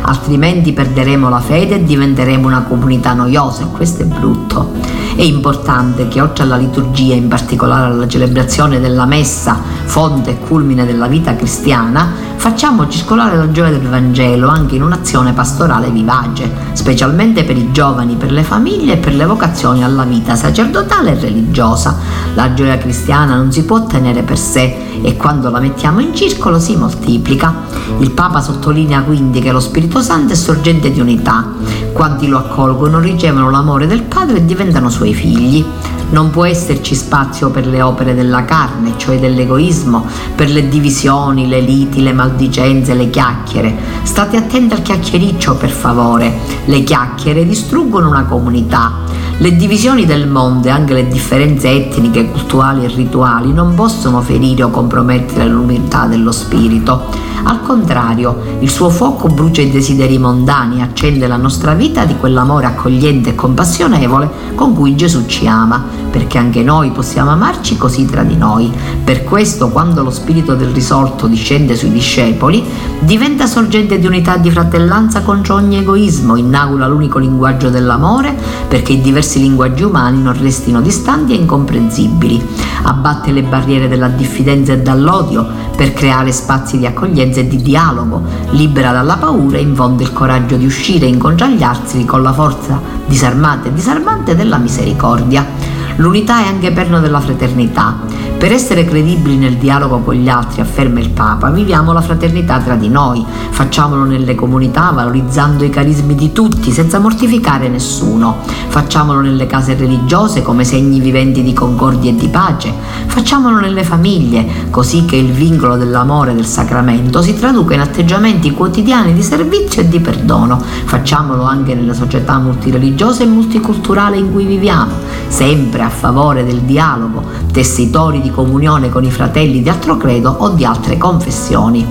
altrimenti 0.07 0.73
perderemo 0.73 1.29
la 1.29 1.41
fede 1.41 1.77
e 1.77 1.85
diventeremo 1.85 2.47
una 2.47 2.63
comunità 2.63 3.13
noiosa 3.13 3.63
e 3.65 3.67
questo 3.69 4.03
è 4.03 4.07
brutto. 4.07 5.04
È 5.17 5.23
importante 5.23 6.09
che 6.09 6.21
oltre 6.21 6.43
alla 6.43 6.57
liturgia, 6.57 7.15
in 7.15 7.29
particolare 7.29 7.85
alla 7.85 8.09
celebrazione 8.09 8.81
della 8.81 9.07
messa, 9.07 9.57
fonte 9.85 10.31
e 10.31 10.39
culmine 10.41 10.85
della 10.85 11.07
vita 11.07 11.37
cristiana, 11.37 12.11
facciamo 12.37 12.89
circolare 12.89 13.37
la 13.37 13.51
gioia 13.53 13.71
del 13.71 13.89
Vangelo 13.89 14.49
anche 14.49 14.75
in 14.75 14.83
un'azione 14.83 15.33
pastorale 15.33 15.91
vivace, 15.91 16.51
specialmente 16.73 17.45
per 17.45 17.57
i 17.57 17.71
giovani, 17.71 18.17
per 18.17 18.33
le 18.33 18.43
famiglie 18.43 18.95
e 18.95 18.97
per 18.97 19.15
le 19.15 19.25
vocazioni 19.25 19.85
alla 19.85 20.03
vita 20.03 20.35
sacerdotale 20.35 21.13
e 21.13 21.21
religiosa. 21.21 21.97
La 22.35 22.53
gioia 22.53 22.77
cristiana 22.77 23.37
non 23.37 23.53
si 23.53 23.65
può 23.65 23.87
tenere 23.87 24.23
per 24.23 24.37
sé 24.37 25.01
e 25.01 25.17
quando 25.17 25.49
la 25.49 25.61
mettiamo 25.61 26.01
in 26.01 26.15
circolo 26.15 26.59
si 26.59 26.75
moltiplica. 26.77 27.55
Il 27.99 28.11
Papa 28.11 28.41
sottolinea 28.41 29.03
quindi 29.03 29.41
che 29.41 29.53
lo 29.53 29.61
Spirito 29.61 30.01
Santo 30.03 30.33
è 30.33 30.37
sorgente 30.37 30.91
di 30.91 31.01
unità. 31.01 31.53
Quanti 31.93 32.27
lo 32.27 32.39
accolgono 32.39 32.99
ricevono 32.99 33.51
l'amore 33.51 33.87
del 33.87 34.03
Padre 34.03 34.39
e 34.39 34.45
diventano 34.45 34.91
suoi 34.91 35.04
figli. 35.13 35.65
Non 36.11 36.31
può 36.31 36.45
esserci 36.45 36.95
spazio 36.95 37.51
per 37.51 37.67
le 37.67 37.83
opere 37.83 38.15
della 38.15 38.45
carne, 38.45 38.95
cioè 38.97 39.19
dell'egoismo, 39.19 40.07
per 40.35 40.49
le 40.51 40.69
divisioni, 40.69 41.49
le 41.49 41.61
liti, 41.61 42.03
le 42.03 42.13
maldicenze, 42.13 42.95
le 42.95 43.11
chiacchiere. 43.11 43.75
State 44.03 44.37
attenti 44.37 44.75
al 44.75 44.83
chiacchiericcio, 44.83 45.57
per 45.57 45.71
favore. 45.71 46.33
Le 46.67 46.83
chiacchiere 46.85 47.47
distruggono 47.47 48.09
una 48.09 48.25
comunità. 48.25 48.93
Le 49.39 49.57
divisioni 49.57 50.07
del 50.07 50.29
mondo 50.29 50.69
e 50.69 50.71
anche 50.71 50.95
le 50.95 51.09
differenze 51.09 51.69
etniche, 51.69 52.31
culturali 52.31 52.85
e 52.85 52.89
rituali 52.89 53.53
non 53.53 53.75
possono 53.75 54.21
ferire 54.21 54.63
o 54.63 54.71
compromettere 54.71 55.49
l'umiltà 55.49 56.07
dello 56.07 56.31
spirito. 56.31 57.33
Al 57.47 57.61
contrario, 57.61 58.41
il 58.61 58.71
suo 58.71 58.89
fuoco 58.89 59.29
brucia 59.29 59.61
i 59.61 59.71
desideri 59.71 60.19
mondani, 60.19 60.81
accende 60.81 61.27
la 61.27 61.37
nostra 61.37 61.75
vita 61.75 62.05
di 62.07 62.17
quell'amore 62.17 62.67
accogliente 62.67 63.31
e 63.31 63.35
compassionevole 63.35 64.31
con 64.55 64.73
cui 64.73 64.95
Gesù 64.95 65.27
ci 65.27 65.47
ama, 65.47 65.85
perché 66.11 66.39
anche 66.39 66.63
noi 66.63 66.91
possiamo 66.91 67.31
amarci 67.31 67.77
così 67.77 68.07
tra 68.07 68.23
di 68.23 68.37
noi. 68.37 68.73
Per 69.03 69.25
questo, 69.25 69.69
quando 69.69 70.03
lo 70.03 70.11
spirito 70.11 70.55
del 70.55 70.69
risorto 70.69 71.27
discende 71.27 71.77
sui 71.77 71.91
discepoli, 71.91 72.65
diventa 73.01 73.47
sorgente 73.47 73.99
di 73.99 74.07
unità 74.07 74.37
e 74.37 74.41
di 74.41 74.51
fratellanza 74.51 75.21
contro 75.21 75.57
ogni 75.57 75.77
egoismo, 75.77 76.37
inaugura 76.37 76.87
l'unico 76.87 77.19
linguaggio 77.19 77.69
dell'amore, 77.69 78.35
perché 78.69 78.93
i 78.93 79.03
diversi 79.03 79.24
linguaggi 79.39 79.83
umani 79.83 80.23
non 80.23 80.41
restino 80.41 80.81
distanti 80.81 81.33
e 81.33 81.37
incomprensibili. 81.37 82.43
Abbatte 82.85 83.33
le 83.33 83.43
barriere 83.43 83.89
della 83.89 84.09
diffidenza 84.09 84.73
e 84.73 84.81
dall'odio 84.81 85.47
per 85.77 85.93
creare 85.93 86.33
spazi 86.33 86.79
di 86.79 86.87
accoglienza 86.87 87.35
mezzi 87.35 87.47
di 87.49 87.63
dialogo, 87.63 88.23
libera 88.51 88.93
dalla 88.93 89.17
paura 89.17 89.59
e 89.59 89.63
infonde 89.63 90.05
il 90.05 90.13
coraggio 90.13 90.57
di 90.57 90.65
uscire 90.65 91.07
e 91.07 91.09
incontragliarsi 91.09 92.05
con 92.05 92.23
la 92.23 92.33
forza 92.33 92.81
disarmata 93.07 93.69
e 93.69 93.73
disarmante 93.73 94.37
della 94.37 94.59
misericordia. 94.59 95.74
L'unità 95.97 96.41
è 96.41 96.47
anche 96.47 96.73
perno 96.73 96.99
della 96.99 97.21
fraternità. 97.21 97.99
Per 98.37 98.53
essere 98.53 98.85
credibili 98.85 99.37
nel 99.37 99.57
dialogo 99.57 100.01
con 100.01 100.15
gli 100.15 100.29
altri, 100.29 100.61
afferma 100.61 100.99
il 100.99 101.11
Papa, 101.11 101.51
viviamo 101.51 101.93
la 101.93 102.03
fraternità 102.03 102.59
tra 102.59 102.75
di 102.75 102.89
noi, 102.89 103.25
facciamolo 103.51 104.05
nelle 104.05 104.35
comunità 104.35 104.91
valorizzando 104.91 105.65
i 105.65 105.71
carismi 105.71 106.15
di 106.15 106.33
tutti 106.33 106.73
senza 106.73 106.99
mortificare 106.99 107.69
nessuno, 107.69 108.39
facciamolo 108.69 109.21
nelle 109.21 109.47
case 109.47 109.75
religiose 109.75 110.43
come 110.43 110.65
segni 110.65 111.01
viventi 111.01 111.43
di 111.43 111.55
concordia 111.55 112.11
e 112.11 112.17
di 112.17 112.29
pace, 112.29 112.75
facciamolo 113.07 113.61
nelle 113.61 113.85
famiglie, 113.85 114.69
così 114.71 115.05
che 115.07 115.17
il 115.17 115.31
vincolo 115.31 115.77
dell'amore 115.77 116.35
del 116.35 116.45
sacramento 116.45 117.23
si 117.23 117.39
traduca 117.39 117.75
in 117.75 117.81
atteggiamenti 117.81 118.51
quotidiani 118.51 119.15
di 119.15 119.23
servizio 119.23 119.81
e 119.81 119.89
di 119.89 120.01
perdono, 120.01 120.61
facciamolo 120.61 121.45
anche 121.45 121.75
nelle 121.75 121.95
società 121.95 122.37
multireligiose 122.39 123.23
e 123.23 123.27
multiculturali 123.27 124.19
in 124.19 124.33
cui 124.33 124.45
viviamo, 124.45 124.93
sempre 125.29 125.84
a 125.85 125.91
favore 125.91 126.45
del 126.45 126.61
dialogo, 126.61 127.23
tessitori 127.53 128.21
di 128.21 128.31
comunione 128.31 128.89
con 128.89 129.05
i 129.05 129.11
fratelli 129.11 129.63
di 129.63 129.69
altro 129.69 129.97
credo 129.97 130.35
o 130.39 130.51
di 130.51 130.65
altre 130.65 130.99
confessioni. 130.99 131.87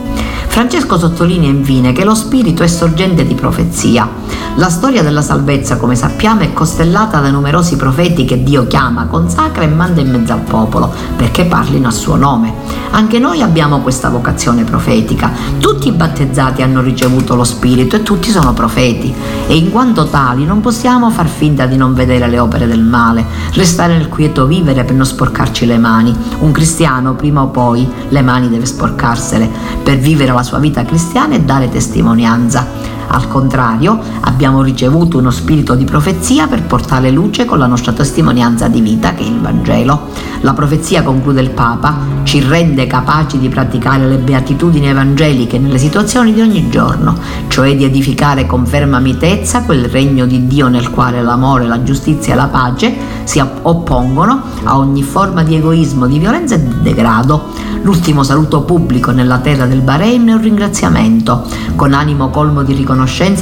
Francesco 0.54 1.00
sottolinea 1.00 1.50
infine 1.50 1.94
che 1.94 2.04
lo 2.04 2.14
spirito 2.14 2.62
è 2.62 2.68
sorgente 2.68 3.26
di 3.26 3.34
profezia. 3.34 4.08
La 4.58 4.70
storia 4.70 5.02
della 5.02 5.24
salvezza, 5.24 5.78
come 5.78 5.96
sappiamo, 5.96 6.42
è 6.42 6.54
costellata 6.54 7.20
da 7.20 7.32
numerosi 7.32 7.76
profeti 7.76 8.24
che 8.24 8.44
Dio 8.44 8.68
chiama, 8.68 9.08
consacra 9.08 9.64
e 9.64 9.68
manda 9.68 10.00
in 10.00 10.12
mezzo 10.12 10.32
al 10.32 10.42
popolo 10.42 10.94
perché 11.16 11.46
parlino 11.46 11.88
a 11.88 11.92
suo 11.92 12.18
nome. 12.18 12.54
Anche 12.92 13.18
noi 13.18 13.42
abbiamo 13.42 13.80
questa 13.80 14.10
vocazione 14.10 14.64
profetica. 14.64 15.32
Tutti 15.58 15.88
i 15.88 15.92
battezzati 15.92 16.62
hanno 16.62 16.82
ricevuto 16.82 17.34
lo 17.34 17.44
spirito 17.44 17.96
e 17.96 18.04
tutti 18.04 18.30
sono 18.30 18.54
profeti 18.54 19.12
e 19.48 19.56
in 19.56 19.72
quanto 19.72 20.06
tali 20.06 20.46
non 20.46 20.62
possiamo 20.62 21.10
far 21.10 21.28
finta 21.28 21.66
di 21.66 21.76
non 21.76 21.96
vedere 21.96 22.28
le 22.28 22.38
opere 22.38 22.68
del 22.68 22.84
male, 22.84 23.26
restare 23.54 23.83
nel 23.88 24.10
quieto 24.10 24.46
vivere 24.46 24.84
per 24.84 24.96
non 24.96 25.06
sporcarci 25.06 25.66
le 25.66 25.78
mani. 25.78 26.16
Un 26.40 26.52
cristiano 26.52 27.16
prima 27.16 27.42
o 27.42 27.48
poi 27.48 27.88
le 28.10 28.22
mani 28.22 28.50
deve 28.50 28.66
sporcarsele 28.66 29.50
per 29.84 29.98
vivere 29.98 30.32
la 30.32 30.44
sua 30.44 30.60
vita 30.60 30.84
cristiana 30.84 31.36
e 31.36 31.42
dare 31.42 31.70
testimonianza. 31.70 32.68
Al 33.08 33.28
contrario, 33.28 34.00
abbiamo 34.22 34.62
ricevuto 34.62 35.18
uno 35.18 35.32
spirito 35.32 35.76
di 35.76 35.86
profezia 35.86 36.48
per 36.48 36.64
portare 36.64 37.12
luce 37.12 37.46
con 37.46 37.60
la 37.60 37.68
nostra 37.68 37.92
testimonianza 37.92 38.68
di 38.68 38.82
vita 38.82 39.14
che 39.14 39.24
è 39.24 39.28
il 39.28 39.40
Vangelo. 39.40 40.08
La 40.42 40.54
profezia, 40.54 41.04
conclude 41.04 41.42
il 41.42 41.52
Papa, 41.52 41.96
ci 42.24 42.42
rende 42.42 42.88
capaci 42.88 43.40
di 43.40 43.50
praticare 43.50 44.08
le 44.08 44.18
beatitudini 44.18 44.88
evangeliche 44.88 45.58
nelle 45.58 45.78
situazioni 45.78 46.34
di 46.34 46.42
ogni 46.42 46.70
giorno, 46.70 47.16
cioè 47.48 47.76
di 47.76 47.86
edificare 47.86 48.46
con 48.46 48.66
ferma 48.66 49.00
mitezza 49.00 49.62
quel 49.62 49.86
regno 49.86 50.26
di 50.26 50.48
Dio 50.48 50.68
nel 50.68 50.90
quale 50.90 51.22
l'amore, 51.22 51.66
la 51.66 51.84
giustizia 51.84 52.34
e 52.34 52.36
la 52.36 52.48
pace 52.48 52.94
si 53.24 53.40
oppongono 53.40 54.42
a 54.64 54.78
ogni 54.78 55.04
forma 55.04 55.44
di 55.44 55.56
egoismo, 55.56 56.08
di 56.08 56.20
violenza 56.20 56.56
e 56.56 56.64
di 56.64 56.82
degrado. 56.82 57.52
L'ultimo 57.84 58.24
saluto 58.24 58.62
pubblico 58.62 59.12
nella 59.12 59.40
terra 59.40 59.66
del 59.66 59.82
Bahrain 59.82 60.28
è 60.28 60.34
un 60.34 60.42
ringraziamento. 60.42 61.46
Con 61.76 61.94
animo 61.94 62.30
colmo 62.30 62.64
di 62.64 62.74
riconoscenza 62.74 62.93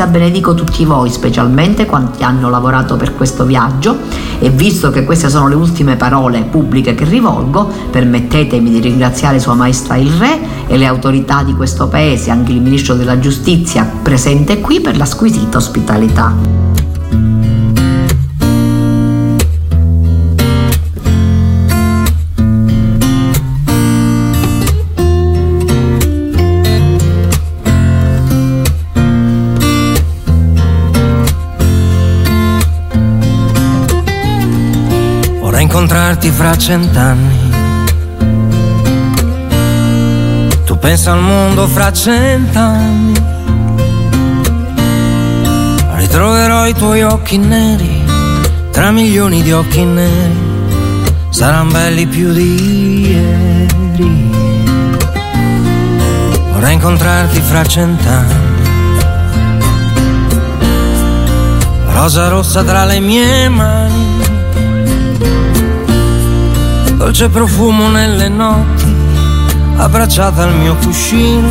benedico 0.08 0.54
tutti 0.54 0.86
voi, 0.86 1.10
specialmente 1.10 1.86
quanti 1.86 2.24
hanno 2.24 2.50
lavorato 2.50 2.96
per 2.96 3.16
questo 3.16 3.46
viaggio 3.46 3.98
e 4.40 4.50
visto 4.50 4.90
che 4.90 5.04
queste 5.04 5.30
sono 5.30 5.48
le 5.48 5.56
ultime 5.56 5.96
parole 5.96 6.44
pubbliche 6.44 6.96
che 6.96 7.06
rivolgo, 7.06 7.70
permettetemi 7.90 8.70
di 8.70 8.80
ringraziare 8.80 9.40
Sua 9.40 9.54
Maestà 9.54 9.96
il 9.96 10.12
Re 10.12 10.40
e 10.68 10.78
le 10.78 10.86
autorità 10.86 11.44
di 11.44 11.54
questo 11.54 11.88
paese, 11.88 12.32
anche 12.32 12.52
il 12.52 12.62
Ministro 12.62 12.96
della 12.96 13.20
Giustizia 13.20 13.90
presente 14.02 14.62
qui 14.62 14.80
per 14.80 14.98
la 14.98 15.06
squisita 15.06 15.58
ospitalità. 15.58 16.71
Incontrarti 35.82 36.30
fra 36.30 36.56
cent'anni. 36.56 37.50
Tu 40.64 40.78
pensa 40.78 41.14
al 41.14 41.22
mondo 41.22 41.66
fra 41.68 41.92
cent'anni. 41.92 43.14
Ritroverò 45.96 46.68
i 46.68 46.74
tuoi 46.76 47.02
occhi 47.02 47.38
neri 47.38 48.04
tra 48.72 48.92
milioni 48.92 49.42
di 49.42 49.52
occhi 49.52 49.84
neri. 49.84 50.70
Saranno 51.30 51.72
belli 51.72 52.06
più 52.06 52.32
di 52.32 53.10
ieri. 53.10 54.30
Vorrei 56.52 56.74
incontrarti 56.74 57.42
fra 57.42 57.66
cent'anni. 57.66 58.50
Rosa 61.88 62.28
rossa 62.28 62.62
tra 62.64 62.86
le 62.86 63.00
mie 63.00 63.50
mani 63.50 64.21
dolce 67.12 67.28
profumo 67.28 67.90
nelle 67.90 68.30
notti, 68.30 68.96
abbracciata 69.76 70.44
al 70.44 70.56
mio 70.56 70.76
cuscino, 70.76 71.50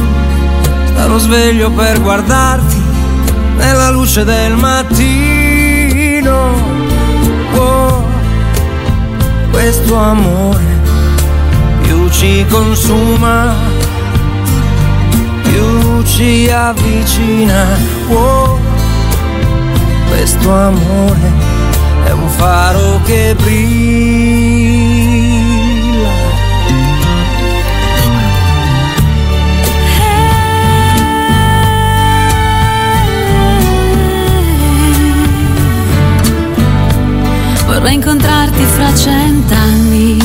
starò 0.86 1.18
sveglio 1.18 1.70
per 1.70 2.00
guardarti 2.00 2.82
nella 3.58 3.90
luce 3.90 4.24
del 4.24 4.56
mattino. 4.56 6.54
Oh, 7.56 8.06
questo 9.50 9.96
amore 9.96 10.80
più 11.82 12.08
ci 12.08 12.46
consuma, 12.48 13.54
più 15.42 16.02
ci 16.04 16.50
avvicina. 16.50 17.66
Oh, 18.08 18.58
questo 20.08 20.50
amore 20.50 21.32
è 22.06 22.12
un 22.12 22.28
faro 22.30 22.98
che 23.04 23.36
brilla 23.38 24.49
vorrei 37.90 37.94
incontrarti 37.94 38.64
fra 38.64 38.94
cent'anni. 38.94 40.18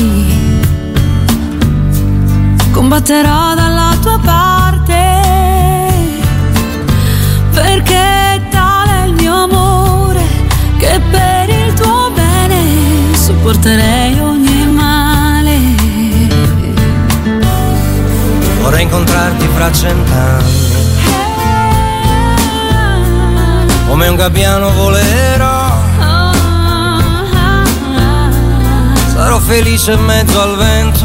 Combatterò 2.70 3.54
dalla 3.54 3.96
tua 4.00 4.18
parte, 4.22 4.94
perché 7.52 8.46
tale 8.50 9.02
è 9.02 9.06
il 9.06 9.14
mio 9.14 9.34
amore, 9.34 10.22
che 10.78 11.00
per 11.10 11.48
il 11.48 11.72
tuo 11.74 12.10
bene 12.14 13.14
sopporterei 13.14 14.20
ogni 14.20 14.66
male. 14.66 15.58
Vorrei 18.60 18.82
incontrarti 18.82 19.48
fra 19.54 19.72
cent'anni. 19.72 20.64
Come 23.88 24.08
un 24.08 24.16
gabbiano 24.16 24.70
volerò 24.72 25.55
Sarò 29.26 29.40
felice 29.40 29.90
in 29.90 30.04
mezzo 30.04 30.40
al 30.40 30.56
vento 30.56 31.04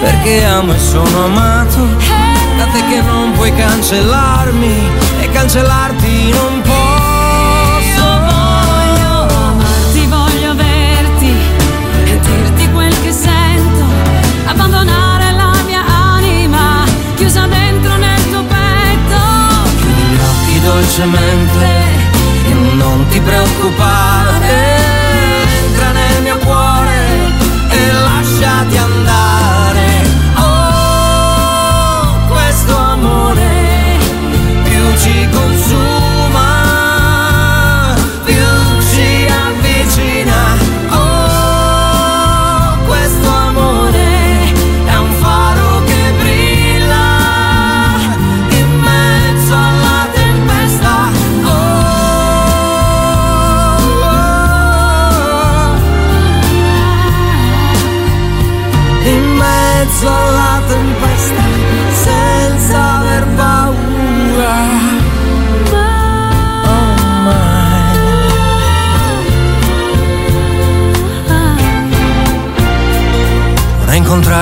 perché 0.00 0.44
amo 0.44 0.72
e 0.72 0.78
sono 0.80 1.26
amato. 1.26 1.86
Da 2.56 2.64
te 2.72 2.82
che 2.88 3.00
non 3.00 3.30
puoi 3.30 3.54
cancellarmi 3.54 4.90
e 5.20 5.30
cancellarti 5.30 6.30
non 6.30 6.60
posso. 6.62 8.06
Voglio 8.26 9.28
amarti, 9.28 10.06
voglio 10.06 10.50
averti 10.50 10.78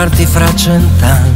Incontrarti 0.07 0.27
fra 0.27 0.55
cent'anni. 0.55 1.31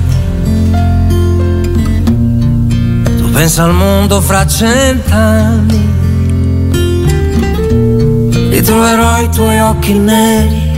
Tu 3.18 3.30
pensa 3.32 3.64
al 3.64 3.74
mondo 3.74 4.20
fra 4.20 4.46
cent'anni. 4.46 5.88
Ritroverò 8.50 9.22
i 9.22 9.28
tuoi 9.30 9.58
occhi 9.58 9.94
neri 9.94 10.70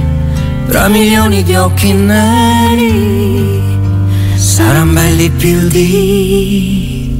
tra 0.68 0.88
milioni 0.88 1.42
di 1.42 1.54
occhi 1.54 1.92
neri 1.92 3.60
saranno 4.36 4.92
belli 4.94 5.28
più 5.28 5.68
di 5.68 7.10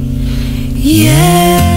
ieri. 0.73 1.72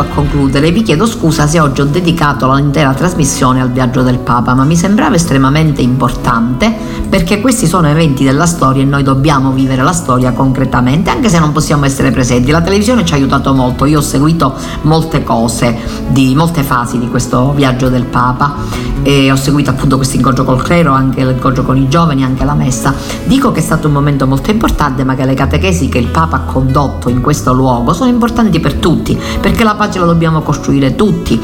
A 0.00 0.04
concludere, 0.04 0.70
vi 0.70 0.82
chiedo 0.82 1.06
scusa 1.06 1.46
se 1.46 1.60
oggi 1.60 1.80
ho 1.80 1.84
dedicato 1.84 2.52
l'intera 2.52 2.94
trasmissione 2.94 3.60
al 3.60 3.70
viaggio 3.70 4.02
del 4.02 4.18
Papa, 4.18 4.54
ma 4.54 4.64
mi 4.64 4.76
sembrava 4.76 5.14
estremamente 5.14 5.82
importante 5.82 6.87
perché 7.08 7.40
questi 7.40 7.66
sono 7.66 7.88
eventi 7.88 8.22
della 8.22 8.46
storia 8.46 8.82
e 8.82 8.84
noi 8.84 9.02
dobbiamo 9.02 9.50
vivere 9.52 9.82
la 9.82 9.92
storia 9.92 10.32
concretamente, 10.32 11.10
anche 11.10 11.28
se 11.28 11.38
non 11.38 11.52
possiamo 11.52 11.84
essere 11.86 12.10
presenti. 12.10 12.50
La 12.50 12.60
televisione 12.60 13.04
ci 13.04 13.14
ha 13.14 13.16
aiutato 13.16 13.54
molto, 13.54 13.86
io 13.86 13.98
ho 13.98 14.02
seguito 14.02 14.54
molte 14.82 15.22
cose, 15.22 15.76
di, 16.08 16.34
molte 16.34 16.62
fasi 16.62 16.98
di 16.98 17.08
questo 17.08 17.52
viaggio 17.52 17.88
del 17.88 18.04
Papa 18.04 18.54
e 19.02 19.32
ho 19.32 19.36
seguito 19.36 19.70
appunto 19.70 19.96
questo 19.96 20.16
incontro 20.16 20.44
col 20.44 20.62
clero, 20.62 20.92
anche 20.92 21.24
l'incontro 21.24 21.62
con 21.62 21.76
i 21.76 21.88
giovani, 21.88 22.24
anche 22.24 22.44
la 22.44 22.54
messa. 22.54 22.94
Dico 23.24 23.52
che 23.52 23.60
è 23.60 23.62
stato 23.62 23.86
un 23.86 23.94
momento 23.94 24.26
molto 24.26 24.50
importante, 24.50 25.02
ma 25.02 25.14
che 25.14 25.24
le 25.24 25.34
catechesi 25.34 25.88
che 25.88 25.98
il 25.98 26.08
Papa 26.08 26.36
ha 26.36 26.40
condotto 26.40 27.08
in 27.08 27.22
questo 27.22 27.54
luogo 27.54 27.94
sono 27.94 28.10
importanti 28.10 28.60
per 28.60 28.74
tutti, 28.74 29.18
perché 29.40 29.64
la 29.64 29.74
pace 29.74 29.98
la 29.98 30.06
dobbiamo 30.06 30.42
costruire 30.42 30.94
tutti. 30.94 31.40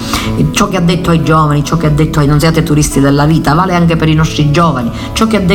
Ciò 0.51 0.69
che 0.69 0.77
ha 0.77 0.81
detto 0.81 1.11
ai 1.11 1.23
giovani, 1.23 1.65
ciò 1.65 1.77
che 1.79 1.87
ha 1.87 1.91
detto 1.91 2.21
ai 2.21 2.27
non 2.27 2.39
siate 2.39 2.62
turisti 2.62 3.01
della 3.01 3.25
vita, 3.25 3.55
vale 3.55 3.75
anche 3.75 3.97
per 3.97 4.09
i 4.09 4.15
nostri 4.15 4.51
giovani. 4.51 4.91
Ciò 5.12 5.27
che 5.27 5.37
ha 5.37 5.41
detto 5.41 5.54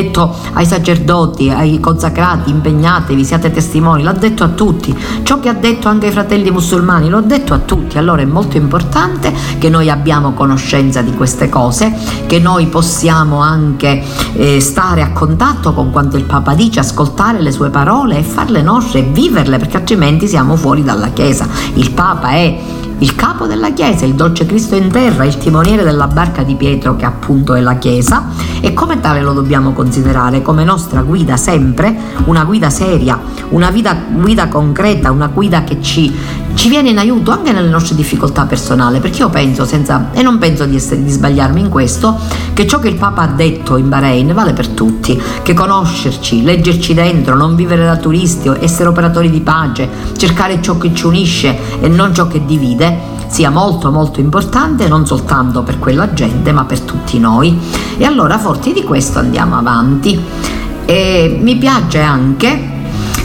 ai 0.53 0.65
sacerdoti, 0.65 1.49
ai 1.49 1.79
consacrati, 1.79 2.49
impegnatevi, 2.49 3.23
siate 3.25 3.51
testimoni, 3.51 4.03
l'ha 4.03 4.13
detto 4.13 4.43
a 4.43 4.47
tutti. 4.49 4.95
Ciò 5.23 5.39
che 5.39 5.49
ha 5.49 5.53
detto 5.53 5.87
anche 5.87 6.07
ai 6.07 6.11
fratelli 6.11 6.51
musulmani, 6.51 7.09
l'ho 7.09 7.21
detto 7.21 7.53
a 7.53 7.59
tutti. 7.59 7.97
Allora 7.97 8.21
è 8.21 8.25
molto 8.25 8.57
importante 8.57 9.33
che 9.57 9.69
noi 9.69 9.89
abbiamo 9.89 10.33
conoscenza 10.33 11.01
di 11.01 11.13
queste 11.13 11.49
cose, 11.49 11.93
che 12.25 12.39
noi 12.39 12.67
possiamo 12.67 13.39
anche 13.39 14.03
eh, 14.33 14.59
stare 14.59 15.01
a 15.01 15.11
contatto 15.11 15.73
con 15.73 15.91
quanto 15.91 16.17
il 16.17 16.23
Papa 16.23 16.53
dice, 16.53 16.79
ascoltare 16.79 17.41
le 17.41 17.51
sue 17.51 17.69
parole 17.69 18.17
e 18.17 18.23
farle 18.23 18.61
nostre 18.61 18.99
e 18.99 19.03
viverle, 19.03 19.57
perché 19.57 19.77
altrimenti 19.77 20.27
siamo 20.27 20.55
fuori 20.55 20.83
dalla 20.83 21.09
Chiesa. 21.09 21.47
Il 21.73 21.91
Papa 21.91 22.29
è 22.29 22.59
il 22.99 23.15
capo 23.15 23.47
della 23.47 23.71
Chiesa, 23.71 24.05
il 24.05 24.13
dolce 24.13 24.45
Cristo 24.45 24.75
in 24.75 24.89
terra, 24.89 25.23
il 25.23 25.37
timoniere 25.37 25.83
della 25.83 26.07
barca 26.07 26.43
di 26.43 26.55
Pietro 26.55 26.95
che 26.95 27.05
appunto 27.05 27.53
è 27.53 27.61
la 27.61 27.75
Chiesa. 27.75 28.27
E 28.59 28.73
come 28.73 28.99
tale 28.99 29.21
lo 29.21 29.33
dobbiamo 29.33 29.71
considerare? 29.71 30.41
Come 30.41 30.63
nostra 30.63 31.01
guida 31.01 31.37
sempre, 31.37 31.95
una 32.25 32.43
guida 32.43 32.69
seria, 32.69 33.17
una 33.49 33.71
guida, 33.71 33.95
guida 34.09 34.47
concreta, 34.49 35.11
una 35.11 35.27
guida 35.27 35.63
che 35.63 35.81
ci, 35.81 36.13
ci, 36.55 36.67
viene 36.67 36.89
in 36.89 36.97
aiuto 36.97 37.31
anche 37.31 37.53
nelle 37.53 37.69
nostre 37.69 37.95
difficoltà 37.95 38.45
personali, 38.45 38.99
perché 38.99 39.19
io 39.19 39.29
penso, 39.29 39.65
senza, 39.65 40.09
e 40.11 40.21
non 40.21 40.37
penso 40.37 40.65
di, 40.65 40.75
essere, 40.75 41.01
di 41.01 41.09
sbagliarmi 41.09 41.61
in 41.61 41.69
questo, 41.69 42.17
che 42.53 42.67
ciò 42.67 42.79
che 42.79 42.89
il 42.89 42.95
Papa 42.95 43.21
ha 43.21 43.27
detto 43.27 43.77
in 43.77 43.87
Bahrain 43.87 44.33
vale 44.33 44.51
per 44.51 44.67
tutti, 44.67 45.19
che 45.41 45.53
conoscerci, 45.53 46.43
leggerci 46.43 46.93
dentro, 46.93 47.35
non 47.35 47.55
vivere 47.55 47.85
da 47.85 47.95
turisti, 47.95 48.51
essere 48.59 48.89
operatori 48.89 49.29
di 49.29 49.39
pace, 49.39 49.89
cercare 50.17 50.61
ciò 50.61 50.77
che 50.77 50.93
ci 50.93 51.05
unisce 51.05 51.79
e 51.79 51.87
non 51.87 52.13
ciò 52.13 52.27
che 52.27 52.43
divide, 52.45 52.88
sia 53.29 53.49
molto 53.49 53.91
molto 53.91 54.19
importante 54.19 54.87
non 54.87 55.05
soltanto 55.05 55.63
per 55.63 55.79
quella 55.79 56.13
gente 56.13 56.51
ma 56.51 56.65
per 56.65 56.81
tutti 56.81 57.19
noi. 57.19 57.57
E 57.97 58.03
allora 58.03 58.37
forti 58.37 58.73
di 58.73 58.83
questo 58.83 59.19
andiamo 59.19 59.57
avanti. 59.57 60.21
E 60.85 61.37
mi 61.41 61.55
piace 61.55 62.01
anche 62.01 62.77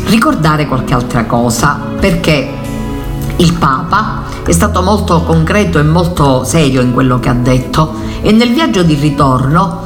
ricordare 0.07 0.69
qualche 0.69 0.95
altra 0.95 1.25
cosa 1.25 1.81
perché 1.99 2.53
il 3.37 3.53
Papa 3.55 4.23
è 4.45 4.53
stato 4.53 4.83
molto 4.83 5.23
concreto 5.23 5.79
e 5.79 5.83
molto 5.83 6.45
serio 6.45 6.83
in 6.83 6.93
quello 6.93 7.19
che 7.19 7.31
ha 7.31 7.35
detto 7.35 7.95
e 8.21 8.31
nel 8.31 8.53
viaggio 8.53 8.83
di 8.83 8.95
ritorno 8.95 9.84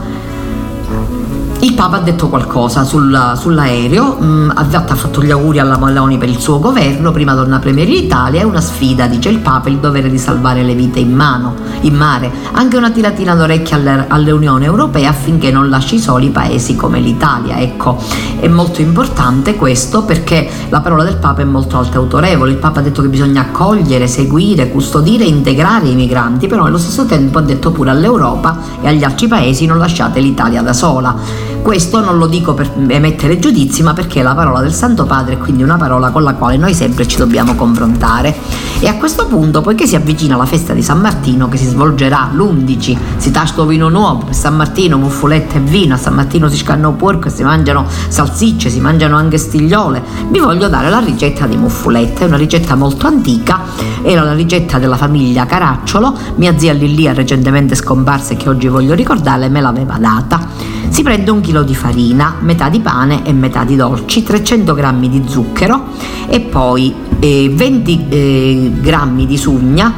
il 1.61 1.74
Papa 1.74 1.96
ha 1.96 2.00
detto 2.00 2.28
qualcosa 2.28 2.84
sul, 2.84 3.32
sull'aereo, 3.36 4.16
mh, 4.20 4.24
mm, 4.24 4.50
ha 4.54 4.94
fatto 4.94 5.20
gli 5.20 5.32
auguri 5.32 5.59
alla 5.59 5.76
Meloni 5.76 6.16
per 6.16 6.28
il 6.28 6.38
suo 6.38 6.61
governo, 6.61 7.11
prima 7.11 7.34
donna 7.34 7.59
premier 7.59 7.86
d'Italia, 7.86 8.40
è 8.40 8.44
una 8.44 8.61
sfida, 8.61 9.09
dice 9.09 9.28
il 9.28 9.38
Papa, 9.38 9.68
il 9.68 9.78
dovere 9.78 10.09
di 10.09 10.18
salvare 10.18 10.62
le 10.62 10.74
vite 10.74 11.00
in 11.00 11.12
mano, 11.12 11.56
in 11.80 11.94
mare, 11.94 12.30
anche 12.52 12.76
una 12.76 12.90
tiratina 12.90 13.34
d'orecchia 13.34 14.06
all'Unione 14.06 14.66
Europea 14.66 15.11
affinché 15.11 15.50
non 15.50 15.68
lasci 15.68 15.98
soli 15.98 16.30
paesi 16.30 16.76
come 16.76 17.00
l'Italia. 17.00 17.59
Ecco, 17.59 18.00
è 18.38 18.46
molto 18.46 18.80
importante 18.80 19.56
questo 19.56 20.04
perché 20.04 20.48
la 20.68 20.80
parola 20.80 21.02
del 21.02 21.16
Papa 21.16 21.42
è 21.42 21.44
molto 21.44 21.76
alta 21.76 21.94
e 21.94 21.98
autorevole, 21.98 22.52
il 22.52 22.59
Papa 22.59 22.78
ha 22.78 22.82
detto 22.82 23.02
che 23.02 23.09
bisogna 23.09 23.40
accogliere, 23.40 24.06
seguire, 24.06 24.70
custodire 24.70 25.24
e 25.24 25.28
integrare 25.28 25.88
i 25.88 25.96
migranti, 25.96 26.46
però 26.46 26.64
allo 26.64 26.78
stesso 26.78 27.04
tempo 27.04 27.38
ha 27.38 27.42
detto 27.42 27.72
pure 27.72 27.90
all'Europa 27.90 28.59
e 28.80 28.86
agli 28.86 29.02
altri 29.02 29.26
paesi 29.26 29.66
non 29.66 29.78
lasciate 29.78 30.20
l'Italia 30.20 30.62
da 30.62 30.72
sola. 30.72 31.47
Questo 31.62 32.00
non 32.00 32.16
lo 32.16 32.26
dico 32.26 32.54
per 32.54 32.72
emettere 32.88 33.38
giudizi, 33.38 33.82
ma 33.82 33.92
perché 33.92 34.20
è 34.20 34.22
la 34.22 34.34
parola 34.34 34.61
del 34.61 34.72
Santo 34.72 35.04
Padre 35.04 35.34
è 35.34 35.38
quindi 35.38 35.62
una 35.62 35.76
parola 35.76 36.11
con 36.11 36.22
la 36.22 36.34
quale 36.34 36.56
noi 36.56 36.72
sempre 36.72 37.06
ci 37.06 37.18
dobbiamo 37.18 37.54
confrontare. 37.54 38.34
E 38.80 38.86
a 38.86 38.94
questo 38.94 39.26
punto, 39.26 39.61
poiché 39.61 39.86
si 39.86 39.96
avvicina 39.96 40.36
la 40.36 40.46
festa 40.46 40.72
di 40.72 40.82
San 40.82 41.00
Martino, 41.00 41.48
che 41.48 41.56
si 41.56 41.66
svolgerà 41.66 42.30
l'11, 42.32 42.96
si 43.16 43.30
tasto 43.30 43.66
vino 43.66 43.88
nuovo, 43.88 44.24
per 44.26 44.34
San 44.34 44.56
Martino 44.56 44.96
muffuletta 44.96 45.56
e 45.56 45.61
vino, 45.61 45.94
a 45.94 45.96
San 45.98 46.14
Martino 46.14 46.48
si 46.48 46.56
scanno 46.56 46.92
porco 46.92 47.28
si 47.28 47.42
mangiano 47.42 47.86
salsicce, 48.09 48.70
si 48.70 48.80
mangiano 48.80 49.16
anche 49.16 49.36
stigliole, 49.36 50.02
vi 50.30 50.38
voglio 50.38 50.68
dare 50.68 50.88
la 50.88 51.00
ricetta 51.00 51.46
di 51.46 51.56
muffuletta, 51.56 52.24
è 52.24 52.28
una 52.28 52.36
ricetta 52.36 52.76
molto 52.76 53.06
antica, 53.06 53.61
era 54.02 54.22
la 54.22 54.32
ricetta 54.32 54.78
della 54.78 54.96
famiglia 54.96 55.44
Caracciolo, 55.44 56.16
mia 56.36 56.56
zia 56.56 56.72
Lillia 56.72 57.12
recentemente 57.12 57.74
scomparsa 57.74 58.34
e 58.34 58.36
che 58.36 58.48
oggi 58.48 58.68
voglio 58.68 58.94
ricordare 58.94 59.48
me 59.48 59.61
l'aveva 59.61 59.98
data. 59.98 60.46
Si 60.88 61.02
prende 61.02 61.30
un 61.30 61.40
chilo 61.49 61.62
di 61.62 61.74
farina, 61.74 62.36
metà 62.40 62.68
di 62.68 62.78
pane 62.80 63.24
e 63.24 63.32
metà 63.32 63.64
di 63.64 63.74
dolci, 63.74 64.22
300 64.22 64.74
g 64.74 65.09
di 65.09 65.24
zucchero 65.26 65.84
e 66.26 66.40
poi 66.40 66.94
eh, 67.20 67.51
20 67.51 68.07
eh, 68.11 68.72
g 68.82 69.24
di 69.24 69.38
sugna 69.38 69.94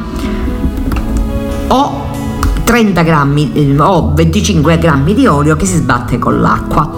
o 1.67 2.05
30 2.63 3.01
grammi 3.01 3.51
eh, 3.51 3.77
o 3.79 4.13
25 4.13 4.77
g 4.77 5.13
di 5.13 5.27
olio 5.27 5.57
che 5.57 5.65
si 5.65 5.75
sbatte 5.75 6.17
con 6.17 6.39
l'acqua, 6.39 6.89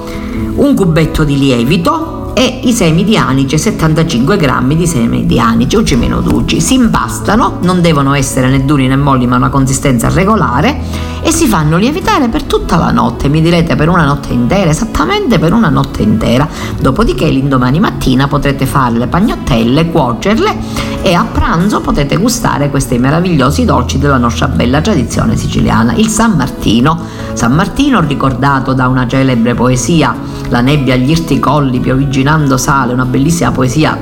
un 0.53 0.75
cubetto 0.75 1.23
di 1.23 1.39
lievito 1.39 2.22
e 2.33 2.61
i 2.63 2.73
semi 2.73 3.03
di 3.03 3.15
anice, 3.17 3.57
75 3.57 4.37
grammi 4.37 4.75
di 4.75 4.87
semi 4.87 5.25
di 5.25 5.39
anice, 5.39 5.77
uci 5.77 5.95
meno 5.95 6.21
duci. 6.21 6.59
Si 6.59 6.73
impastano, 6.73 7.59
non 7.61 7.81
devono 7.81 8.13
essere 8.13 8.49
né 8.49 8.65
duri 8.65 8.87
né 8.87 8.95
molli 8.95 9.27
ma 9.27 9.35
una 9.35 9.49
consistenza 9.49 10.09
regolare 10.09 11.11
e 11.21 11.31
si 11.31 11.47
fanno 11.47 11.77
lievitare 11.77 12.27
per 12.27 12.43
tutta 12.43 12.75
la 12.75 12.91
notte, 12.91 13.29
mi 13.29 13.41
direte 13.41 13.77
per 13.77 13.87
una 13.87 14.03
notte 14.03 14.33
intera, 14.33 14.69
esattamente 14.69 15.39
per 15.39 15.53
una 15.53 15.69
notte 15.69 16.01
intera. 16.01 16.47
Dopodiché 16.79 17.27
l'indomani 17.29 17.79
mattina 17.79 18.27
potrete 18.27 18.65
fare 18.65 18.97
le 18.97 19.07
pagnottelle, 19.07 19.89
cuocerle 19.89 20.57
e 21.01 21.13
a 21.13 21.23
pranzo 21.23 21.79
potete 21.79 22.17
gustare 22.17 22.69
questi 22.69 22.97
meravigliosi 22.97 23.63
dolci 23.63 23.99
della 23.99 24.17
nostra 24.17 24.47
bella 24.47 24.81
tradizione 24.81 25.37
siciliana, 25.37 25.93
il 25.93 26.09
San 26.09 26.33
Martino. 26.35 26.99
San 27.33 27.53
Martino 27.53 28.01
ricordato 28.01 28.73
da 28.73 28.87
una 28.87 29.07
celebre 29.07 29.53
poesia, 29.53 30.15
La 30.49 30.61
nebbia 30.61 30.93
agli 30.93 31.09
irti 31.09 31.39
colli, 31.39 31.79
piovigginando 32.23 32.57
sale, 32.57 32.93
una 32.93 33.05
bellissima 33.05 33.51
poesia, 33.51 33.97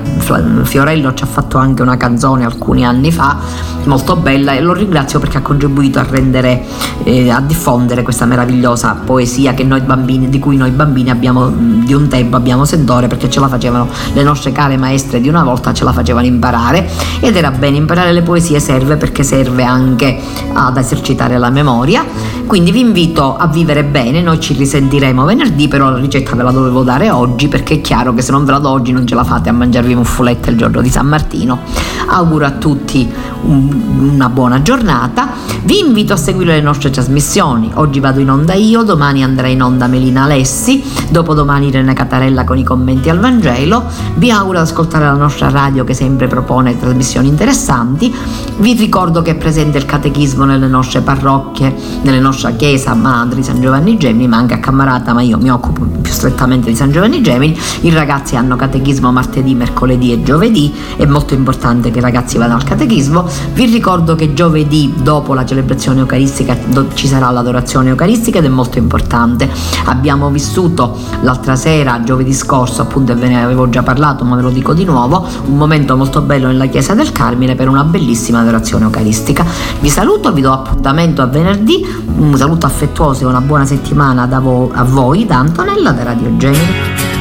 Fiorello 0.63 1.13
ci 1.13 1.24
ha 1.24 1.28
fatto 1.28 1.57
anche 1.57 1.82
una 1.82 1.97
canzone 1.97 2.45
alcuni 2.45 2.86
anni 2.86 3.11
fa, 3.11 3.38
molto 3.86 4.15
bella 4.15 4.53
e 4.53 4.61
lo 4.61 4.74
ringrazio 4.74 5.19
perché 5.19 5.38
ha 5.38 5.41
contribuito 5.41 5.97
a 5.97 6.05
rendere, 6.07 6.63
eh, 7.03 7.32
a 7.32 7.41
diffondere 7.41 8.03
questa 8.03 8.26
meravigliosa 8.26 9.01
poesia 9.03 9.53
bambini, 9.53 10.30
di 10.30 10.38
cui 10.38 10.55
noi 10.55 10.69
bambini 10.69 11.09
abbiamo 11.09 11.49
di 11.49 11.93
un 11.93 12.07
tempo 12.07 12.36
abbiamo 12.36 12.63
sentore 12.65 13.07
perché 13.07 13.30
ce 13.30 13.39
la 13.39 13.47
facevano 13.47 13.88
le 14.13 14.24
nostre 14.24 14.51
care 14.51 14.78
maestre 14.78 15.19
di 15.19 15.28
una 15.28 15.43
volta, 15.43 15.74
ce 15.74 15.84
la 15.84 15.91
facevano 15.91 16.28
imparare 16.28 16.88
ed 17.19 17.36
era 17.36 17.49
bene 17.49 17.78
imparare 17.78 18.11
le 18.11 18.22
poesie 18.22 18.59
serve 18.59 18.97
perché 18.97 19.24
serve 19.24 19.63
anche 19.63 20.19
ad 20.53 20.78
esercitare 20.78 21.38
la 21.39 21.49
memoria. 21.49 22.05
Quindi 22.45 22.72
vi 22.72 22.82
invito 22.82 23.38
a 23.38 23.47
vivere 23.47 23.84
bene 23.84 24.22
noi 24.22 24.39
ci 24.39 24.53
risentiremo 24.53 25.24
venerdì 25.24 25.67
però 25.67 25.89
la 25.89 25.97
ricetta 25.97 26.36
ve 26.36 26.43
la 26.43 26.51
dovevo 26.51 26.84
dare 26.84 27.09
oggi 27.09 27.47
perché 27.47 27.76
è 27.76 27.82
chiaro 27.82 28.11
che 28.14 28.22
se 28.22 28.32
non 28.32 28.45
ve 28.45 28.51
la 28.51 28.59
do 28.59 28.70
oggi 28.70 28.91
non 28.91 29.05
ce 29.05 29.16
la 29.16 29.24
fate 29.24 29.49
a 29.49 29.53
mangiarvi 29.53 29.95
muffulette 29.95 30.49
il 30.49 30.57
giorno 30.57 30.82
di 30.82 30.89
San 30.89 31.07
Martino 31.07 31.59
auguro 32.07 32.45
a 32.45 32.51
tutti 32.51 33.09
un, 33.43 34.12
una 34.14 34.30
buona 34.30 34.62
giornata 34.62 35.30
vi 35.64 35.80
invito 35.80 36.14
a 36.14 36.18
seguire 36.18 36.55
le 36.55 36.62
nostre 36.62 36.89
trasmissioni 36.89 37.72
oggi 37.76 37.99
vado 37.99 38.20
in 38.20 38.30
onda 38.30 38.53
io 38.53 38.84
domani 38.84 39.24
andrà 39.24 39.47
in 39.47 39.62
onda 39.62 39.88
Melina 39.88 40.24
Alessi 40.24 40.84
dopodomani 41.09 41.68
Irene 41.68 41.93
Catarella 41.93 42.43
con 42.43 42.57
i 42.57 42.64
commenti 42.64 43.09
al 43.09 43.20
Vangelo 43.20 43.86
vi 44.16 44.32
auguro 44.32 44.57
di 44.57 44.64
ascoltare 44.64 45.05
la 45.05 45.14
nostra 45.14 45.49
radio 45.49 45.84
che 45.84 45.93
sempre 45.93 46.28
propone 46.28 46.78
trasmissioni 46.78 47.28
interessanti. 47.28 48.14
Vi 48.57 48.74
ricordo 48.74 49.22
che 49.22 49.32
è 49.32 49.36
presente 49.36 49.78
il 49.78 49.86
catechismo 49.86 50.45
nelle 50.45 50.68
nostre 50.68 51.01
parrocchie, 51.01 51.74
nella 52.01 52.20
nostra 52.20 52.51
chiesa 52.51 52.93
madri 52.93 53.43
San 53.43 53.62
Giovanni 53.62 53.97
Gemini, 53.97 54.28
ma 54.28 54.38
anche 54.38 54.55
a 54.55 54.59
Cammarata, 54.59 55.14
ma 55.14 55.22
io 55.22 55.38
mi 55.38 55.49
occupo 55.49 55.84
più 55.84 56.12
strettamente 56.12 56.70
di 56.70 56.76
San 56.76 56.91
Giovanni 56.91 57.22
Gemini. 57.22 57.57
I 57.82 57.91
ragazzi 58.02 58.36
hanno 58.36 58.56
catechismo 58.56 59.12
martedì, 59.12 59.54
mercoledì 59.54 60.12
e 60.12 60.24
giovedì, 60.24 60.74
è 60.97 61.06
molto 61.06 61.36
importante 61.36 61.91
che 61.91 61.99
i 61.99 62.02
ragazzi 62.02 62.39
vadano 62.39 62.58
al 62.58 62.64
catechismo. 62.64 63.28
Vi 63.54 63.66
ricordo 63.66 64.16
che 64.16 64.34
giovedì 64.34 64.91
dopo 65.04 65.36
la 65.36 65.45
celebrazione 65.45 65.99
eucaristica 65.99 66.58
ci 66.95 67.08
sarà 67.08 67.30
l'adorazione 67.30 67.89
eucaristica 67.89 68.39
ed 68.39 68.45
è 68.45 68.49
molto 68.49 68.80
importante. 68.80 69.47
Abbiamo 69.86 70.32
vissuto 70.32 70.97
l'altra 71.22 71.56
sera, 71.56 72.02
giovedì 72.04 72.34
scorso, 72.34 72.82
appunto 72.82 73.16
ve 73.16 73.28
ne 73.28 73.43
avevo 73.43 73.70
già 73.70 73.84
parlato, 73.84 74.24
ma 74.24 74.36
ve 74.36 74.41
lo 74.41 74.49
dico 74.49 74.74
di 74.74 74.84
nuovo, 74.84 75.24
un 75.45 75.58
momento 75.58 75.95
molto 75.95 76.22
bello 76.22 76.47
nella 76.47 76.66
chiesa 76.66 76.95
del 76.95 77.12
Carmine 77.12 77.54
per 77.54 77.70
una 77.70 77.84
bellissima 77.84 78.39
adorazione 78.39 78.86
eucaristica. 78.86 79.45
Vi 79.80 79.89
saluto, 79.89 80.34
vi 80.34 80.41
do 80.41 80.52
appuntamento 80.52 81.22
a 81.22 81.28
venerdì, 81.28 81.86
un 82.18 82.36
saluto 82.36 82.66
affettuoso 82.66 83.26
e 83.26 83.28
una 83.28 83.41
buona 83.41 83.66
settimana 83.66 84.26
da 84.26 84.39
vo- 84.39 84.72
a 84.74 84.84
voi 84.84 85.28
da 85.28 85.38
Antonella 85.38 85.91
da 85.91 86.02
Radio 86.04 86.36
Genere. 86.38 87.20